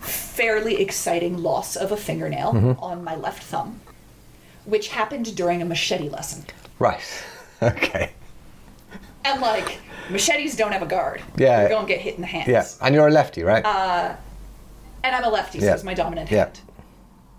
fairly 0.00 0.80
exciting 0.80 1.38
loss 1.38 1.76
of 1.76 1.92
a 1.92 1.96
fingernail 1.96 2.76
on 2.80 3.04
my 3.04 3.16
left 3.16 3.42
thumb, 3.42 3.80
which 4.64 4.88
happened 4.88 5.36
during 5.36 5.60
a 5.60 5.64
machete 5.64 6.08
lesson. 6.08 6.44
Right. 6.78 7.00
Okay. 7.62 8.10
And 9.24 9.40
like, 9.40 9.78
machetes 10.10 10.54
don't 10.54 10.72
have 10.72 10.82
a 10.82 10.86
guard. 10.86 11.22
Yeah. 11.36 11.60
You're 11.60 11.68
going 11.70 11.86
to 11.86 11.92
get 11.92 12.02
hit 12.02 12.16
in 12.16 12.20
the 12.20 12.26
hands. 12.26 12.46
Yeah. 12.48 12.66
And 12.86 12.94
you're 12.94 13.08
a 13.08 13.10
lefty, 13.10 13.42
right? 13.42 13.64
Uh, 13.64 14.14
and 15.02 15.16
I'm 15.16 15.24
a 15.24 15.30
lefty, 15.30 15.60
so 15.60 15.66
Yeah. 15.66 15.74
it's 15.74 15.84
my 15.84 15.94
dominant 15.94 16.30
Yeah. 16.30 16.38
hand. 16.44 16.60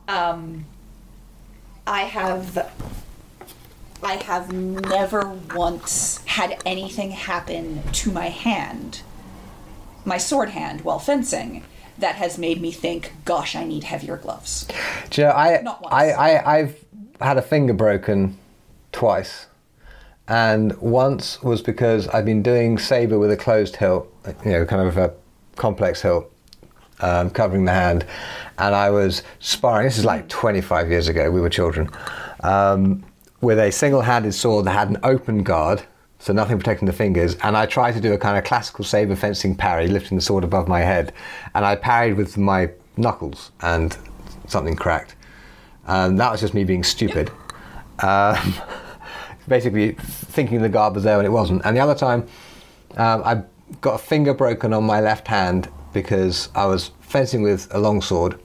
Um, 0.07 0.65
I 1.85 2.01
have, 2.01 2.71
I 4.01 4.15
have 4.15 4.51
never 4.51 5.37
once 5.53 6.23
had 6.25 6.59
anything 6.65 7.11
happen 7.11 7.83
to 7.91 8.11
my 8.11 8.29
hand, 8.29 9.01
my 10.05 10.17
sword 10.17 10.49
hand, 10.49 10.81
while 10.81 10.97
fencing, 10.99 11.63
that 11.99 12.15
has 12.15 12.37
made 12.39 12.59
me 12.61 12.71
think, 12.71 13.13
"Gosh, 13.25 13.55
I 13.55 13.63
need 13.63 13.83
heavier 13.83 14.17
gloves." 14.17 14.67
Do 15.11 15.21
you 15.21 15.27
know, 15.27 15.33
I, 15.33 15.61
Not 15.61 15.81
once. 15.83 15.93
I, 15.93 16.09
I, 16.11 16.57
I've 16.57 16.85
had 17.21 17.37
a 17.37 17.41
finger 17.43 17.73
broken 17.73 18.37
twice. 18.95 19.47
And 20.27 20.75
once 20.77 21.43
was 21.43 21.61
because 21.61 22.07
I'd 22.07 22.25
been 22.25 22.41
doing 22.41 22.77
saber 22.77 23.19
with 23.19 23.29
a 23.29 23.37
closed 23.37 23.75
hilt, 23.75 24.11
you 24.43 24.51
know, 24.51 24.65
kind 24.65 24.87
of 24.87 24.97
a 24.97 25.13
complex 25.55 26.01
hilt, 26.01 26.31
um, 27.01 27.29
covering 27.29 27.65
the 27.65 27.73
hand. 27.73 28.05
And 28.57 28.73
I 28.73 28.89
was 28.89 29.21
sparring, 29.39 29.85
this 29.85 29.97
is 29.97 30.05
like 30.05 30.27
25 30.29 30.89
years 30.89 31.09
ago, 31.09 31.29
we 31.29 31.41
were 31.41 31.49
children, 31.49 31.89
um, 32.39 33.03
with 33.41 33.59
a 33.59 33.69
single 33.69 34.01
handed 34.01 34.33
sword 34.33 34.65
that 34.65 34.71
had 34.71 34.89
an 34.89 34.97
open 35.03 35.43
guard, 35.43 35.83
so 36.19 36.33
nothing 36.33 36.57
protecting 36.57 36.87
the 36.87 36.93
fingers. 36.93 37.35
And 37.43 37.55
I 37.55 37.65
tried 37.65 37.91
to 37.91 38.01
do 38.01 38.13
a 38.13 38.17
kind 38.17 38.37
of 38.37 38.45
classical 38.45 38.85
saber 38.85 39.15
fencing 39.15 39.55
parry, 39.55 39.87
lifting 39.87 40.17
the 40.17 40.23
sword 40.23 40.43
above 40.43 40.67
my 40.67 40.79
head. 40.79 41.13
And 41.53 41.65
I 41.65 41.75
parried 41.75 42.15
with 42.15 42.37
my 42.37 42.71
knuckles, 42.97 43.51
and 43.61 43.95
something 44.47 44.75
cracked. 44.75 45.15
And 45.85 46.19
that 46.19 46.31
was 46.31 46.41
just 46.41 46.53
me 46.53 46.63
being 46.63 46.83
stupid. 46.83 47.29
Um, 47.99 48.55
basically, 49.47 49.93
thinking 49.93 50.61
the 50.61 50.69
guard 50.69 50.95
was 50.95 51.03
there 51.03 51.17
when 51.17 51.25
it 51.25 51.31
wasn't. 51.31 51.61
And 51.65 51.75
the 51.75 51.81
other 51.81 51.95
time, 51.95 52.27
um, 52.97 53.21
I 53.23 53.43
got 53.81 53.95
a 53.95 54.03
finger 54.03 54.33
broken 54.33 54.73
on 54.73 54.83
my 54.83 55.01
left 55.01 55.27
hand 55.27 55.69
because 55.93 56.49
I 56.55 56.65
was 56.65 56.91
fencing 57.01 57.41
with 57.41 57.67
a 57.73 57.79
longsword, 57.79 58.39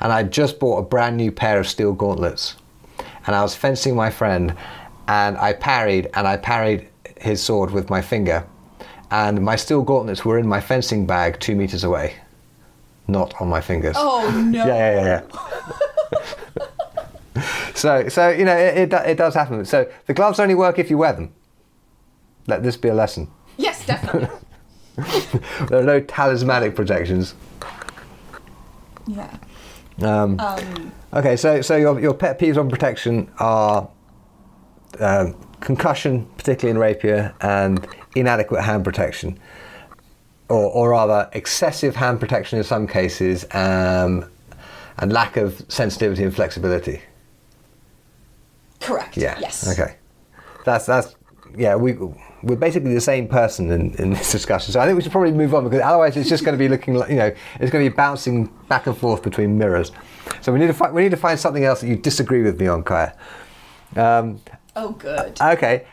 and 0.00 0.12
I 0.12 0.22
just 0.22 0.58
bought 0.58 0.78
a 0.78 0.82
brand 0.82 1.16
new 1.16 1.30
pair 1.30 1.60
of 1.60 1.68
steel 1.68 1.92
gauntlets, 1.92 2.56
and 3.26 3.36
I 3.36 3.42
was 3.42 3.54
fencing 3.54 3.94
my 3.94 4.10
friend, 4.10 4.54
and 5.08 5.36
I 5.36 5.52
parried, 5.52 6.08
and 6.14 6.26
I 6.26 6.36
parried 6.36 6.88
his 7.20 7.42
sword 7.42 7.70
with 7.70 7.90
my 7.90 8.00
finger, 8.00 8.46
and 9.10 9.42
my 9.42 9.56
steel 9.56 9.82
gauntlets 9.82 10.24
were 10.24 10.38
in 10.38 10.46
my 10.46 10.60
fencing 10.60 11.06
bag 11.06 11.38
two 11.38 11.54
meters 11.54 11.84
away, 11.84 12.14
not 13.06 13.38
on 13.40 13.48
my 13.48 13.60
fingers. 13.60 13.96
Oh 13.98 14.30
no! 14.30 14.66
Yeah, 14.66 14.66
yeah, 14.66 14.94
yeah. 14.94 15.22
yeah. 15.30 15.78
so, 17.86 18.08
so 18.08 18.28
you 18.30 18.44
know, 18.44 18.56
it, 18.56 18.92
it, 18.92 18.92
it 18.92 19.16
does 19.16 19.34
happen. 19.34 19.64
So 19.64 19.88
the 20.06 20.14
gloves 20.14 20.40
only 20.40 20.56
work 20.56 20.80
if 20.80 20.90
you 20.90 20.98
wear 20.98 21.12
them. 21.12 21.32
Let 22.48 22.64
this 22.64 22.76
be 22.76 22.88
a 22.88 22.94
lesson. 22.94 23.28
Yes, 23.56 23.86
definitely. 23.86 24.28
There 25.68 25.80
are 25.80 25.84
no 25.84 26.00
talismanic 26.00 26.74
protections. 26.74 27.34
yeah. 29.06 29.36
Um, 30.02 30.40
Um, 30.40 30.90
okay, 31.12 31.36
so 31.36 31.60
so 31.60 31.76
your 31.76 32.00
your 32.00 32.14
pet 32.14 32.38
peeves 32.40 32.56
on 32.56 32.70
protection 32.70 33.30
are 33.38 33.88
um, 34.98 35.36
concussion, 35.60 36.24
particularly 36.38 36.70
in 36.70 36.78
rapier, 36.78 37.34
and 37.42 37.86
inadequate 38.14 38.64
hand 38.64 38.84
protection, 38.84 39.38
or 40.48 40.64
or 40.72 40.90
rather 40.90 41.28
excessive 41.34 41.94
hand 41.94 42.18
protection 42.18 42.56
in 42.58 42.64
some 42.64 42.86
cases, 42.86 43.44
um, 43.52 44.24
and 44.96 45.12
lack 45.12 45.36
of 45.36 45.62
sensitivity 45.68 46.24
and 46.24 46.34
flexibility. 46.34 47.02
Correct. 48.86 49.16
Yeah. 49.16 49.38
Yes. 49.40 49.68
Okay. 49.78 49.96
That's 50.64 50.86
that's 50.86 51.14
yeah. 51.56 51.74
We 51.74 51.94
we're 52.42 52.56
basically 52.56 52.94
the 52.94 53.00
same 53.00 53.26
person 53.26 53.70
in, 53.72 53.94
in 53.94 54.10
this 54.10 54.30
discussion. 54.32 54.72
So 54.72 54.80
I 54.80 54.86
think 54.86 54.96
we 54.96 55.02
should 55.02 55.12
probably 55.12 55.32
move 55.32 55.54
on 55.54 55.64
because 55.64 55.80
otherwise 55.80 56.16
it's 56.16 56.28
just 56.28 56.44
going 56.44 56.56
to 56.56 56.58
be 56.58 56.68
looking 56.68 56.94
like 56.94 57.10
you 57.10 57.16
know 57.16 57.32
it's 57.60 57.70
going 57.70 57.84
to 57.84 57.90
be 57.90 57.94
bouncing 57.94 58.46
back 58.68 58.86
and 58.86 58.96
forth 58.96 59.22
between 59.22 59.58
mirrors. 59.58 59.90
So 60.40 60.52
we 60.52 60.58
need 60.58 60.68
to 60.68 60.74
find 60.74 60.94
we 60.94 61.02
need 61.02 61.10
to 61.10 61.16
find 61.16 61.38
something 61.38 61.64
else 61.64 61.80
that 61.80 61.88
you 61.88 61.96
disagree 61.96 62.42
with 62.42 62.60
me 62.60 62.68
on, 62.68 62.84
Kaja. 62.84 63.14
Um, 63.96 64.40
Oh, 64.76 64.90
good. 64.90 65.40
okay. 65.40 65.86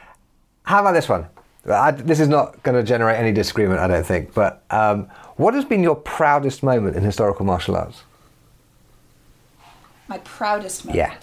How 0.64 0.82
about 0.82 0.92
this 0.94 1.08
one? 1.08 1.28
I, 1.66 1.92
this 1.92 2.20
is 2.20 2.28
not 2.28 2.62
going 2.64 2.76
to 2.76 2.84
generate 2.84 3.18
any 3.18 3.32
disagreement, 3.32 3.80
I 3.80 3.88
don't 3.88 4.06
think. 4.06 4.34
But 4.34 4.64
um, 4.70 5.08
what 5.38 5.54
has 5.54 5.64
been 5.64 5.82
your 5.82 5.96
proudest 5.96 6.62
moment 6.64 6.98
in 6.98 7.04
historical 7.04 7.46
martial 7.46 7.76
arts? 7.78 8.04
My 10.10 10.18
proudest 10.20 10.86
moment. 10.86 10.98
Yeah. 10.98 11.18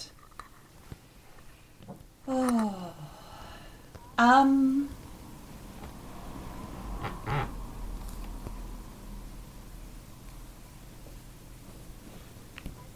Oh. 2.32 2.92
Um. 4.16 4.88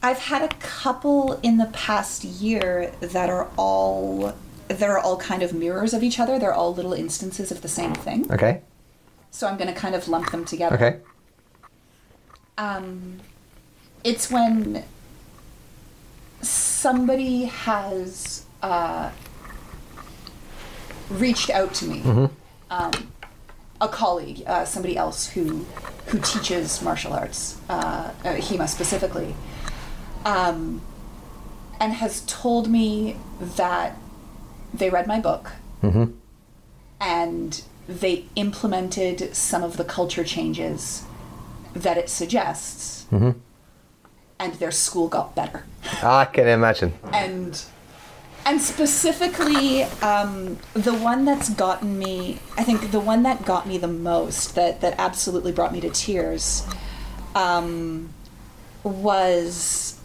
I've 0.02 0.18
had 0.18 0.42
a 0.42 0.54
couple 0.56 1.40
in 1.42 1.56
the 1.56 1.66
past 1.66 2.24
year 2.24 2.92
that 3.00 3.28
are 3.28 3.48
all 3.56 4.34
that 4.68 4.82
are 4.82 4.98
all 4.98 5.16
kind 5.16 5.42
of 5.42 5.52
mirrors 5.52 5.92
of 5.92 6.04
each 6.04 6.20
other. 6.20 6.38
They're 6.38 6.52
all 6.52 6.72
little 6.72 6.92
instances 6.92 7.50
of 7.50 7.62
the 7.62 7.68
same 7.68 7.94
thing. 7.94 8.30
Okay. 8.30 8.60
So 9.30 9.48
I'm 9.48 9.56
going 9.56 9.72
to 9.72 9.78
kind 9.78 9.96
of 9.96 10.06
lump 10.06 10.30
them 10.30 10.44
together. 10.44 10.76
Okay. 10.76 10.98
Um, 12.56 13.20
it's 14.04 14.30
when 14.30 14.84
somebody 16.40 17.44
has 17.44 18.43
uh, 18.64 19.10
reached 21.10 21.50
out 21.50 21.74
to 21.74 21.84
me, 21.84 22.28
um, 22.70 22.92
a 23.80 23.88
colleague, 23.88 24.42
uh, 24.46 24.64
somebody 24.64 24.96
else 24.96 25.28
who 25.28 25.66
who 26.06 26.18
teaches 26.20 26.82
martial 26.82 27.12
arts, 27.12 27.58
uh, 27.68 28.10
uh, 28.24 28.34
HEMA 28.34 28.68
specifically, 28.68 29.34
um, 30.24 30.80
and 31.80 31.92
has 31.94 32.22
told 32.26 32.68
me 32.68 33.16
that 33.40 33.96
they 34.72 34.90
read 34.90 35.06
my 35.06 35.20
book 35.20 35.52
and 37.00 37.62
they 37.86 38.24
implemented 38.36 39.34
some 39.34 39.62
of 39.62 39.76
the 39.76 39.84
culture 39.84 40.24
changes 40.24 41.04
that 41.74 41.98
it 41.98 42.08
suggests, 42.08 43.06
and 43.12 44.54
their 44.58 44.70
school 44.70 45.08
got 45.08 45.34
better. 45.34 45.64
I 46.02 46.24
can 46.24 46.48
imagine. 46.48 46.94
And 47.12 47.62
and 48.46 48.60
specifically, 48.60 49.84
um, 50.02 50.58
the 50.74 50.94
one 50.94 51.24
that's 51.24 51.48
gotten 51.50 51.98
me, 51.98 52.38
I 52.56 52.64
think 52.64 52.90
the 52.90 53.00
one 53.00 53.22
that 53.22 53.44
got 53.44 53.66
me 53.66 53.78
the 53.78 53.88
most, 53.88 54.54
that 54.54 54.80
that 54.80 54.94
absolutely 54.98 55.52
brought 55.52 55.72
me 55.72 55.80
to 55.80 55.90
tears, 55.90 56.66
um, 57.34 58.12
was 58.82 59.98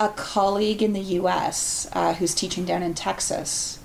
a 0.00 0.08
colleague 0.08 0.82
in 0.82 0.92
the 0.92 1.00
U.S. 1.00 1.88
Uh, 1.92 2.14
who's 2.14 2.34
teaching 2.34 2.64
down 2.64 2.82
in 2.82 2.94
Texas. 2.94 3.80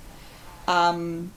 Um, 0.66 1.32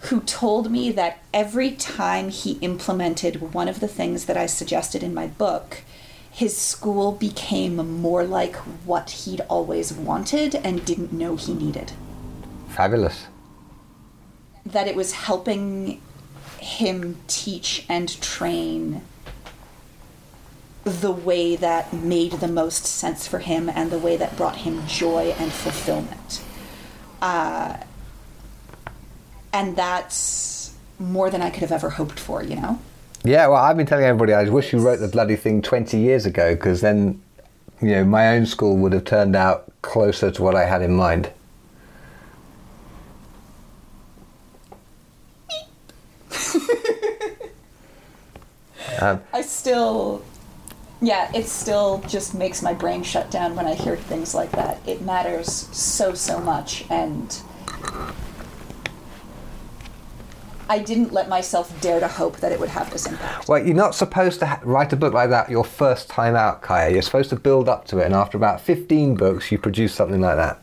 who 0.00 0.20
told 0.20 0.70
me 0.70 0.92
that 0.92 1.22
every 1.32 1.72
time 1.72 2.28
he 2.28 2.52
implemented 2.60 3.54
one 3.54 3.68
of 3.68 3.80
the 3.80 3.88
things 3.88 4.26
that 4.26 4.36
I 4.36 4.46
suggested 4.46 5.02
in 5.02 5.14
my 5.14 5.26
book, 5.26 5.82
his 6.36 6.54
school 6.54 7.12
became 7.12 7.76
more 8.02 8.22
like 8.22 8.56
what 8.84 9.08
he'd 9.08 9.40
always 9.48 9.90
wanted 9.90 10.54
and 10.54 10.84
didn't 10.84 11.10
know 11.10 11.34
he 11.34 11.54
needed. 11.54 11.92
Fabulous. 12.68 13.28
That 14.66 14.86
it 14.86 14.94
was 14.94 15.12
helping 15.12 16.02
him 16.58 17.16
teach 17.26 17.86
and 17.88 18.20
train 18.20 19.00
the 20.84 21.10
way 21.10 21.56
that 21.56 21.94
made 21.94 22.32
the 22.32 22.48
most 22.48 22.84
sense 22.84 23.26
for 23.26 23.38
him 23.38 23.70
and 23.70 23.90
the 23.90 23.98
way 23.98 24.18
that 24.18 24.36
brought 24.36 24.56
him 24.56 24.86
joy 24.86 25.34
and 25.38 25.50
fulfillment. 25.50 26.42
Uh, 27.22 27.78
and 29.54 29.74
that's 29.74 30.74
more 30.98 31.30
than 31.30 31.40
I 31.40 31.48
could 31.48 31.62
have 31.62 31.72
ever 31.72 31.88
hoped 31.88 32.20
for, 32.20 32.42
you 32.42 32.56
know? 32.56 32.78
Yeah, 33.24 33.48
well, 33.48 33.62
I've 33.62 33.76
been 33.76 33.86
telling 33.86 34.04
everybody 34.04 34.32
I 34.32 34.48
wish 34.48 34.72
you 34.72 34.78
wrote 34.78 35.00
the 35.00 35.08
bloody 35.08 35.36
thing 35.36 35.62
20 35.62 35.98
years 35.98 36.26
ago 36.26 36.54
because 36.54 36.80
then 36.80 37.20
you 37.80 37.90
know 37.90 38.04
my 38.04 38.36
own 38.36 38.46
school 38.46 38.76
would 38.78 38.92
have 38.92 39.04
turned 39.04 39.34
out 39.34 39.72
closer 39.82 40.30
to 40.30 40.42
what 40.42 40.54
I 40.54 40.64
had 40.64 40.82
in 40.82 40.94
mind. 40.94 41.32
um, 49.00 49.22
I 49.32 49.42
still, 49.42 50.24
yeah, 51.00 51.30
it 51.34 51.46
still 51.46 52.02
just 52.08 52.34
makes 52.34 52.62
my 52.62 52.74
brain 52.74 53.02
shut 53.02 53.30
down 53.30 53.56
when 53.56 53.66
I 53.66 53.74
hear 53.74 53.96
things 53.96 54.34
like 54.34 54.50
that. 54.52 54.78
It 54.86 55.02
matters 55.02 55.50
so, 55.76 56.14
so 56.14 56.38
much. 56.40 56.84
And 56.90 57.36
I 60.68 60.78
didn't 60.80 61.12
let 61.12 61.28
myself 61.28 61.80
dare 61.80 62.00
to 62.00 62.08
hope 62.08 62.38
that 62.38 62.50
it 62.52 62.58
would 62.58 62.70
have 62.70 62.90
this 62.90 63.06
impact. 63.06 63.48
well, 63.48 63.64
you're 63.64 63.76
not 63.76 63.94
supposed 63.94 64.40
to 64.40 64.46
ha- 64.46 64.60
write 64.64 64.92
a 64.92 64.96
book 64.96 65.14
like 65.14 65.30
that 65.30 65.48
your 65.50 65.64
first 65.64 66.08
time 66.08 66.34
out, 66.34 66.62
Kaja. 66.62 66.92
You're 66.92 67.02
supposed 67.02 67.30
to 67.30 67.36
build 67.36 67.68
up 67.68 67.86
to 67.86 67.98
it, 67.98 68.06
and 68.06 68.14
after 68.14 68.36
about 68.36 68.60
15 68.60 69.14
books, 69.14 69.52
you 69.52 69.58
produce 69.58 69.94
something 69.94 70.20
like 70.20 70.36
that. 70.36 70.60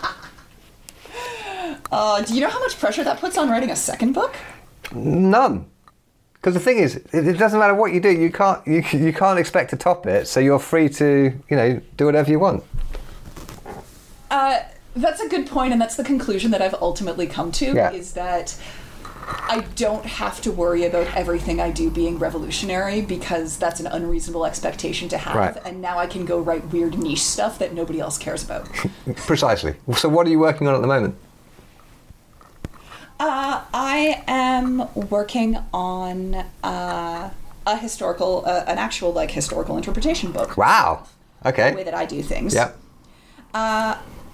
Uh, 1.92 2.22
do 2.22 2.34
you 2.34 2.40
know 2.40 2.48
how 2.48 2.60
much 2.60 2.78
pressure 2.78 3.02
that 3.02 3.18
puts 3.18 3.36
on 3.36 3.50
writing 3.50 3.70
a 3.70 3.76
second 3.76 4.12
book? 4.12 4.36
None. 4.94 5.66
Because 6.34 6.54
the 6.54 6.60
thing 6.60 6.78
is, 6.78 6.96
it, 6.96 7.26
it 7.26 7.36
doesn't 7.36 7.58
matter 7.58 7.74
what 7.74 7.92
you 7.92 8.00
do. 8.00 8.10
You 8.10 8.30
can't 8.30 8.64
you, 8.66 8.82
you 8.92 9.12
can't 9.12 9.38
expect 9.38 9.70
to 9.70 9.76
top 9.76 10.06
it. 10.06 10.26
So 10.26 10.40
you're 10.40 10.58
free 10.58 10.88
to 10.90 11.32
you 11.48 11.56
know 11.56 11.80
do 11.96 12.06
whatever 12.06 12.30
you 12.30 12.38
want. 12.38 12.64
Uh, 14.30 14.60
that's 14.94 15.20
a 15.20 15.28
good 15.28 15.46
point, 15.46 15.72
and 15.72 15.80
that's 15.80 15.96
the 15.96 16.04
conclusion 16.04 16.50
that 16.50 16.62
I've 16.62 16.74
ultimately 16.74 17.26
come 17.26 17.52
to 17.52 17.72
Yeah. 17.74 17.92
is 17.92 18.12
that 18.12 18.56
I 19.48 19.60
don't 19.76 20.04
have 20.04 20.40
to 20.42 20.50
worry 20.50 20.84
about 20.84 21.06
everything 21.14 21.60
I 21.60 21.70
do 21.70 21.90
being 21.90 22.18
revolutionary 22.18 23.00
because 23.00 23.58
that's 23.58 23.78
an 23.78 23.86
unreasonable 23.86 24.44
expectation 24.44 25.08
to 25.10 25.18
have. 25.18 25.36
Right. 25.36 25.56
And 25.64 25.80
now 25.80 25.98
I 25.98 26.06
can 26.06 26.24
go 26.24 26.40
write 26.40 26.72
weird 26.72 26.98
niche 26.98 27.22
stuff 27.22 27.58
that 27.58 27.72
nobody 27.72 28.00
else 28.00 28.18
cares 28.18 28.42
about. 28.44 28.68
Precisely. 29.16 29.74
So 29.96 30.08
what 30.08 30.26
are 30.26 30.30
you 30.30 30.38
working 30.40 30.66
on 30.66 30.74
at 30.74 30.80
the 30.80 30.86
moment? 30.86 31.16
Uh, 33.20 33.62
I 33.74 34.24
am 34.26 34.88
working 34.94 35.58
on 35.72 36.34
uh, 36.64 37.30
a 37.66 37.76
historical, 37.76 38.42
uh, 38.46 38.64
an 38.66 38.78
actual 38.78 39.12
like 39.12 39.30
historical 39.30 39.76
interpretation 39.76 40.32
book. 40.32 40.56
Wow. 40.56 41.06
Okay. 41.44 41.70
The 41.70 41.76
way 41.76 41.84
that 41.84 41.94
I 41.94 42.06
do 42.06 42.22
things. 42.22 42.54
Yep. 42.54 42.76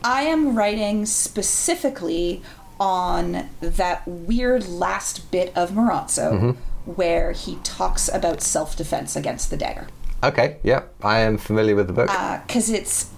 Uh, 0.04 0.08
I 0.08 0.22
am 0.22 0.56
writing 0.56 1.06
specifically 1.06 2.42
on 2.78 3.48
that 3.60 4.06
weird 4.06 4.68
last 4.68 5.30
bit 5.30 5.52
of 5.56 5.70
Marozzo 5.70 6.32
Mm-hmm. 6.32 6.50
where 6.92 7.32
he 7.32 7.56
talks 7.64 8.08
about 8.12 8.42
self 8.42 8.76
defense 8.76 9.16
against 9.16 9.50
the 9.50 9.56
dagger. 9.56 9.88
Okay. 10.22 10.58
Yep. 10.62 10.94
I 11.02 11.18
am 11.20 11.38
familiar 11.38 11.74
with 11.74 11.86
the 11.86 11.92
book. 11.92 12.10
Because 12.46 12.70
it's, 12.70 13.10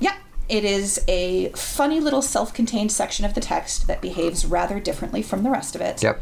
yeah, 0.00 0.16
it 0.48 0.64
is 0.64 1.02
a 1.08 1.50
funny 1.50 2.00
little 2.00 2.22
self 2.22 2.52
contained 2.54 2.92
section 2.92 3.24
of 3.24 3.34
the 3.34 3.40
text 3.40 3.86
that 3.86 4.00
behaves 4.00 4.44
rather 4.46 4.80
differently 4.80 5.22
from 5.22 5.42
the 5.42 5.50
rest 5.50 5.74
of 5.74 5.80
it. 5.80 6.02
yep. 6.02 6.20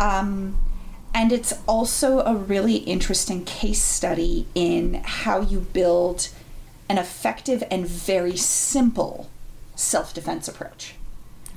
Um, 0.00 0.58
and 1.14 1.32
it's 1.32 1.54
also 1.66 2.20
a 2.20 2.34
really 2.36 2.76
interesting 2.76 3.44
case 3.44 3.82
study 3.82 4.46
in 4.54 5.00
how 5.04 5.40
you 5.40 5.60
build 5.60 6.28
an 6.88 6.98
effective 6.98 7.64
and 7.70 7.86
very 7.86 8.36
simple 8.36 9.28
self 9.78 10.12
defense 10.12 10.48
approach 10.48 10.94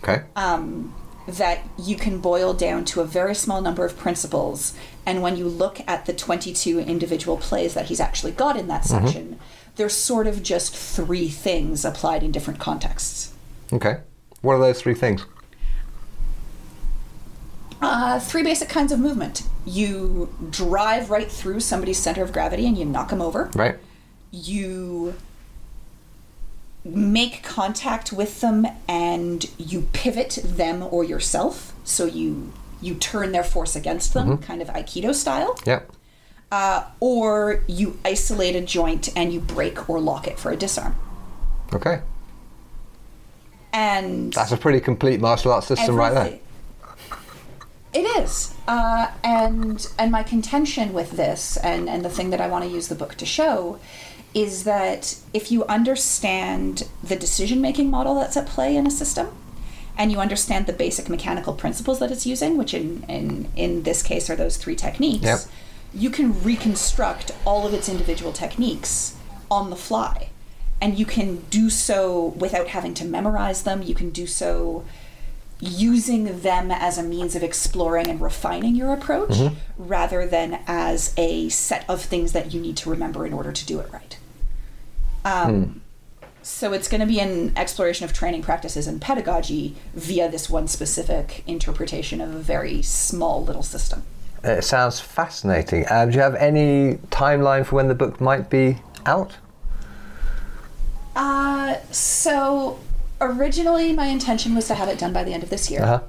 Okay. 0.04 0.24
um, 0.36 0.94
that 1.28 1.60
you 1.78 1.96
can 1.96 2.20
boil 2.20 2.54
down 2.54 2.86
to 2.86 3.02
a 3.02 3.06
very 3.06 3.36
small 3.36 3.62
number 3.62 3.84
of 3.86 3.98
principles. 3.98 4.74
And 5.06 5.22
when 5.22 5.38
you 5.38 5.48
look 5.48 5.80
at 5.88 6.06
the 6.06 6.14
22 6.14 6.80
individual 6.80 7.38
plays 7.38 7.74
that 7.74 7.86
he's 7.86 8.00
actually 8.00 8.32
got 8.32 8.58
in 8.58 8.68
that 8.68 8.86
section, 8.86 9.40
there's 9.76 9.94
sort 9.94 10.28
of 10.28 10.42
just 10.44 10.76
three 10.76 11.30
things 11.30 11.86
applied 11.86 12.24
in 12.24 12.32
different 12.32 12.60
contexts. 12.60 13.34
Okay. 13.72 14.00
What 14.42 14.54
are 14.54 14.60
those 14.60 14.82
three 14.82 14.96
things? 14.96 15.26
Uh, 17.82 18.20
three 18.20 18.44
basic 18.44 18.70
kinds 18.70 18.92
of 18.92 19.00
movement. 19.00 19.44
You 19.66 20.36
drive 20.50 21.10
right 21.10 21.32
through 21.32 21.62
somebody's 21.62 21.98
center 21.98 22.22
of 22.24 22.32
gravity 22.32 22.68
and 22.68 22.78
you 22.78 22.86
knock 22.86 23.10
them 23.10 23.22
over. 23.22 23.50
Right. 23.56 23.78
You 24.32 25.16
make 26.84 27.44
contact 27.44 28.12
with 28.12 28.42
them 28.42 28.66
and 28.88 29.50
you 29.58 29.82
pivot 29.94 30.40
them 30.44 30.84
or 30.84 31.04
yourself. 31.04 31.74
So 31.84 32.06
you 32.06 32.54
you 32.82 32.96
turn 32.96 33.32
their 33.32 33.44
force 33.44 33.76
against 33.76 34.14
them, 34.14 34.40
kind 34.40 34.62
of 34.62 34.68
Aikido 34.70 35.14
style. 35.14 35.58
Yep. 35.66 35.92
Uh, 36.52 36.86
or 37.00 37.64
you 37.68 37.98
isolate 38.04 38.56
a 38.56 38.62
joint 38.62 39.10
and 39.16 39.32
you 39.32 39.40
break 39.40 39.90
or 39.90 40.00
lock 40.00 40.28
it 40.28 40.40
for 40.40 40.52
a 40.52 40.58
disarm. 40.58 40.96
Okay. 41.74 42.02
And 43.72 44.34
That's 44.34 44.52
a 44.52 44.58
pretty 44.58 44.82
complete 44.82 45.22
martial 45.22 45.52
arts 45.54 45.68
system 45.68 45.96
right 45.96 46.14
there. 46.14 46.40
It 47.94 48.06
is, 48.24 48.54
uh, 48.70 49.08
and 49.22 49.86
and 50.00 50.12
my 50.14 50.24
contention 50.24 50.94
with 50.94 51.12
this, 51.12 51.58
and 51.58 51.90
and 51.90 52.06
the 52.06 52.10
thing 52.10 52.30
that 52.30 52.40
I 52.40 52.48
want 52.48 52.64
to 52.64 52.72
use 52.72 52.88
the 52.88 52.96
book 52.96 53.16
to 53.16 53.26
show, 53.26 53.80
is 54.34 54.64
that 54.64 55.18
if 55.34 55.52
you 55.52 55.66
understand 55.66 56.88
the 57.04 57.16
decision 57.16 57.62
making 57.62 57.90
model 57.90 58.16
that's 58.16 58.38
at 58.38 58.48
play 58.48 58.76
in 58.76 58.88
a 58.88 58.92
system, 58.92 59.30
and 59.98 60.12
you 60.12 60.20
understand 60.20 60.66
the 60.66 60.74
basic 60.74 61.10
mechanical 61.10 61.54
principles 61.54 62.00
that 62.00 62.12
it's 62.12 62.26
using, 62.26 62.58
which 62.58 62.74
in 62.74 63.04
in 63.08 63.50
in 63.56 63.84
this 63.84 64.02
case 64.02 64.30
are 64.30 64.36
those 64.36 64.58
three 64.58 64.76
techniques, 64.76 65.24
Yep. 65.24 65.40
you 65.94 66.10
can 66.10 66.42
reconstruct 66.44 67.32
all 67.46 67.68
of 67.68 67.74
its 67.74 67.90
individual 67.90 68.32
techniques 68.32 69.16
on 69.50 69.70
the 69.70 69.76
fly. 69.76 70.30
And 70.80 70.98
you 70.98 71.06
can 71.06 71.44
do 71.52 71.70
so 71.70 72.34
without 72.38 72.70
having 72.70 72.96
to 72.96 73.06
memorize 73.06 73.64
them. 73.64 73.84
You 73.84 73.94
can 73.94 74.10
do 74.10 74.26
so 74.26 74.84
using 75.60 76.42
them 76.42 76.72
as 76.72 76.98
a 76.98 77.04
means 77.04 77.36
of 77.36 77.44
exploring 77.44 78.08
and 78.08 78.20
refining 78.20 78.76
your 78.76 78.92
approach 78.92 79.30
mm-hmm. 79.30 79.56
rather 79.78 80.26
than 80.26 80.60
as 80.66 81.14
a 81.18 81.50
set 81.50 81.88
of 81.88 82.02
things 82.02 82.32
that 82.32 82.52
you 82.52 82.60
need 82.60 82.76
to 82.78 82.90
remember 82.90 83.28
in 83.28 83.34
order 83.34 83.52
to 83.52 83.66
do 83.66 83.80
it 83.80 83.92
right. 83.94 84.18
Um, 85.26 85.82
So 86.44 86.74
it's 86.74 86.88
going 86.88 87.02
to 87.02 87.08
be 87.08 87.20
an 87.20 87.54
exploration 87.56 88.04
of 88.04 88.14
training 88.14 88.42
practices 88.42 88.88
and 88.88 89.00
pedagogy 89.00 89.76
via 89.94 90.28
this 90.30 90.50
one 90.50 90.68
specific 90.68 91.44
interpretation 91.46 92.20
of 92.20 92.34
a 92.34 92.40
very 92.40 92.82
small 92.82 93.44
little 93.44 93.62
system. 93.62 94.04
It 94.44 94.64
sounds 94.64 95.00
fascinating. 95.00 95.86
Um, 95.92 96.10
do 96.10 96.16
you 96.16 96.22
have 96.22 96.34
any 96.36 96.96
timeline 97.12 97.64
for 97.64 97.76
when 97.76 97.90
the 97.90 97.96
book 97.96 98.20
might 98.20 98.50
be 98.50 98.78
out? 99.06 99.34
Uh, 101.16 101.76
so 101.92 102.80
originally 103.20 103.94
my 103.94 104.08
intention 104.08 104.56
was 104.56 104.68
to 104.68 104.74
have 104.74 104.90
it 104.90 104.98
done 104.98 105.14
by 105.14 105.24
the 105.24 105.34
end 105.34 105.44
of 105.44 105.52
this 105.52 105.70
year. 105.70 105.84
Uh 105.84 106.00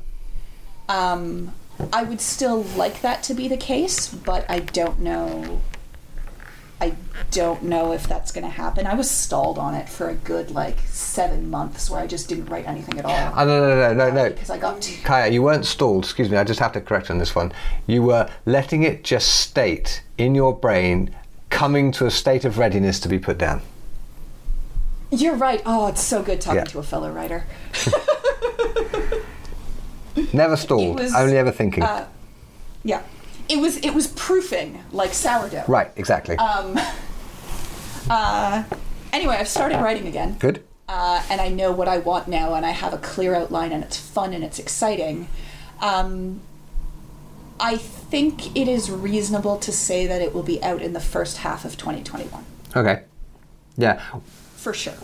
huh. 0.88 1.14
Um, 1.18 1.52
I 1.92 2.04
would 2.04 2.22
still 2.22 2.62
like 2.62 3.02
that 3.02 3.22
to 3.24 3.34
be 3.34 3.48
the 3.48 3.58
case, 3.58 4.08
but 4.08 4.46
I 4.48 4.60
don't 4.60 5.00
know. 5.00 5.60
I 6.82 6.96
don't 7.30 7.62
know 7.62 7.92
if 7.92 8.08
that's 8.08 8.32
going 8.32 8.42
to 8.44 8.50
happen. 8.50 8.88
I 8.88 8.94
was 8.94 9.08
stalled 9.08 9.56
on 9.56 9.74
it 9.76 9.88
for 9.88 10.08
a 10.08 10.14
good 10.14 10.50
like 10.50 10.78
seven 10.86 11.48
months, 11.48 11.88
where 11.88 12.00
I 12.00 12.08
just 12.08 12.28
didn't 12.28 12.46
write 12.46 12.66
anything 12.66 12.98
at 12.98 13.04
all 13.04 13.32
Oh, 13.36 13.44
no, 13.44 13.60
no, 13.60 13.76
no, 13.76 13.94
no, 13.94 14.10
no. 14.10 14.30
because 14.30 14.50
I 14.50 14.58
got 14.58 14.82
too. 14.82 14.96
Kaja, 15.02 15.30
you 15.32 15.42
weren't 15.42 15.64
stalled. 15.64 16.02
Excuse 16.04 16.28
me, 16.28 16.36
I 16.36 16.42
just 16.42 16.58
have 16.58 16.72
to 16.72 16.80
correct 16.80 17.08
on 17.08 17.18
this 17.18 17.36
one. 17.36 17.52
You 17.86 18.02
were 18.02 18.28
letting 18.46 18.82
it 18.82 19.04
just 19.04 19.40
state 19.40 20.02
in 20.18 20.34
your 20.34 20.52
brain, 20.56 21.14
coming 21.50 21.92
to 21.92 22.06
a 22.06 22.10
state 22.10 22.44
of 22.44 22.58
readiness 22.58 22.98
to 23.00 23.08
be 23.08 23.18
put 23.20 23.38
down. 23.38 23.62
You're 25.12 25.36
right. 25.36 25.62
Oh, 25.64 25.86
it's 25.86 26.02
so 26.02 26.20
good 26.22 26.40
talking 26.40 26.58
Yeah. 26.60 26.64
to 26.64 26.78
a 26.80 26.82
fellow 26.82 27.12
writer. 27.12 27.44
Never 30.32 30.56
stalled, 30.56 30.98
was, 30.98 31.14
only 31.14 31.38
ever 31.38 31.50
thinking. 31.52 31.82
Uh, 31.84 32.06
yeah, 32.84 33.02
it 33.48 33.58
was 33.58 33.76
it 33.78 33.94
was 33.94 34.06
proofing 34.08 34.82
like 34.92 35.12
sourdough. 35.14 35.64
right, 35.68 35.90
exactly. 35.96 36.36
Um, 36.36 36.78
uh, 38.10 38.64
anyway, 39.12 39.36
I've 39.36 39.48
started 39.48 39.78
writing 39.80 40.06
again. 40.06 40.36
Good. 40.38 40.62
uh, 40.88 41.22
and 41.30 41.40
I 41.40 41.48
know 41.48 41.72
what 41.72 41.88
I 41.88 41.98
want 41.98 42.28
now, 42.28 42.54
and 42.54 42.64
I 42.66 42.70
have 42.70 42.92
a 42.92 42.98
clear 42.98 43.34
outline, 43.34 43.72
and 43.72 43.82
it's 43.84 43.96
fun 43.96 44.32
and 44.32 44.42
it's 44.44 44.58
exciting. 44.58 45.28
Um, 45.80 46.40
I 47.60 47.76
think 47.76 48.56
it 48.56 48.66
is 48.68 48.90
reasonable 48.90 49.56
to 49.58 49.70
say 49.72 50.06
that 50.06 50.20
it 50.20 50.34
will 50.34 50.42
be 50.42 50.62
out 50.62 50.82
in 50.82 50.92
the 50.94 51.00
first 51.00 51.38
half 51.38 51.64
of 51.64 51.76
2021, 51.76 52.44
Okay. 52.76 53.02
Yeah, 53.76 54.00
for 54.56 54.74
sure. 54.74 54.94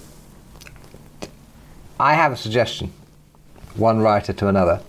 I 2.01 2.15
have 2.15 2.33
a 2.33 2.37
suggestion. 2.37 2.93
One 3.77 4.01
writer 4.01 4.33
to 4.33 4.49
another. 4.49 4.81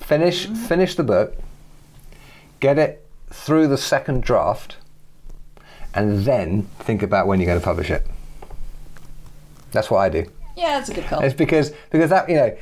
Finish 0.00 0.46
finish 0.46 0.94
the 0.94 1.02
book. 1.04 1.36
Get 2.60 2.78
it 2.78 3.06
through 3.30 3.68
the 3.68 3.78
second 3.78 4.22
draft, 4.22 4.76
and 5.94 6.24
then 6.24 6.62
think 6.78 7.02
about 7.02 7.26
when 7.26 7.40
you're 7.40 7.46
going 7.46 7.60
to 7.60 7.64
publish 7.64 7.90
it. 7.90 8.06
That's 9.72 9.90
what 9.90 9.98
I 9.98 10.08
do. 10.08 10.26
Yeah, 10.56 10.78
that's 10.78 10.88
a 10.88 10.94
good 10.94 11.04
call. 11.04 11.20
It's 11.20 11.34
because 11.34 11.72
because 11.90 12.10
that 12.10 12.28
you 12.28 12.36
know, 12.36 12.56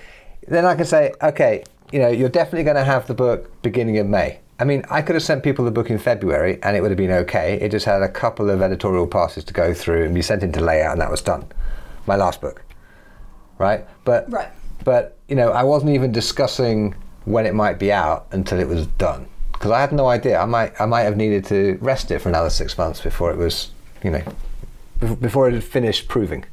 then 0.49 0.65
I 0.65 0.75
can 0.75 0.85
say, 0.85 1.13
okay, 1.23 1.65
you 1.93 1.99
know, 2.01 2.09
you're 2.09 2.29
definitely 2.29 2.65
going 2.65 2.77
to 2.77 2.85
have 2.85 3.07
the 3.07 3.15
book 3.15 3.63
beginning 3.63 3.99
of 3.99 4.07
May. 4.07 4.41
I 4.59 4.65
mean, 4.65 4.85
I 4.91 5.03
could 5.03 5.15
have 5.15 5.23
sent 5.23 5.43
people 5.43 5.65
the 5.65 5.71
book 5.71 5.91
in 5.91 5.99
February 5.99 6.61
and 6.63 6.77
it 6.77 6.81
would 6.81 6.91
have 6.91 6.99
been 6.99 7.11
okay. 7.11 7.59
It 7.61 7.71
just 7.71 7.87
had 7.87 8.03
a 8.03 8.09
couple 8.09 8.51
of 8.51 8.63
editorial 8.63 9.07
passes 9.07 9.43
to 9.45 9.53
go 9.53 9.75
through 9.75 10.05
and 10.05 10.15
be 10.15 10.23
sent 10.23 10.43
into 10.43 10.61
layout, 10.61 10.93
and 10.93 11.01
that 11.01 11.11
was 11.11 11.21
done. 11.21 11.47
My 12.07 12.17
last 12.17 12.41
book, 12.41 12.63
right? 13.59 13.87
But 14.05 14.31
Right. 14.31 14.49
But 14.85 15.17
you 15.29 15.37
know, 15.37 15.51
I 15.51 15.63
wasn't 15.63 15.93
even 15.93 16.13
discussing 16.13 16.95
when 17.25 17.47
it 17.47 17.55
might 17.55 17.79
be 17.79 17.91
out 17.91 18.27
until 18.33 18.59
it 18.59 18.69
was 18.69 18.87
done 18.87 19.27
because 19.65 19.75
I 19.75 19.81
had 19.81 19.93
no 19.93 20.09
idea. 20.09 20.39
I 20.39 20.45
might 20.45 20.79
I 20.79 20.85
might 20.85 21.05
have 21.05 21.17
needed 21.17 21.47
to 21.47 21.79
rest 21.81 22.11
it 22.11 22.19
for 22.19 22.29
another 22.29 22.51
six 22.51 22.77
months 22.77 23.01
before 23.01 23.31
it 23.31 23.39
was, 23.39 23.71
you 24.03 24.11
know, 24.11 24.23
before 25.23 25.49
it 25.49 25.55
had 25.55 25.65
finished 25.65 26.07
proving. 26.07 26.45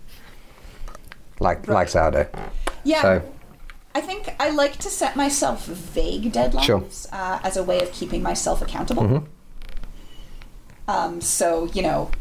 Like 1.42 1.68
like 1.68 1.90
sourdough. 1.90 2.30
Yeah. 2.86 3.02
So 3.02 3.22
I 3.94 4.00
think 4.00 4.34
I 4.40 4.52
like 4.52 4.78
to 4.78 4.90
set 4.90 5.18
myself 5.18 5.66
vague 5.66 6.32
deadlines 6.32 6.64
Sure. 6.64 6.80
Mm-hmm. 6.80 7.14
uh, 7.14 7.40
as 7.44 7.58
a 7.58 7.64
way 7.64 7.82
of 7.82 7.92
keeping 7.92 8.24
myself 8.24 8.62
accountable. 8.62 9.28
Um, 10.88 11.20
so, 11.20 11.66
you 11.74 11.82
know, 11.82 12.12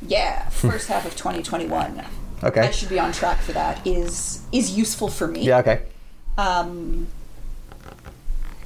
yeah, 0.00 0.48
first 0.48 0.88
half 0.88 1.04
of 1.04 1.16
2021. 1.16 2.02
Okay. 2.42 2.60
I 2.60 2.70
should 2.70 2.88
be 2.88 2.98
on 2.98 3.12
track 3.12 3.42
for 3.42 3.52
that 3.52 3.86
is 3.86 4.40
is 4.52 4.74
useful 4.74 5.08
for 5.08 5.26
me. 5.26 5.42
yeah, 5.42 5.58
okay. 5.58 5.82
Um, 6.38 7.08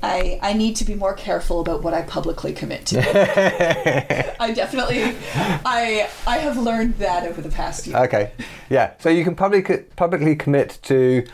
I 0.03 0.39
I 0.43 0.53
need 0.53 0.77
to 0.77 0.85
be 0.85 0.95
more 0.95 1.15
careful 1.15 1.61
about 1.61 1.83
what 1.83 1.95
I 1.95 2.03
publicly 2.03 2.53
commit 2.53 2.87
to. 2.87 3.01
I 4.43 4.53
definitely 4.53 5.17
I 5.35 6.09
I 6.27 6.39
have 6.39 6.57
learned 6.57 6.97
that 6.99 7.27
over 7.27 7.41
the 7.41 7.49
past 7.49 7.87
year. 7.87 7.97
Okay, 7.99 8.33
yeah. 8.71 8.95
So 8.99 9.09
you 9.09 9.25
can 9.25 9.35
public, 9.35 9.95
publicly 9.97 10.37
commit 10.37 10.79
to 10.85 11.27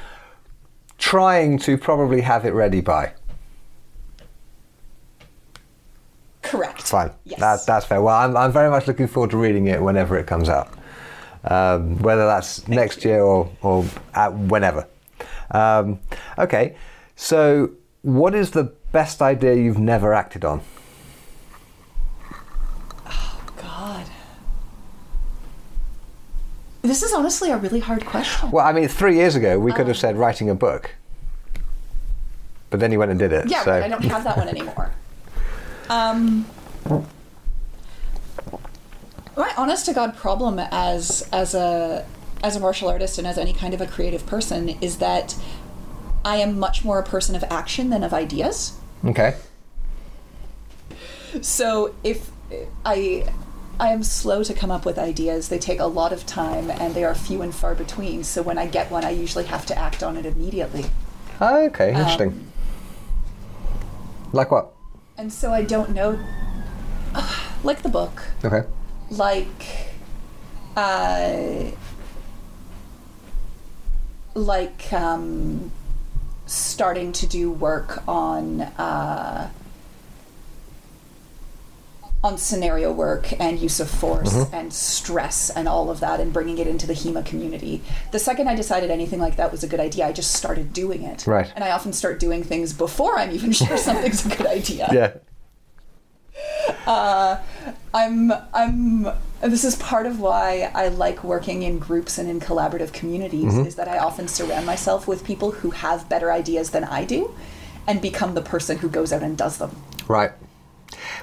trying 0.99 1.59
to 1.59 1.77
probably 1.77 2.21
have 2.23 2.45
it 2.45 2.53
ready 2.53 2.81
by. 2.81 3.13
Correct. 6.43 6.83
Fine. 6.83 7.11
Yes. 7.25 7.41
That, 7.41 7.67
that's 7.67 7.87
fair. 7.87 8.01
Well, 8.03 8.15
I'm, 8.15 8.37
I'm 8.37 8.53
very 8.53 8.71
much 8.71 8.87
looking 8.87 9.07
forward 9.07 9.31
to 9.31 9.39
reading 9.39 9.67
it 9.67 9.83
whenever 9.83 10.19
it 10.19 10.27
comes 10.27 10.49
out, 10.49 10.73
um, 11.45 11.99
whether 11.99 12.27
that's 12.27 12.69
next 12.69 13.05
year 13.05 13.23
or, 13.23 13.51
or 13.63 13.85
at 14.15 14.33
whenever. 14.35 14.87
Um, 15.51 16.01
okay, 16.39 16.77
so 17.17 17.71
what 18.05 18.35
is 18.35 18.51
the 18.51 18.65
best 18.93 19.23
idea 19.23 19.55
you've 19.55 19.79
never 19.79 20.13
acted 20.13 20.45
on? 20.45 20.61
Oh, 23.07 23.43
God. 23.57 24.07
This 26.83 27.03
is 27.03 27.15
honestly 27.15 27.51
a 27.51 27.57
really 27.57 27.81
hard 27.81 28.05
question. 28.05 28.51
Well, 28.51 28.65
I 28.65 28.73
mean, 28.73 28.89
three 28.89 29.17
years 29.17 29.37
ago 29.37 29.59
we 29.59 29.73
could 29.73 29.89
have 29.89 29.97
said 29.97 30.19
writing 30.19 30.51
a 30.51 30.55
book, 30.55 30.95
but 32.69 32.79
then 32.79 32.93
you 32.93 32.99
went 32.99 33.11
and 33.11 33.19
did 33.19 33.33
it. 33.33 33.49
Yeah, 33.49 33.65
so. 33.65 33.73
I 33.73 33.89
don't 33.89 34.05
have 34.05 34.23
that 34.25 34.37
one 34.37 34.49
anymore. 34.49 34.93
Um, 35.91 36.47
my 39.37 39.53
honest 39.59 39.85
to 39.85 39.93
god 39.93 40.17
problem 40.17 40.59
as 40.59 41.29
as 41.31 41.55
a 41.55 42.07
as 42.43 42.57
a 42.57 42.61
martial 42.61 42.89
artist 42.89 43.19
and 43.19 43.27
as 43.27 43.37
any 43.37 43.53
kind 43.53 43.75
of 43.75 43.83
a 43.83 43.87
creative 43.87 44.25
person 44.25 44.71
is 44.81 44.97
that 44.97 45.37
I 46.25 46.37
am 46.37 46.59
much 46.59 46.85
more 46.85 46.99
a 46.99 47.03
person 47.03 47.35
of 47.37 47.45
action 47.51 47.91
than 47.91 48.03
of 48.03 48.15
ideas. 48.15 48.79
Okay. 49.05 49.37
So 51.41 51.95
if 52.03 52.31
I 52.85 53.27
I 53.81 53.89
am 53.89 54.03
slow 54.05 54.43
to 54.45 54.55
come 54.55 54.71
up 54.71 54.87
with 54.87 54.99
ideas, 54.99 55.49
they 55.49 55.59
take 55.59 55.81
a 55.81 55.87
lot 55.87 56.13
of 56.13 56.25
time 56.27 56.71
and 56.71 56.95
they 56.95 57.05
are 57.05 57.15
few 57.15 57.43
and 57.43 57.55
far 57.55 57.75
between. 57.75 58.23
So 58.25 58.41
when 58.43 58.57
I 58.57 58.67
get 58.67 58.91
one, 58.91 59.05
I 59.05 59.11
usually 59.11 59.45
have 59.47 59.67
to 59.67 59.77
act 59.79 60.03
on 60.03 60.17
it 60.17 60.25
immediately. 60.25 60.87
Oh, 61.41 61.65
okay, 61.67 61.89
interesting. 61.91 62.29
Um, 62.29 62.53
like 64.33 64.51
what? 64.51 64.73
And 65.19 65.33
so 65.33 65.53
I 65.53 65.63
don't 65.63 65.91
know 65.91 66.19
like 67.65 67.83
the 67.83 67.89
book. 67.89 68.23
Okay. 68.45 68.63
like 69.11 69.93
uh 70.77 71.71
like 74.35 74.93
um 74.93 75.71
starting 76.55 77.13
to 77.13 77.27
do 77.27 77.51
work 77.51 78.07
on 78.09 78.63
uh 78.63 79.51
on 82.25 82.39
scenario 82.39 82.91
work 82.91 83.39
and 83.39 83.59
use 83.59 83.79
of 83.81 83.91
force 83.91 84.51
and 84.51 84.73
stress 84.73 85.51
and 85.51 85.69
all 85.69 85.91
of 85.91 86.01
that 86.01 86.21
and 86.21 86.33
bringing 86.33 86.57
it 86.57 86.67
into 86.67 86.87
the 86.87 86.95
HEMA 86.95 87.23
community. 87.27 87.83
The 88.13 88.19
second 88.19 88.49
I 88.49 88.55
decided 88.55 88.91
anything 88.91 89.21
like 89.21 89.37
that 89.37 89.53
was 89.53 89.63
a 89.63 89.69
good 89.69 89.79
idea, 89.79 90.07
I 90.07 90.13
just 90.13 90.33
started 90.33 90.73
doing 90.73 91.03
it. 91.03 91.27
Right. 91.27 91.53
And 91.55 91.63
I 91.63 91.71
often 91.73 91.93
start 91.93 92.19
doing 92.19 92.43
things 92.43 92.73
before 92.73 93.19
I'm 93.19 93.31
even 93.31 93.53
sure 93.53 93.77
something's 93.77 94.25
a 94.25 94.35
good 94.35 94.47
idea. 94.47 94.89
Yeah. 94.91 95.13
Uh, 96.87 97.39
I'm 97.93 98.33
I'm 98.53 99.07
this 99.43 99.65
is 99.65 99.77
part 99.77 100.07
of 100.07 100.21
why 100.21 100.71
I 100.75 100.89
like 100.89 101.23
working 101.25 101.63
in 101.63 101.79
groups 101.79 102.19
and 102.19 102.29
in 102.31 102.41
collaborative 102.41 102.93
communities 102.93 103.53
Mm-hmm. 103.53 103.67
is 103.67 103.75
that 103.77 103.89
I 103.89 103.99
often 103.99 104.27
surround 104.29 104.65
myself 104.67 105.07
with 105.07 105.25
people 105.25 105.51
who 105.53 105.71
have 105.71 106.09
better 106.09 106.33
ideas 106.33 106.71
than 106.71 106.85
I 106.85 107.05
do 107.05 107.35
and 107.87 108.01
become 108.01 108.35
the 108.35 108.41
person 108.43 108.79
who 108.79 108.89
goes 108.89 109.13
out 109.13 109.23
and 109.23 109.37
does 109.37 109.59
them 109.59 109.71
Right. 110.09 110.33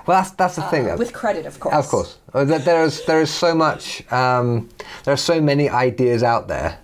Well, 0.05 0.17
that's 0.21 0.31
that's 0.31 0.55
the 0.55 0.63
thing. 0.63 0.89
Uh, 0.89 0.97
with 0.97 1.13
credit 1.13 1.45
of 1.45 1.59
course. 1.59 1.75
Of 1.75 1.87
course, 1.87 2.17
Uh, 2.33 2.43
there- 2.43 2.59
there 2.59 2.83
is 2.83 3.05
there 3.05 3.21
is 3.21 3.29
so 3.31 3.55
much. 3.55 4.03
Um, 4.11 4.69
there 5.03 5.13
are 5.13 5.17
so 5.33 5.39
many 5.41 5.69
ideas 5.69 6.23
out 6.23 6.47
there. 6.47 6.77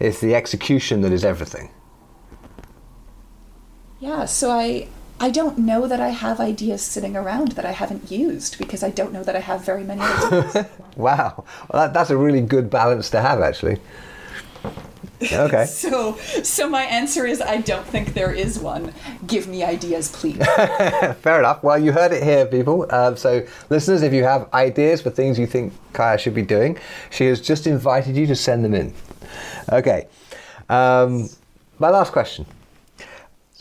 It's 0.00 0.20
the 0.20 0.34
execution 0.34 1.00
that 1.02 1.12
is 1.12 1.24
everything. 1.24 1.70
Yeah, 4.00 4.26
so 4.26 4.50
I 4.50 4.88
I 5.18 5.30
don't 5.30 5.58
know 5.58 5.86
that 5.86 6.00
I 6.00 6.08
have 6.08 6.40
ideas 6.40 6.82
sitting 6.82 7.16
around 7.16 7.52
that 7.52 7.64
I 7.64 7.72
haven't 7.72 8.10
used 8.10 8.58
because 8.58 8.82
I 8.82 8.90
don't 8.90 9.12
know 9.12 9.22
that 9.22 9.34
I 9.34 9.40
have 9.40 9.64
very 9.64 9.84
many 9.84 10.02
ideas. 10.02 10.66
Wow, 10.96 11.44
well, 11.70 11.82
that, 11.82 11.92
that's 11.92 12.08
a 12.08 12.16
really 12.16 12.40
good 12.40 12.70
balance 12.70 13.10
to 13.10 13.20
have, 13.20 13.42
actually. 13.42 13.78
Okay. 15.22 15.66
so 15.68 16.16
so 16.42 16.68
my 16.68 16.84
answer 16.84 17.26
is 17.26 17.40
I 17.40 17.58
don't 17.58 17.86
think 17.86 18.14
there 18.14 18.32
is 18.32 18.58
one. 18.58 18.92
Give 19.26 19.46
me 19.46 19.62
ideas, 19.62 20.10
please. 20.10 20.38
Fair 21.20 21.38
enough. 21.38 21.62
Well, 21.62 21.78
you 21.78 21.92
heard 21.92 22.12
it 22.12 22.22
here, 22.22 22.46
people. 22.46 22.86
Um, 22.90 23.16
so, 23.16 23.46
listeners, 23.70 24.02
if 24.02 24.12
you 24.12 24.24
have 24.24 24.52
ideas 24.54 25.02
for 25.02 25.10
things 25.10 25.38
you 25.38 25.46
think 25.46 25.74
Kaja 25.92 26.18
should 26.18 26.34
be 26.34 26.42
doing, 26.42 26.78
she 27.10 27.26
has 27.26 27.40
just 27.40 27.66
invited 27.66 28.16
you 28.16 28.26
to 28.26 28.36
send 28.36 28.64
them 28.64 28.74
in. 28.74 28.92
Okay. 29.70 30.08
Um, 30.68 31.28
my 31.78 31.90
last 31.90 32.12
question. 32.12 32.46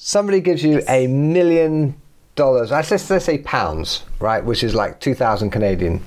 Somebody 0.08 0.40
gives 0.40 0.64
you 0.64 0.84
a 0.88 1.08
million 1.08 2.00
dollars, 2.36 2.70
let's, 2.70 2.92
let's 3.10 3.26
say 3.26 3.40
pounds, 3.40 4.04
right, 4.20 4.46
which 4.46 4.64
is 4.64 4.76
like 4.76 5.00
2,000 5.00 5.50
Canadian. 5.50 6.00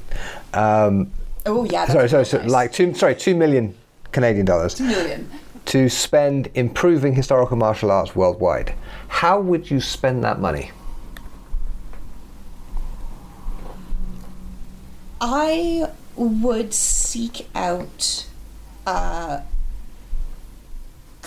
Um, 0.55 1.11
oh 1.47 1.65
yeah, 1.65 1.85
sorry, 1.87 2.09
sorry, 2.09 2.23
nice. 2.23 2.49
like 2.49 2.73
two, 2.73 2.95
sorry, 2.95 3.17
2 3.17 3.35
million 3.35 3.75
Canadian 4.13 4.47
dollars 4.47 4.81
million. 4.81 5.29
to 5.65 5.89
spend 5.89 6.49
improving 6.55 7.13
historical 7.13 7.57
martial 7.57 7.91
arts 7.91 8.15
worldwide. 8.15 8.73
How 9.09 9.41
would 9.41 9.69
you 9.69 9.81
spend 9.81 10.23
that 10.23 10.39
money? 10.39 10.71
I 15.21 15.91
would 16.15 16.73
seek 16.73 17.49
out 17.53 18.29
uh, 18.87 19.41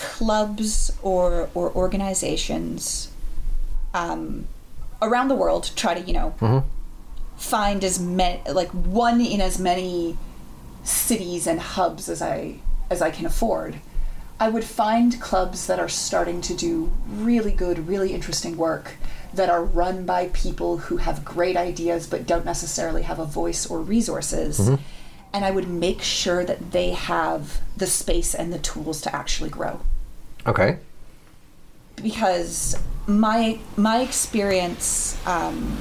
clubs 0.02 0.92
or 1.02 1.48
or 1.54 1.72
organizations 1.74 3.10
um, 3.94 4.46
around 5.00 5.28
the 5.28 5.34
world 5.34 5.70
try 5.76 5.94
to 5.94 6.00
you 6.00 6.12
know 6.12 6.34
find 7.36 7.82
as 7.84 7.98
many 7.98 8.40
like 8.50 8.70
one 8.70 9.20
in 9.20 9.40
as 9.40 9.58
many 9.58 10.16
cities 10.84 11.46
and 11.46 11.60
hubs 11.60 12.08
as 12.08 12.20
I 12.20 12.56
as 12.90 13.00
I 13.00 13.10
can 13.10 13.26
afford. 13.26 13.76
I 14.40 14.48
would 14.48 14.64
find 14.64 15.20
clubs 15.20 15.66
that 15.68 15.78
are 15.78 15.88
starting 15.88 16.40
to 16.42 16.54
do 16.54 16.90
really 17.08 17.52
good, 17.52 17.86
really 17.86 18.12
interesting 18.12 18.56
work 18.56 18.96
that 19.32 19.48
are 19.48 19.62
run 19.64 20.04
by 20.04 20.28
people 20.32 20.78
who 20.78 20.96
have 20.96 21.24
great 21.24 21.56
ideas 21.56 22.08
but 22.08 22.26
don't 22.26 22.44
necessarily 22.44 23.02
have 23.02 23.20
a 23.20 23.24
voice 23.24 23.66
or 23.70 23.80
resources. 23.80 24.58
And 25.32 25.44
I 25.44 25.50
would 25.52 25.68
make 25.68 26.02
sure 26.02 26.44
that 26.44 26.72
they 26.72 26.90
have 26.90 27.60
the 27.76 27.86
space 27.86 28.34
and 28.34 28.52
the 28.52 28.58
tools 28.58 29.00
to 29.02 29.14
actually 29.14 29.48
grow 29.50 29.80
Okay. 30.46 30.78
because 31.96 32.76
my 33.06 33.58
my 33.76 34.00
experience 34.00 35.18
um, 35.26 35.78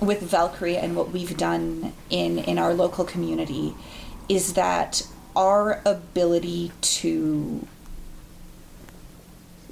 with 0.00 0.20
Valkyrie 0.22 0.76
and 0.76 0.96
what 0.96 1.10
we've 1.10 1.36
done 1.36 1.92
in 2.10 2.38
in 2.38 2.58
our 2.58 2.74
local 2.74 3.04
community 3.04 3.74
is 4.28 4.54
that 4.54 5.06
our 5.36 5.80
ability 5.84 6.72
to 6.80 7.66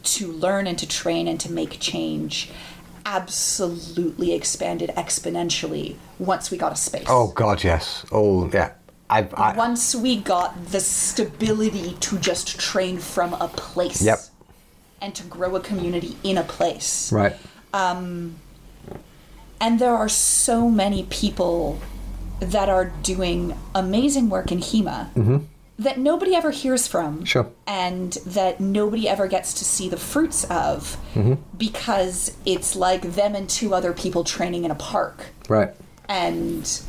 to 0.02 0.32
learn 0.32 0.66
and 0.66 0.78
to 0.78 0.88
train 0.88 1.28
and 1.28 1.38
to 1.40 1.52
make 1.52 1.78
change 1.78 2.50
absolutely 3.06 4.32
expanded 4.32 4.90
exponentially 4.90 5.96
once 6.18 6.50
we 6.50 6.56
got 6.56 6.72
a 6.72 6.76
space. 6.76 7.06
Oh 7.08 7.28
God, 7.28 7.64
yes. 7.64 8.04
Oh 8.12 8.48
yeah. 8.52 8.72
I've, 9.10 9.34
I, 9.34 9.54
once 9.54 9.94
we 9.94 10.16
got 10.16 10.66
the 10.66 10.80
stability 10.80 11.96
to 12.00 12.18
just 12.18 12.58
train 12.58 12.98
from 12.98 13.34
a 13.34 13.48
place 13.48 14.02
Yep. 14.02 14.20
and 15.02 15.14
to 15.14 15.24
grow 15.24 15.56
a 15.56 15.60
community 15.60 16.16
in 16.22 16.38
a 16.38 16.44
place 16.44 17.12
right. 17.12 17.36
Um, 17.72 18.36
and 19.60 19.78
there 19.78 19.94
are 19.94 20.08
so 20.08 20.70
many 20.70 21.04
people 21.04 21.78
that 22.40 22.68
are 22.68 22.86
doing 23.02 23.56
amazing 23.74 24.30
work 24.30 24.50
in 24.50 24.58
HEMA 24.58 25.12
mm-hmm. 25.12 25.38
that 25.78 25.98
nobody 25.98 26.34
ever 26.34 26.50
hears 26.50 26.86
from. 26.86 27.24
Sure. 27.26 27.50
And 27.66 28.14
that 28.24 28.60
nobody 28.60 29.06
ever 29.08 29.28
gets 29.28 29.52
to 29.54 29.64
see 29.64 29.88
the 29.88 29.98
fruits 29.98 30.44
of 30.44 30.96
mm-hmm. 31.14 31.34
because 31.58 32.36
it's 32.46 32.74
like 32.74 33.02
them 33.02 33.34
and 33.34 33.48
two 33.48 33.74
other 33.74 33.92
people 33.92 34.24
training 34.24 34.64
in 34.64 34.70
a 34.70 34.74
park. 34.74 35.26
Right. 35.48 35.74
And 36.08 36.82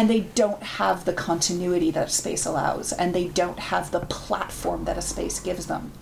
and 0.00 0.08
they 0.08 0.20
don't 0.20 0.62
have 0.62 1.04
the 1.04 1.12
continuity 1.12 1.90
that 1.90 2.08
a 2.08 2.10
space 2.10 2.46
allows, 2.46 2.90
and 2.90 3.14
they 3.14 3.28
don't 3.28 3.58
have 3.58 3.90
the 3.90 4.00
platform 4.00 4.86
that 4.86 4.96
a 4.96 5.02
space 5.02 5.38
gives 5.38 5.66
them. 5.66 5.92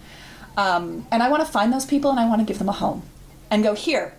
Um, 0.57 1.09
and 1.11 1.21
I 1.21 1.29
want 1.29 1.45
to 1.45 1.51
find 1.51 1.73
those 1.73 1.85
people, 1.85 2.13
and 2.13 2.21
I 2.21 2.29
want 2.29 2.41
to 2.41 2.45
give 2.45 2.61
them 2.61 2.69
a 2.69 2.73
home, 2.73 3.03
and 3.51 3.61
go 3.61 3.75
here. 3.75 4.15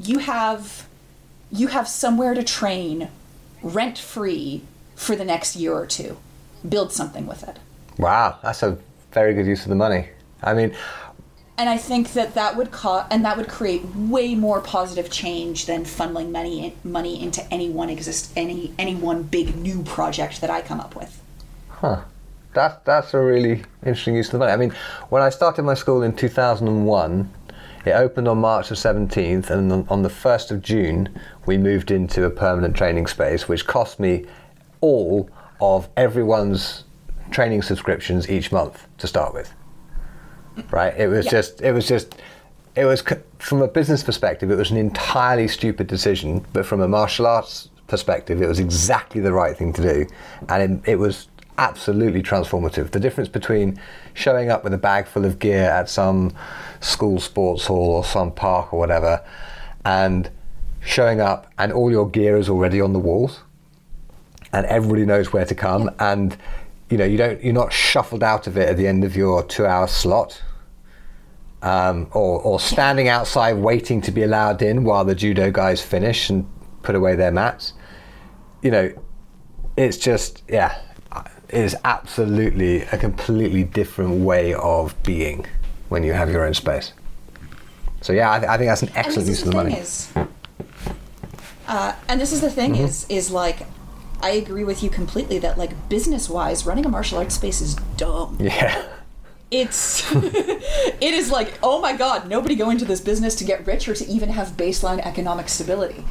You 0.00 0.18
have, 0.18 0.88
you 1.52 1.68
have 1.68 1.86
somewhere 1.86 2.34
to 2.34 2.42
train, 2.42 3.08
rent 3.62 3.98
free 3.98 4.62
for 4.96 5.14
the 5.14 5.24
next 5.24 5.54
year 5.54 5.74
or 5.74 5.86
two. 5.86 6.16
Build 6.68 6.90
something 6.90 7.28
with 7.28 7.46
it. 7.48 7.60
Wow, 7.98 8.40
that's 8.42 8.64
a 8.64 8.76
very 9.12 9.32
good 9.32 9.46
use 9.46 9.62
of 9.62 9.68
the 9.68 9.76
money. 9.76 10.08
I 10.42 10.54
mean, 10.54 10.74
And 11.56 11.68
I 11.68 11.78
think 11.78 12.14
that 12.14 12.34
that 12.34 12.56
would 12.56 12.72
cause 12.72 13.06
and 13.10 13.24
that 13.24 13.36
would 13.36 13.48
create 13.48 13.84
way 13.94 14.34
more 14.34 14.60
positive 14.60 15.10
change 15.10 15.66
than 15.66 15.84
funneling 15.84 16.30
money 16.30 16.74
money 16.82 17.22
into 17.22 17.46
any 17.52 17.70
one 17.70 17.90
exist 17.90 18.32
any 18.34 18.74
any 18.76 18.96
one 18.96 19.22
big 19.22 19.54
new 19.56 19.84
project 19.84 20.40
that 20.40 20.50
I 20.50 20.62
come 20.62 20.80
up 20.80 20.96
with. 20.96 21.22
Huh. 21.68 22.02
That, 22.54 22.84
that's 22.84 23.12
a 23.14 23.18
really 23.18 23.64
interesting 23.84 24.14
use 24.14 24.28
of 24.28 24.32
the 24.32 24.38
money. 24.38 24.52
I 24.52 24.56
mean, 24.56 24.70
when 25.08 25.22
I 25.22 25.30
started 25.30 25.64
my 25.64 25.74
school 25.74 26.02
in 26.02 26.14
2001, 26.14 27.30
it 27.84 27.90
opened 27.90 28.28
on 28.28 28.38
March 28.38 28.68
the 28.68 28.76
17th, 28.76 29.50
and 29.50 29.72
on, 29.72 29.86
on 29.88 30.02
the 30.02 30.08
1st 30.08 30.52
of 30.52 30.62
June, 30.62 31.08
we 31.46 31.58
moved 31.58 31.90
into 31.90 32.24
a 32.24 32.30
permanent 32.30 32.76
training 32.76 33.08
space, 33.08 33.48
which 33.48 33.66
cost 33.66 33.98
me 33.98 34.24
all 34.80 35.28
of 35.60 35.88
everyone's 35.96 36.84
training 37.30 37.62
subscriptions 37.62 38.30
each 38.30 38.52
month 38.52 38.86
to 38.98 39.06
start 39.06 39.34
with. 39.34 39.52
Right? 40.70 40.94
It 40.96 41.08
was 41.08 41.26
Yeah. 41.26 41.30
just, 41.32 41.60
it 41.60 41.72
was 41.72 41.86
just, 41.86 42.14
it 42.76 42.84
was 42.84 43.02
from 43.38 43.62
a 43.62 43.68
business 43.68 44.02
perspective, 44.02 44.50
it 44.50 44.56
was 44.56 44.70
an 44.70 44.76
entirely 44.76 45.48
stupid 45.48 45.86
decision, 45.86 46.44
but 46.52 46.66
from 46.66 46.80
a 46.80 46.88
martial 46.88 47.26
arts 47.26 47.68
perspective, 47.86 48.40
it 48.42 48.46
was 48.48 48.58
exactly 48.58 49.20
the 49.20 49.32
right 49.32 49.56
thing 49.56 49.72
to 49.74 49.82
do, 49.82 50.06
and 50.48 50.82
it, 50.84 50.90
it 50.92 50.96
was 50.96 51.28
absolutely 51.58 52.22
transformative. 52.22 52.90
The 52.90 52.98
difference 52.98 53.28
between 53.28 53.78
showing 54.14 54.50
up 54.50 54.64
with 54.64 54.74
a 54.74 54.78
bag 54.78 55.06
full 55.06 55.24
of 55.24 55.38
gear 55.38 55.64
at 55.70 55.88
some 55.88 56.32
school 56.80 57.20
sports 57.20 57.66
hall 57.66 57.90
or 57.96 58.04
some 58.04 58.32
park 58.32 58.72
or 58.72 58.78
whatever, 58.78 59.22
and 59.84 60.30
showing 60.80 61.20
up 61.20 61.46
and 61.58 61.72
all 61.72 61.90
your 61.90 62.08
gear 62.08 62.36
is 62.36 62.48
already 62.48 62.80
on 62.80 62.92
the 62.92 62.98
walls, 62.98 63.40
and 64.52 64.66
everybody 64.66 65.04
knows 65.04 65.32
where 65.32 65.44
to 65.44 65.54
come, 65.54 65.90
and 65.98 66.36
you 66.90 66.98
know 66.98 67.04
you 67.04 67.16
don't 67.16 67.42
you're 67.42 67.52
not 67.54 67.72
shuffled 67.72 68.22
out 68.22 68.46
of 68.46 68.56
it 68.56 68.68
at 68.68 68.76
the 68.76 68.86
end 68.86 69.04
of 69.04 69.16
your 69.16 69.42
two-hour 69.42 69.88
slot 69.88 70.42
um, 71.62 72.08
or, 72.12 72.40
or 72.42 72.60
standing 72.60 73.08
outside 73.08 73.54
waiting 73.54 74.02
to 74.02 74.10
be 74.12 74.22
allowed 74.22 74.60
in 74.60 74.84
while 74.84 75.04
the 75.04 75.14
judo 75.14 75.50
guys 75.50 75.80
finish 75.80 76.28
and 76.28 76.46
put 76.82 76.94
away 76.94 77.16
their 77.16 77.30
mats. 77.30 77.72
You 78.60 78.70
know, 78.70 78.92
it's 79.74 79.96
just, 79.96 80.42
yeah, 80.46 80.78
it 81.48 81.56
is 81.64 81.74
absolutely 81.84 82.82
a 82.82 82.98
completely 82.98 83.64
different 83.64 84.22
way 84.24 84.52
of 84.52 84.94
being 85.04 85.46
when 85.88 86.04
you 86.04 86.12
have 86.12 86.30
your 86.30 86.44
own 86.44 86.52
space. 86.52 86.92
So, 88.02 88.12
yeah, 88.12 88.30
I, 88.32 88.38
th- 88.40 88.50
I 88.50 88.58
think 88.58 88.68
that's 88.68 88.82
an 88.82 88.92
excellent 88.94 89.28
use 89.28 89.38
of 89.40 89.46
the 89.46 89.50
the 89.52 89.56
money. 89.56 89.74
is, 89.74 90.12
uh, 91.66 91.94
and 92.08 92.20
this 92.20 92.32
is 92.32 92.42
the 92.42 92.50
thing 92.50 92.74
Mm-hmm. 92.74 92.84
is 92.84 93.06
is 93.08 93.30
like, 93.30 93.60
I 94.24 94.30
agree 94.30 94.64
with 94.64 94.82
you 94.82 94.88
completely 94.88 95.38
that 95.40 95.58
like 95.58 95.90
business 95.90 96.30
wise, 96.30 96.64
running 96.64 96.86
a 96.86 96.88
martial 96.88 97.18
arts 97.18 97.34
space 97.34 97.60
is 97.60 97.74
dumb. 97.98 98.38
Yeah. 98.40 98.86
It's 99.50 100.02
it 100.14 101.02
is 101.02 101.30
like 101.30 101.58
oh 101.62 101.78
my 101.82 101.94
god, 101.94 102.26
nobody 102.26 102.54
go 102.56 102.70
into 102.70 102.86
this 102.86 103.02
business 103.02 103.34
to 103.36 103.44
get 103.44 103.66
rich 103.66 103.86
or 103.86 103.94
to 103.94 104.06
even 104.06 104.30
have 104.30 104.56
baseline 104.56 104.98
economic 105.00 105.50
stability. 105.50 106.04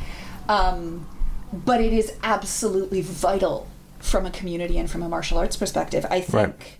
Um, 0.47 1.07
but 1.51 1.81
it 1.81 1.91
is 1.91 2.13
absolutely 2.21 3.01
vital 3.01 3.67
from 3.97 4.27
a 4.27 4.31
community 4.31 4.77
and 4.77 4.89
from 4.91 5.01
a 5.01 5.09
martial 5.09 5.39
arts 5.39 5.55
perspective. 5.55 6.05
I 6.11 6.21
think 6.21 6.33
Right. 6.33 6.77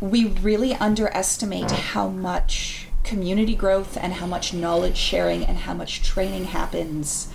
we 0.00 0.24
really 0.24 0.74
underestimate 0.74 1.70
how 1.70 2.08
much 2.08 2.88
community 3.04 3.54
growth 3.54 3.96
and 3.96 4.14
how 4.14 4.26
much 4.26 4.52
knowledge 4.52 4.96
sharing 4.96 5.44
and 5.44 5.58
how 5.58 5.74
much 5.74 6.02
training 6.02 6.46
happens 6.46 7.28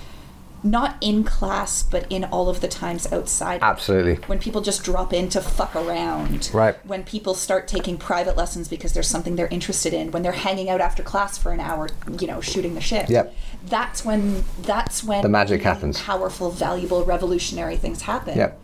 not 0.63 0.97
in 1.01 1.23
class 1.23 1.83
but 1.83 2.05
in 2.11 2.23
all 2.25 2.49
of 2.49 2.59
the 2.61 2.67
times 2.67 3.11
outside 3.13 3.59
Absolutely. 3.61 4.15
when 4.27 4.39
people 4.39 4.61
just 4.61 4.83
drop 4.83 5.13
in 5.13 5.29
to 5.29 5.39
fuck 5.41 5.75
around 5.75 6.49
Right. 6.53 6.75
when 6.85 7.03
people 7.03 7.33
start 7.33 7.67
taking 7.67 7.97
private 7.97 8.35
lessons 8.35 8.67
because 8.67 8.93
there's 8.93 9.07
something 9.07 9.35
they're 9.35 9.47
interested 9.47 9.93
in 9.93 10.11
when 10.11 10.21
they're 10.23 10.31
hanging 10.31 10.69
out 10.69 10.81
after 10.81 11.03
class 11.03 11.37
for 11.37 11.51
an 11.51 11.59
hour 11.59 11.89
you 12.19 12.27
know 12.27 12.41
shooting 12.41 12.75
the 12.75 12.81
shit 12.81 13.09
Yep. 13.09 13.35
that's 13.67 14.03
when 14.03 14.43
that's 14.61 15.03
when 15.03 15.21
The 15.21 15.29
magic 15.29 15.61
happens. 15.61 15.99
powerful 16.01 16.51
valuable 16.51 17.03
revolutionary 17.05 17.77
things 17.77 18.01
happen 18.03 18.37
Yep. 18.37 18.59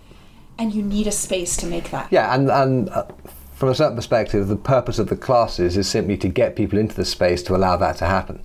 and 0.58 0.74
you 0.74 0.82
need 0.84 1.08
a 1.08 1.12
space 1.12 1.56
to 1.58 1.66
make 1.66 1.92
that 1.92 2.08
Yeah, 2.12 2.34
and, 2.34 2.50
and 2.50 2.90
uh, 2.90 3.06
from 3.54 3.70
a 3.70 3.76
certain 3.76 3.96
perspective, 3.96 4.50
the 4.50 4.58
purpose 4.58 5.00
of 5.00 5.08
the 5.08 5.16
classes 5.16 5.78
is 5.78 5.88
simply 5.88 6.18
to 6.18 6.28
get 6.28 6.58
people 6.58 6.78
into 6.78 6.94
the 6.94 7.06
space 7.06 7.42
to 7.44 7.56
allow 7.56 7.78
that 7.78 7.96
to 7.98 8.06
happen. 8.06 8.44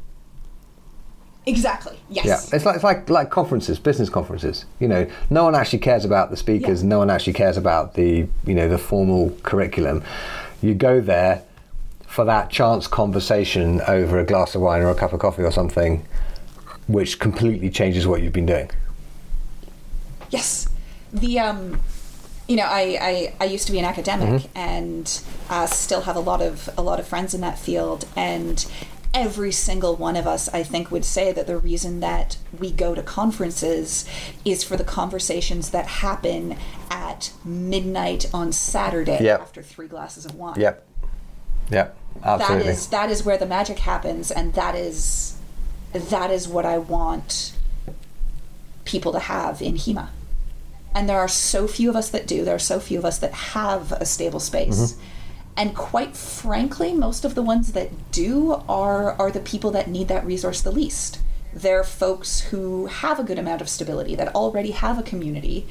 Exactly 1.47 1.99
yes 2.11 2.27
Yeah, 2.27 2.57
it's 2.57 2.65
like 2.67 2.75
it's 2.77 2.85
like 2.85 3.09
like 3.11 3.31
conferences, 3.31 3.79
business 3.79 4.09
conferences. 4.11 4.67
You 4.79 4.89
know, 4.89 5.11
no 5.31 5.45
one 5.45 5.55
actually 5.55 5.79
cares 5.81 6.05
about 6.05 6.31
the 6.31 6.37
speakers. 6.37 6.83
Yeah. 6.83 6.89
No 6.91 6.99
one 6.99 7.11
actually 7.11 7.33
cares 7.33 7.57
about 7.57 7.95
the 7.95 8.27
you 8.47 8.55
know 8.55 8.69
the 8.69 8.79
formal 8.79 9.31
curriculum. 9.43 10.03
You 10.63 10.75
go 10.75 11.01
there 11.01 11.43
for 12.07 12.25
that 12.25 12.51
chance 12.51 12.87
conversation 12.87 13.81
over 13.87 14.19
a 14.19 14.25
glass 14.25 14.55
of 14.55 14.61
wine 14.61 14.83
or 14.83 14.91
a 14.91 14.95
cup 14.95 15.13
of 15.13 15.21
coffee 15.21 15.43
or 15.43 15.53
something, 15.53 16.05
which 16.89 17.19
completely 17.19 17.71
changes 17.71 18.07
what 18.07 18.21
you've 18.23 18.33
been 18.33 18.47
doing. 18.47 18.71
Yes, 20.31 20.69
the 21.13 21.39
um, 21.39 21.81
you 22.49 22.57
know, 22.57 22.65
I 22.67 22.99
I, 23.01 23.35
I 23.41 23.45
used 23.47 23.67
to 23.67 23.73
be 23.73 23.79
an 23.79 23.85
academic 23.85 24.29
Mm-hmm. 24.43 24.59
and 24.59 25.23
uh, 25.49 25.67
still 25.67 26.03
have 26.03 26.17
a 26.17 26.21
lot 26.21 26.43
of 26.43 26.69
a 26.77 26.83
lot 26.83 27.01
of 27.01 27.07
friends 27.07 27.35
in 27.35 27.41
that 27.41 27.59
field, 27.59 28.07
and 28.17 28.65
every 29.13 29.53
single 29.53 29.97
one 29.97 30.17
of 30.17 30.27
us, 30.27 30.49
I 30.51 30.63
think, 30.63 30.91
would 30.91 31.05
say 31.05 31.33
that 31.33 31.47
the 31.47 31.59
reason 31.59 32.01
that 32.01 32.37
we 32.59 32.71
go 32.71 32.95
to 32.95 33.03
conferences 33.03 34.05
is 34.45 34.63
for 34.63 34.77
the 34.77 34.85
conversations 34.85 35.71
that 35.71 35.87
happen 35.87 36.57
at 36.91 37.33
midnight 37.45 38.31
on 38.33 38.53
Saturday 38.53 39.19
Yep. 39.21 39.41
after 39.41 39.63
three 39.63 39.89
glasses 39.89 40.25
of 40.25 40.35
wine. 40.35 40.61
Yep. 40.61 40.87
Yep. 41.71 41.97
Absolutely. 42.25 42.69
is 42.69 42.87
that 42.89 43.11
is 43.11 43.25
where 43.25 43.39
the 43.39 43.47
magic 43.47 43.79
happens, 43.81 44.31
and 44.31 44.55
that 44.55 44.75
is 44.75 45.37
that 45.93 46.31
is 46.31 46.47
what 46.49 46.67
I 46.67 46.79
want 46.79 47.53
people 48.85 49.13
to 49.13 49.19
have 49.21 49.63
in 49.63 49.77
HEMA. 49.77 50.09
And 50.95 51.09
there 51.09 51.19
are 51.19 51.29
so 51.29 51.69
few 51.69 51.89
of 51.89 51.97
us 51.97 52.11
that 52.11 52.27
do. 52.27 52.45
There 52.45 52.55
are 52.55 52.59
so 52.59 52.81
few 52.81 52.99
of 52.99 53.05
us 53.05 53.19
that 53.19 53.33
have 53.33 53.93
a 53.93 54.05
stable 54.05 54.41
space. 54.41 54.95
Mm-hmm. 54.95 55.03
And 55.61 55.77
quite 55.77 56.17
frankly, 56.17 56.95
most 56.95 57.27
of 57.27 57.35
the 57.35 57.43
ones 57.43 57.73
that 57.73 57.91
do 58.13 58.63
are 58.67 59.13
are 59.21 59.31
the 59.31 59.41
people 59.41 59.71
that 59.73 59.89
need 59.89 60.09
that 60.09 60.25
resource 60.25 60.63
the 60.63 60.71
least. 60.73 61.21
They're 61.53 61.85
folks 61.85 62.41
who 62.41 62.87
have 62.87 63.21
a 63.21 63.23
good 63.23 63.39
amount 63.39 63.61
of 63.61 63.69
stability, 63.69 64.15
that 64.15 64.35
already 64.35 64.71
have 64.71 64.99
a 64.99 65.03
community, 65.03 65.69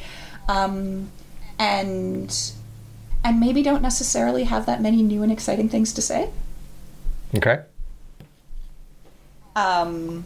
um, 0.48 1.10
and 1.58 2.30
and 3.24 3.40
maybe 3.40 3.64
don't 3.64 3.82
necessarily 3.82 4.44
have 4.44 4.68
that 4.68 4.80
many 4.80 5.02
new 5.02 5.24
and 5.24 5.32
exciting 5.32 5.70
things 5.70 5.92
to 5.94 6.04
say. 6.04 6.30
Okay. 7.36 7.64
um, 9.56 10.26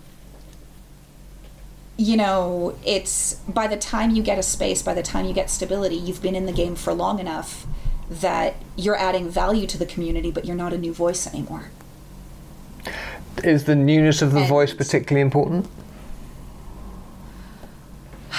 you 1.97 2.17
know, 2.17 2.77
it's 2.85 3.35
by 3.47 3.67
the 3.67 3.77
time 3.77 4.11
you 4.11 4.23
get 4.23 4.37
a 4.37 4.43
space, 4.43 4.81
by 4.81 4.93
the 4.93 5.03
time 5.03 5.25
you 5.25 5.33
get 5.33 5.49
stability, 5.49 5.95
you've 5.95 6.21
been 6.21 6.35
in 6.35 6.45
the 6.45 6.51
game 6.51 6.75
for 6.75 6.93
long 6.93 7.19
enough 7.19 7.65
that 8.21 8.55
you're 8.75 8.95
adding 8.95 9.29
value 9.29 9.67
to 9.67 9.77
the 9.77 9.85
community, 9.85 10.31
but 10.31 10.45
you're 10.45 10.55
not 10.55 10.73
a 10.73 10.77
new 10.77 10.93
voice 10.93 11.27
anymore. 11.27 11.69
Is 13.43 13.63
the 13.65 13.75
newness 13.75 14.21
of 14.21 14.31
the 14.31 14.39
And- 14.39 14.47
voice 14.49 14.73
particularly 14.73 15.21
important? 15.21 15.67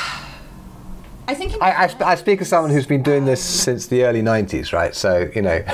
I 1.27 1.35
think. 1.35 1.55
I, 1.61 1.87
I, 1.87 1.95
I 2.13 2.15
speak 2.17 2.41
as 2.43 2.49
someone 2.49 2.71
who's 2.71 2.87
been 2.87 3.03
doing 3.03 3.25
this 3.25 3.43
since 3.43 3.87
the 3.87 4.05
early 4.05 4.23
90s, 4.23 4.73
right? 4.73 4.95
So, 4.95 5.31
you 5.35 5.43
know, 5.43 5.63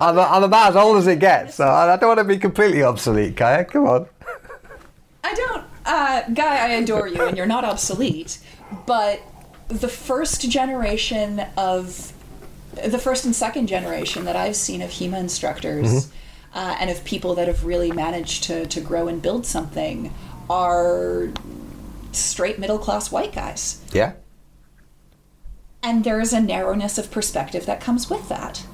I'm, 0.00 0.18
I'm 0.18 0.42
about 0.44 0.70
as 0.70 0.76
old 0.76 0.96
as 0.98 1.06
it 1.06 1.18
gets. 1.18 1.56
So 1.56 1.64
I, 1.66 1.92
I 1.94 1.96
don't 1.96 2.08
want 2.08 2.18
to 2.18 2.24
be 2.24 2.38
completely 2.38 2.82
obsolete, 2.82 3.34
Kaja. 3.36 3.68
Come 3.68 3.86
on. 3.86 4.06
I 5.24 5.34
don't, 5.34 5.64
uh, 5.84 6.22
Guy. 6.32 6.56
I 6.56 6.68
adore 6.74 7.08
you, 7.08 7.22
and 7.26 7.36
you're 7.36 7.46
not 7.46 7.64
obsolete. 7.64 8.38
But 8.86 9.20
the 9.68 9.88
first 9.88 10.48
generation 10.50 11.40
of, 11.56 12.12
the 12.72 12.98
first 12.98 13.24
and 13.24 13.34
second 13.34 13.66
generation 13.66 14.24
that 14.24 14.36
I've 14.36 14.56
seen 14.56 14.82
of 14.82 14.90
HEMA 14.90 15.18
instructors, 15.18 16.10
uh, 16.54 16.76
and 16.80 16.90
of 16.90 17.04
people 17.04 17.34
that 17.34 17.48
have 17.48 17.64
really 17.64 17.92
managed 17.92 18.44
to 18.44 18.66
to 18.66 18.80
grow 18.80 19.08
and 19.08 19.20
build 19.20 19.46
something, 19.46 20.12
are 20.48 21.30
straight 22.12 22.58
middle 22.58 22.78
class 22.78 23.12
white 23.12 23.32
guys. 23.32 23.82
Yeah. 23.92 24.14
And 25.82 26.04
there's 26.04 26.32
a 26.32 26.40
narrowness 26.40 26.98
of 26.98 27.10
perspective 27.10 27.66
that 27.66 27.80
comes 27.80 28.10
with 28.10 28.28
that. 28.28 28.66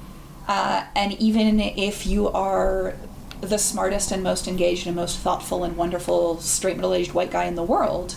Uh, 0.47 0.85
and 0.95 1.13
even 1.13 1.59
if 1.59 2.05
you 2.05 2.29
are 2.29 2.95
the 3.41 3.57
smartest 3.57 4.11
and 4.11 4.23
most 4.23 4.47
engaged 4.47 4.87
and 4.87 4.95
most 4.95 5.19
thoughtful 5.19 5.63
and 5.63 5.77
wonderful 5.77 6.39
straight 6.39 6.75
middle 6.75 6.93
aged 6.93 7.13
white 7.13 7.31
guy 7.31 7.45
in 7.45 7.55
the 7.55 7.63
world, 7.63 8.15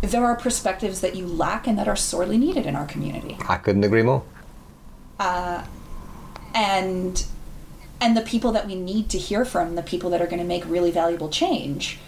there 0.00 0.24
are 0.24 0.34
perspectives 0.36 1.00
that 1.02 1.14
you 1.14 1.26
lack 1.26 1.66
and 1.66 1.78
that 1.78 1.88
are 1.88 1.96
sorely 1.96 2.38
needed 2.38 2.66
in 2.66 2.74
our 2.76 2.86
community. 2.86 3.36
I 3.48 3.56
couldn't 3.56 3.84
agree 3.84 4.02
more. 4.02 4.22
and 6.54 7.24
and 8.02 8.16
the 8.16 8.22
people 8.22 8.50
that 8.52 8.66
we 8.66 8.74
need 8.74 9.10
to 9.10 9.18
hear 9.18 9.44
from 9.44 9.74
the 9.74 9.82
people 9.82 10.08
that 10.10 10.22
are 10.22 10.26
going 10.26 10.38
to 10.40 10.44
make 10.44 10.64
really 10.66 10.90
valuable 10.90 11.28
change 11.28 11.98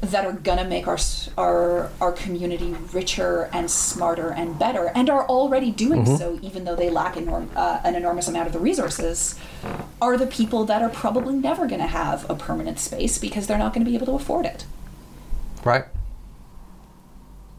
that 0.00 0.24
are 0.24 0.32
going 0.32 0.58
to 0.58 0.64
make 0.64 0.88
our 0.88 0.98
our 1.38 1.90
our 2.00 2.10
community 2.10 2.74
richer 2.92 3.48
and 3.52 3.70
smarter 3.70 4.30
and 4.32 4.58
better 4.58 4.90
and 4.96 5.08
are 5.08 5.24
already 5.28 5.70
doing 5.70 6.04
so 6.16 6.38
even 6.42 6.64
though 6.64 6.74
they 6.74 6.90
lack 6.90 7.14
enorm- 7.14 7.54
uh, 7.54 7.80
an 7.84 7.94
enormous 7.94 8.26
amount 8.26 8.46
of 8.48 8.52
the 8.52 8.58
resources 8.58 9.38
are 10.00 10.16
the 10.16 10.26
people 10.26 10.64
that 10.64 10.82
are 10.82 10.88
probably 10.88 11.34
never 11.34 11.68
going 11.68 11.80
to 11.80 11.86
have 11.86 12.28
a 12.28 12.34
permanent 12.34 12.80
space 12.80 13.16
because 13.18 13.46
they're 13.46 13.58
not 13.58 13.72
going 13.72 13.84
to 13.84 13.88
be 13.88 13.94
able 13.94 14.06
to 14.06 14.14
afford 14.14 14.44
it 14.46 14.64
Right. 15.64 15.84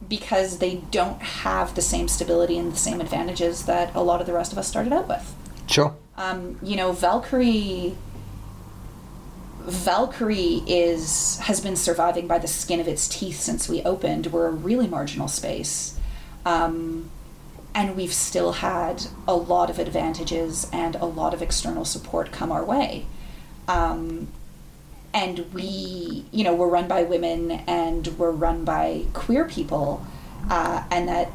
Because 0.10 0.60
they 0.60 0.76
don't 0.92 1.22
have 1.22 1.76
the 1.76 1.82
same 1.82 2.08
stability 2.08 2.58
and 2.58 2.72
the 2.74 2.78
same 2.78 3.02
advantages 3.02 3.66
that 3.66 3.94
a 3.96 4.02
lot 4.04 4.22
of 4.22 4.28
the 4.28 4.34
rest 4.34 4.52
of 4.52 4.58
us 4.58 4.68
started 4.68 4.94
out 4.94 5.08
with 5.08 5.36
Sure. 5.68 5.96
um, 6.18 6.58
you 6.62 6.76
know, 6.76 6.92
Valkyrie. 6.92 7.96
Valkyrie 9.66 10.62
is 10.68 11.38
has 11.40 11.62
been 11.62 11.78
surviving 11.78 12.28
by 12.28 12.38
the 12.38 12.48
skin 12.48 12.82
of 12.82 12.88
its 12.88 13.08
teeth 13.08 13.40
since 13.40 13.70
we 13.70 13.82
opened. 13.84 14.28
We're 14.28 14.48
a 14.48 14.52
really 14.52 14.88
marginal 14.88 15.30
space, 15.30 15.98
um, 16.46 17.10
and 17.74 17.96
we've 17.96 18.12
still 18.14 18.52
had 18.54 19.04
a 19.26 19.36
lot 19.36 19.70
of 19.70 19.80
advantages 19.80 20.68
and 20.74 20.96
a 20.96 21.06
lot 21.06 21.34
of 21.34 21.42
external 21.42 21.86
support 21.86 22.32
come 22.34 22.52
our 22.52 22.66
way. 22.66 23.06
Um, 23.70 24.28
and 25.14 25.54
we, 25.54 26.26
you 26.32 26.44
know, 26.44 26.56
we're 26.56 26.70
run 26.70 26.88
by 26.88 27.04
women 27.04 27.52
and 27.52 28.08
we're 28.18 28.32
run 28.32 28.66
by 28.66 29.06
queer 29.14 29.46
people, 29.46 30.06
uh, 30.50 30.84
and 30.90 31.08
that 31.08 31.32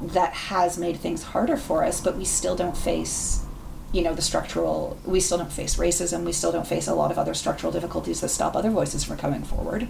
that 0.00 0.32
has 0.32 0.76
made 0.76 0.96
things 0.98 1.22
harder 1.22 1.56
for 1.56 1.84
us, 1.84 2.00
but 2.00 2.16
we 2.16 2.24
still 2.24 2.56
don't 2.56 2.76
face, 2.76 3.44
you 3.92 4.02
know, 4.02 4.14
the 4.14 4.20
structural, 4.20 4.98
we 5.04 5.20
still 5.20 5.38
don't 5.38 5.52
face 5.52 5.76
racism, 5.76 6.24
we 6.24 6.32
still 6.32 6.52
don't 6.52 6.66
face 6.66 6.86
a 6.88 6.94
lot 6.94 7.10
of 7.10 7.18
other 7.18 7.32
structural 7.32 7.72
difficulties 7.72 8.20
that 8.20 8.28
stop 8.28 8.54
other 8.54 8.70
voices 8.70 9.04
from 9.04 9.16
coming 9.16 9.44
forward. 9.44 9.88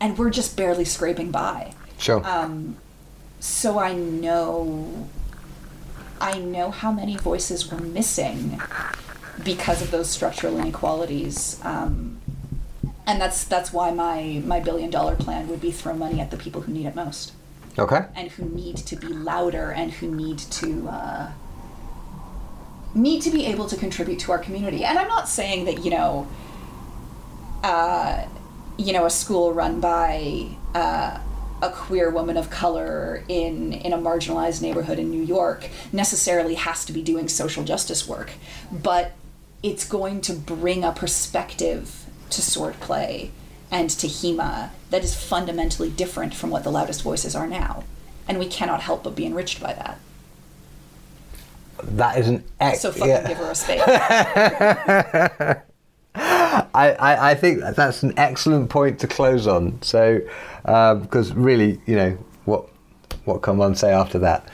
And 0.00 0.18
we're 0.18 0.30
just 0.30 0.56
barely 0.56 0.84
scraping 0.84 1.30
by. 1.30 1.74
Sure. 1.98 2.26
Um, 2.26 2.76
so 3.40 3.78
I 3.78 3.94
know, 3.94 5.08
I 6.20 6.38
know 6.38 6.70
how 6.70 6.92
many 6.92 7.16
voices 7.16 7.70
we're 7.70 7.78
missing 7.78 8.60
because 9.44 9.82
of 9.82 9.90
those 9.90 10.08
structural 10.10 10.58
inequalities. 10.58 11.58
Um, 11.62 12.20
and 13.06 13.20
that's 13.20 13.44
that's 13.44 13.72
why 13.72 13.90
my 13.90 14.42
my 14.44 14.60
billion 14.60 14.90
dollar 14.90 15.16
plan 15.16 15.48
would 15.48 15.60
be 15.60 15.72
throw 15.72 15.94
money 15.94 16.20
at 16.20 16.30
the 16.30 16.36
people 16.36 16.62
who 16.62 16.72
need 16.72 16.86
it 16.86 16.94
most 16.94 17.32
okay. 17.78 18.04
and 18.14 18.30
who 18.32 18.44
need 18.44 18.76
to 18.76 18.96
be 18.96 19.08
louder 19.08 19.70
and 19.70 19.92
who 19.92 20.10
need 20.10 20.38
to 20.38 20.88
uh, 20.88 21.32
need 22.94 23.22
to 23.22 23.30
be 23.30 23.46
able 23.46 23.66
to 23.66 23.76
contribute 23.76 24.18
to 24.20 24.32
our 24.32 24.38
community. 24.38 24.84
And 24.84 24.98
I'm 24.98 25.08
not 25.08 25.28
saying 25.28 25.64
that 25.64 25.84
you 25.84 25.90
know, 25.90 26.28
uh, 27.62 28.26
you 28.78 28.92
know, 28.92 29.04
a 29.06 29.10
school 29.10 29.52
run 29.52 29.80
by 29.80 30.46
uh, 30.74 31.18
a 31.60 31.70
queer 31.70 32.10
woman 32.10 32.36
of 32.36 32.50
color 32.50 33.24
in 33.28 33.72
in 33.72 33.92
a 33.92 33.98
marginalized 33.98 34.62
neighborhood 34.62 34.98
in 34.98 35.10
New 35.10 35.22
York 35.22 35.68
necessarily 35.92 36.54
has 36.54 36.84
to 36.84 36.92
be 36.92 37.02
doing 37.02 37.28
social 37.28 37.64
justice 37.64 38.06
work, 38.06 38.32
but 38.70 39.12
it's 39.62 39.86
going 39.86 40.20
to 40.22 40.32
bring 40.32 40.84
a 40.84 40.92
perspective 40.92 42.06
to 42.30 42.40
swordplay 42.40 43.30
and 43.70 43.88
to 43.90 44.06
HEMA 44.06 44.70
that 44.90 45.02
is 45.04 45.14
fundamentally 45.14 45.90
different 45.90 46.34
from 46.34 46.50
what 46.50 46.64
the 46.64 46.70
loudest 46.70 47.02
voices 47.02 47.34
are 47.34 47.46
now. 47.46 47.84
And 48.28 48.38
we 48.38 48.46
cannot 48.46 48.82
help 48.82 49.04
but 49.04 49.16
be 49.16 49.26
enriched 49.26 49.60
by 49.60 49.72
that. 49.72 49.98
That 51.82 52.18
is 52.18 52.28
an 52.28 52.44
ex- 52.60 52.80
So 52.80 52.92
fucking 52.92 53.08
yeah. 53.08 53.28
give 53.28 53.38
her 53.38 53.50
a 53.50 53.54
space. 53.54 53.82
I, 56.14 56.90
I, 56.92 57.30
I 57.30 57.34
think 57.34 57.60
that's 57.60 58.02
an 58.02 58.12
excellent 58.16 58.68
point 58.70 59.00
to 59.00 59.08
close 59.08 59.46
on. 59.46 59.80
So, 59.82 60.20
because 60.64 61.32
really, 61.32 61.80
you 61.86 61.96
know, 61.96 62.18
what 62.44 62.68
what 63.24 63.42
can 63.42 63.56
one 63.56 63.74
say 63.74 63.92
after 63.92 64.18
that? 64.20 64.46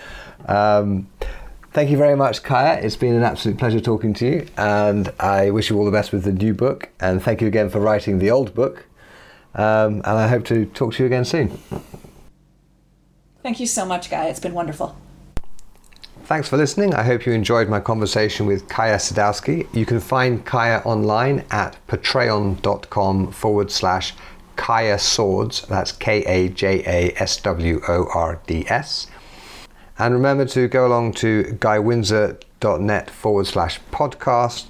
Um, 0.47 1.09
thank 1.79 1.91
you 1.91 1.97
very 1.97 2.17
much, 2.17 2.43
Kaja. 2.43 2.83
It's 2.83 2.97
been 2.97 3.15
an 3.15 3.23
absolute 3.23 3.57
pleasure 3.57 3.79
talking 3.79 4.13
to 4.15 4.27
you, 4.27 4.47
and 4.57 5.13
I 5.21 5.51
wish 5.51 5.71
you 5.71 5.79
all 5.79 5.85
the 5.85 5.93
best 5.93 6.11
with 6.11 6.25
the 6.25 6.33
new 6.33 6.53
book. 6.53 6.89
And 6.99 7.23
thank 7.23 7.41
you 7.41 7.47
again 7.47 7.71
for 7.71 7.79
writing 7.79 8.19
the 8.19 8.33
old 8.33 8.53
book. 8.53 8.85
Um, 9.55 10.03
and 10.05 10.19
I 10.19 10.27
hope 10.27 10.45
to 10.47 10.67
talk 10.67 10.95
to 10.95 11.05
you 11.05 11.07
again 11.07 11.25
soon. 11.25 11.57
Thank 13.45 13.61
you 13.61 13.69
so 13.69 13.87
much, 13.87 14.11
Guy. 14.11 14.25
It's 14.25 14.41
been 14.41 14.55
wonderful. 14.55 14.97
Thanks 16.25 16.49
for 16.49 16.57
listening. 16.57 16.95
I 16.95 17.05
hope 17.05 17.25
you 17.27 17.33
enjoyed 17.33 17.69
my 17.69 17.79
conversation 17.79 18.47
with 18.47 18.69
Kaja 18.69 18.97
Sadowski. 18.97 19.73
You 19.73 19.87
can 19.87 20.01
find 20.01 20.45
Kaja 20.45 20.85
online 20.85 21.45
at 21.53 21.77
patreon.com 21.87 23.31
forward 23.31 23.71
slash 23.71 24.15
Kaja 24.57 24.99
Swords. 24.99 25.63
That's 25.69 25.93
K 25.93 26.25
A 26.25 26.49
J 26.49 26.83
A 26.85 27.23
S 27.23 27.41
W 27.43 27.81
O 27.87 28.09
R 28.13 28.41
D 28.49 28.67
S. 28.67 29.07
And 29.99 30.15
remember 30.15 30.45
to 30.47 30.69
go 30.69 30.87
along 30.87 31.15
to 31.15 31.43
guywindsor.net 31.45 33.11
forward 33.11 33.47
slash 33.47 33.81
podcast 33.91 34.67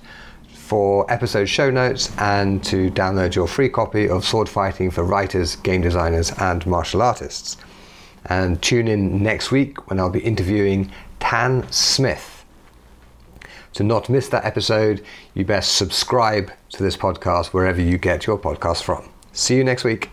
for 0.69 1.11
episode 1.11 1.47
show 1.47 1.71
notes 1.71 2.13
and 2.19 2.63
to 2.65 2.91
download 2.91 3.35
your 3.35 3.47
free 3.47 3.69
copy 3.69 4.09
of 4.09 4.25
Sword 4.25 4.49
Fighting 4.49 4.91
for 4.91 5.05
writers, 5.05 5.57
game 5.57 5.81
designers, 5.81 6.33
and 6.39 6.67
martial 6.67 7.03
artists. 7.03 7.57
And 8.27 8.61
tune 8.61 8.89
in 8.89 9.23
next 9.23 9.51
week 9.51 9.89
when 9.89 9.99
I'll 9.99 10.11
be 10.11 10.21
interviewing 10.21 10.93
Tan 11.21 11.71
Smith. 11.71 12.45
To 13.75 13.85
not 13.85 14.09
miss 14.09 14.29
that 14.29 14.45
episode, 14.45 15.05
you 15.35 15.45
best 15.45 15.77
subscribe 15.77 16.51
to 16.71 16.83
this 16.83 16.97
podcast 16.97 17.49
wherever 17.49 17.81
you 17.81 17.97
get 17.97 18.27
your 18.27 18.39
podcast 18.39 18.83
from. 18.83 19.09
See 19.33 19.57
you 19.57 19.65
next 19.65 19.85
week. 19.85 20.11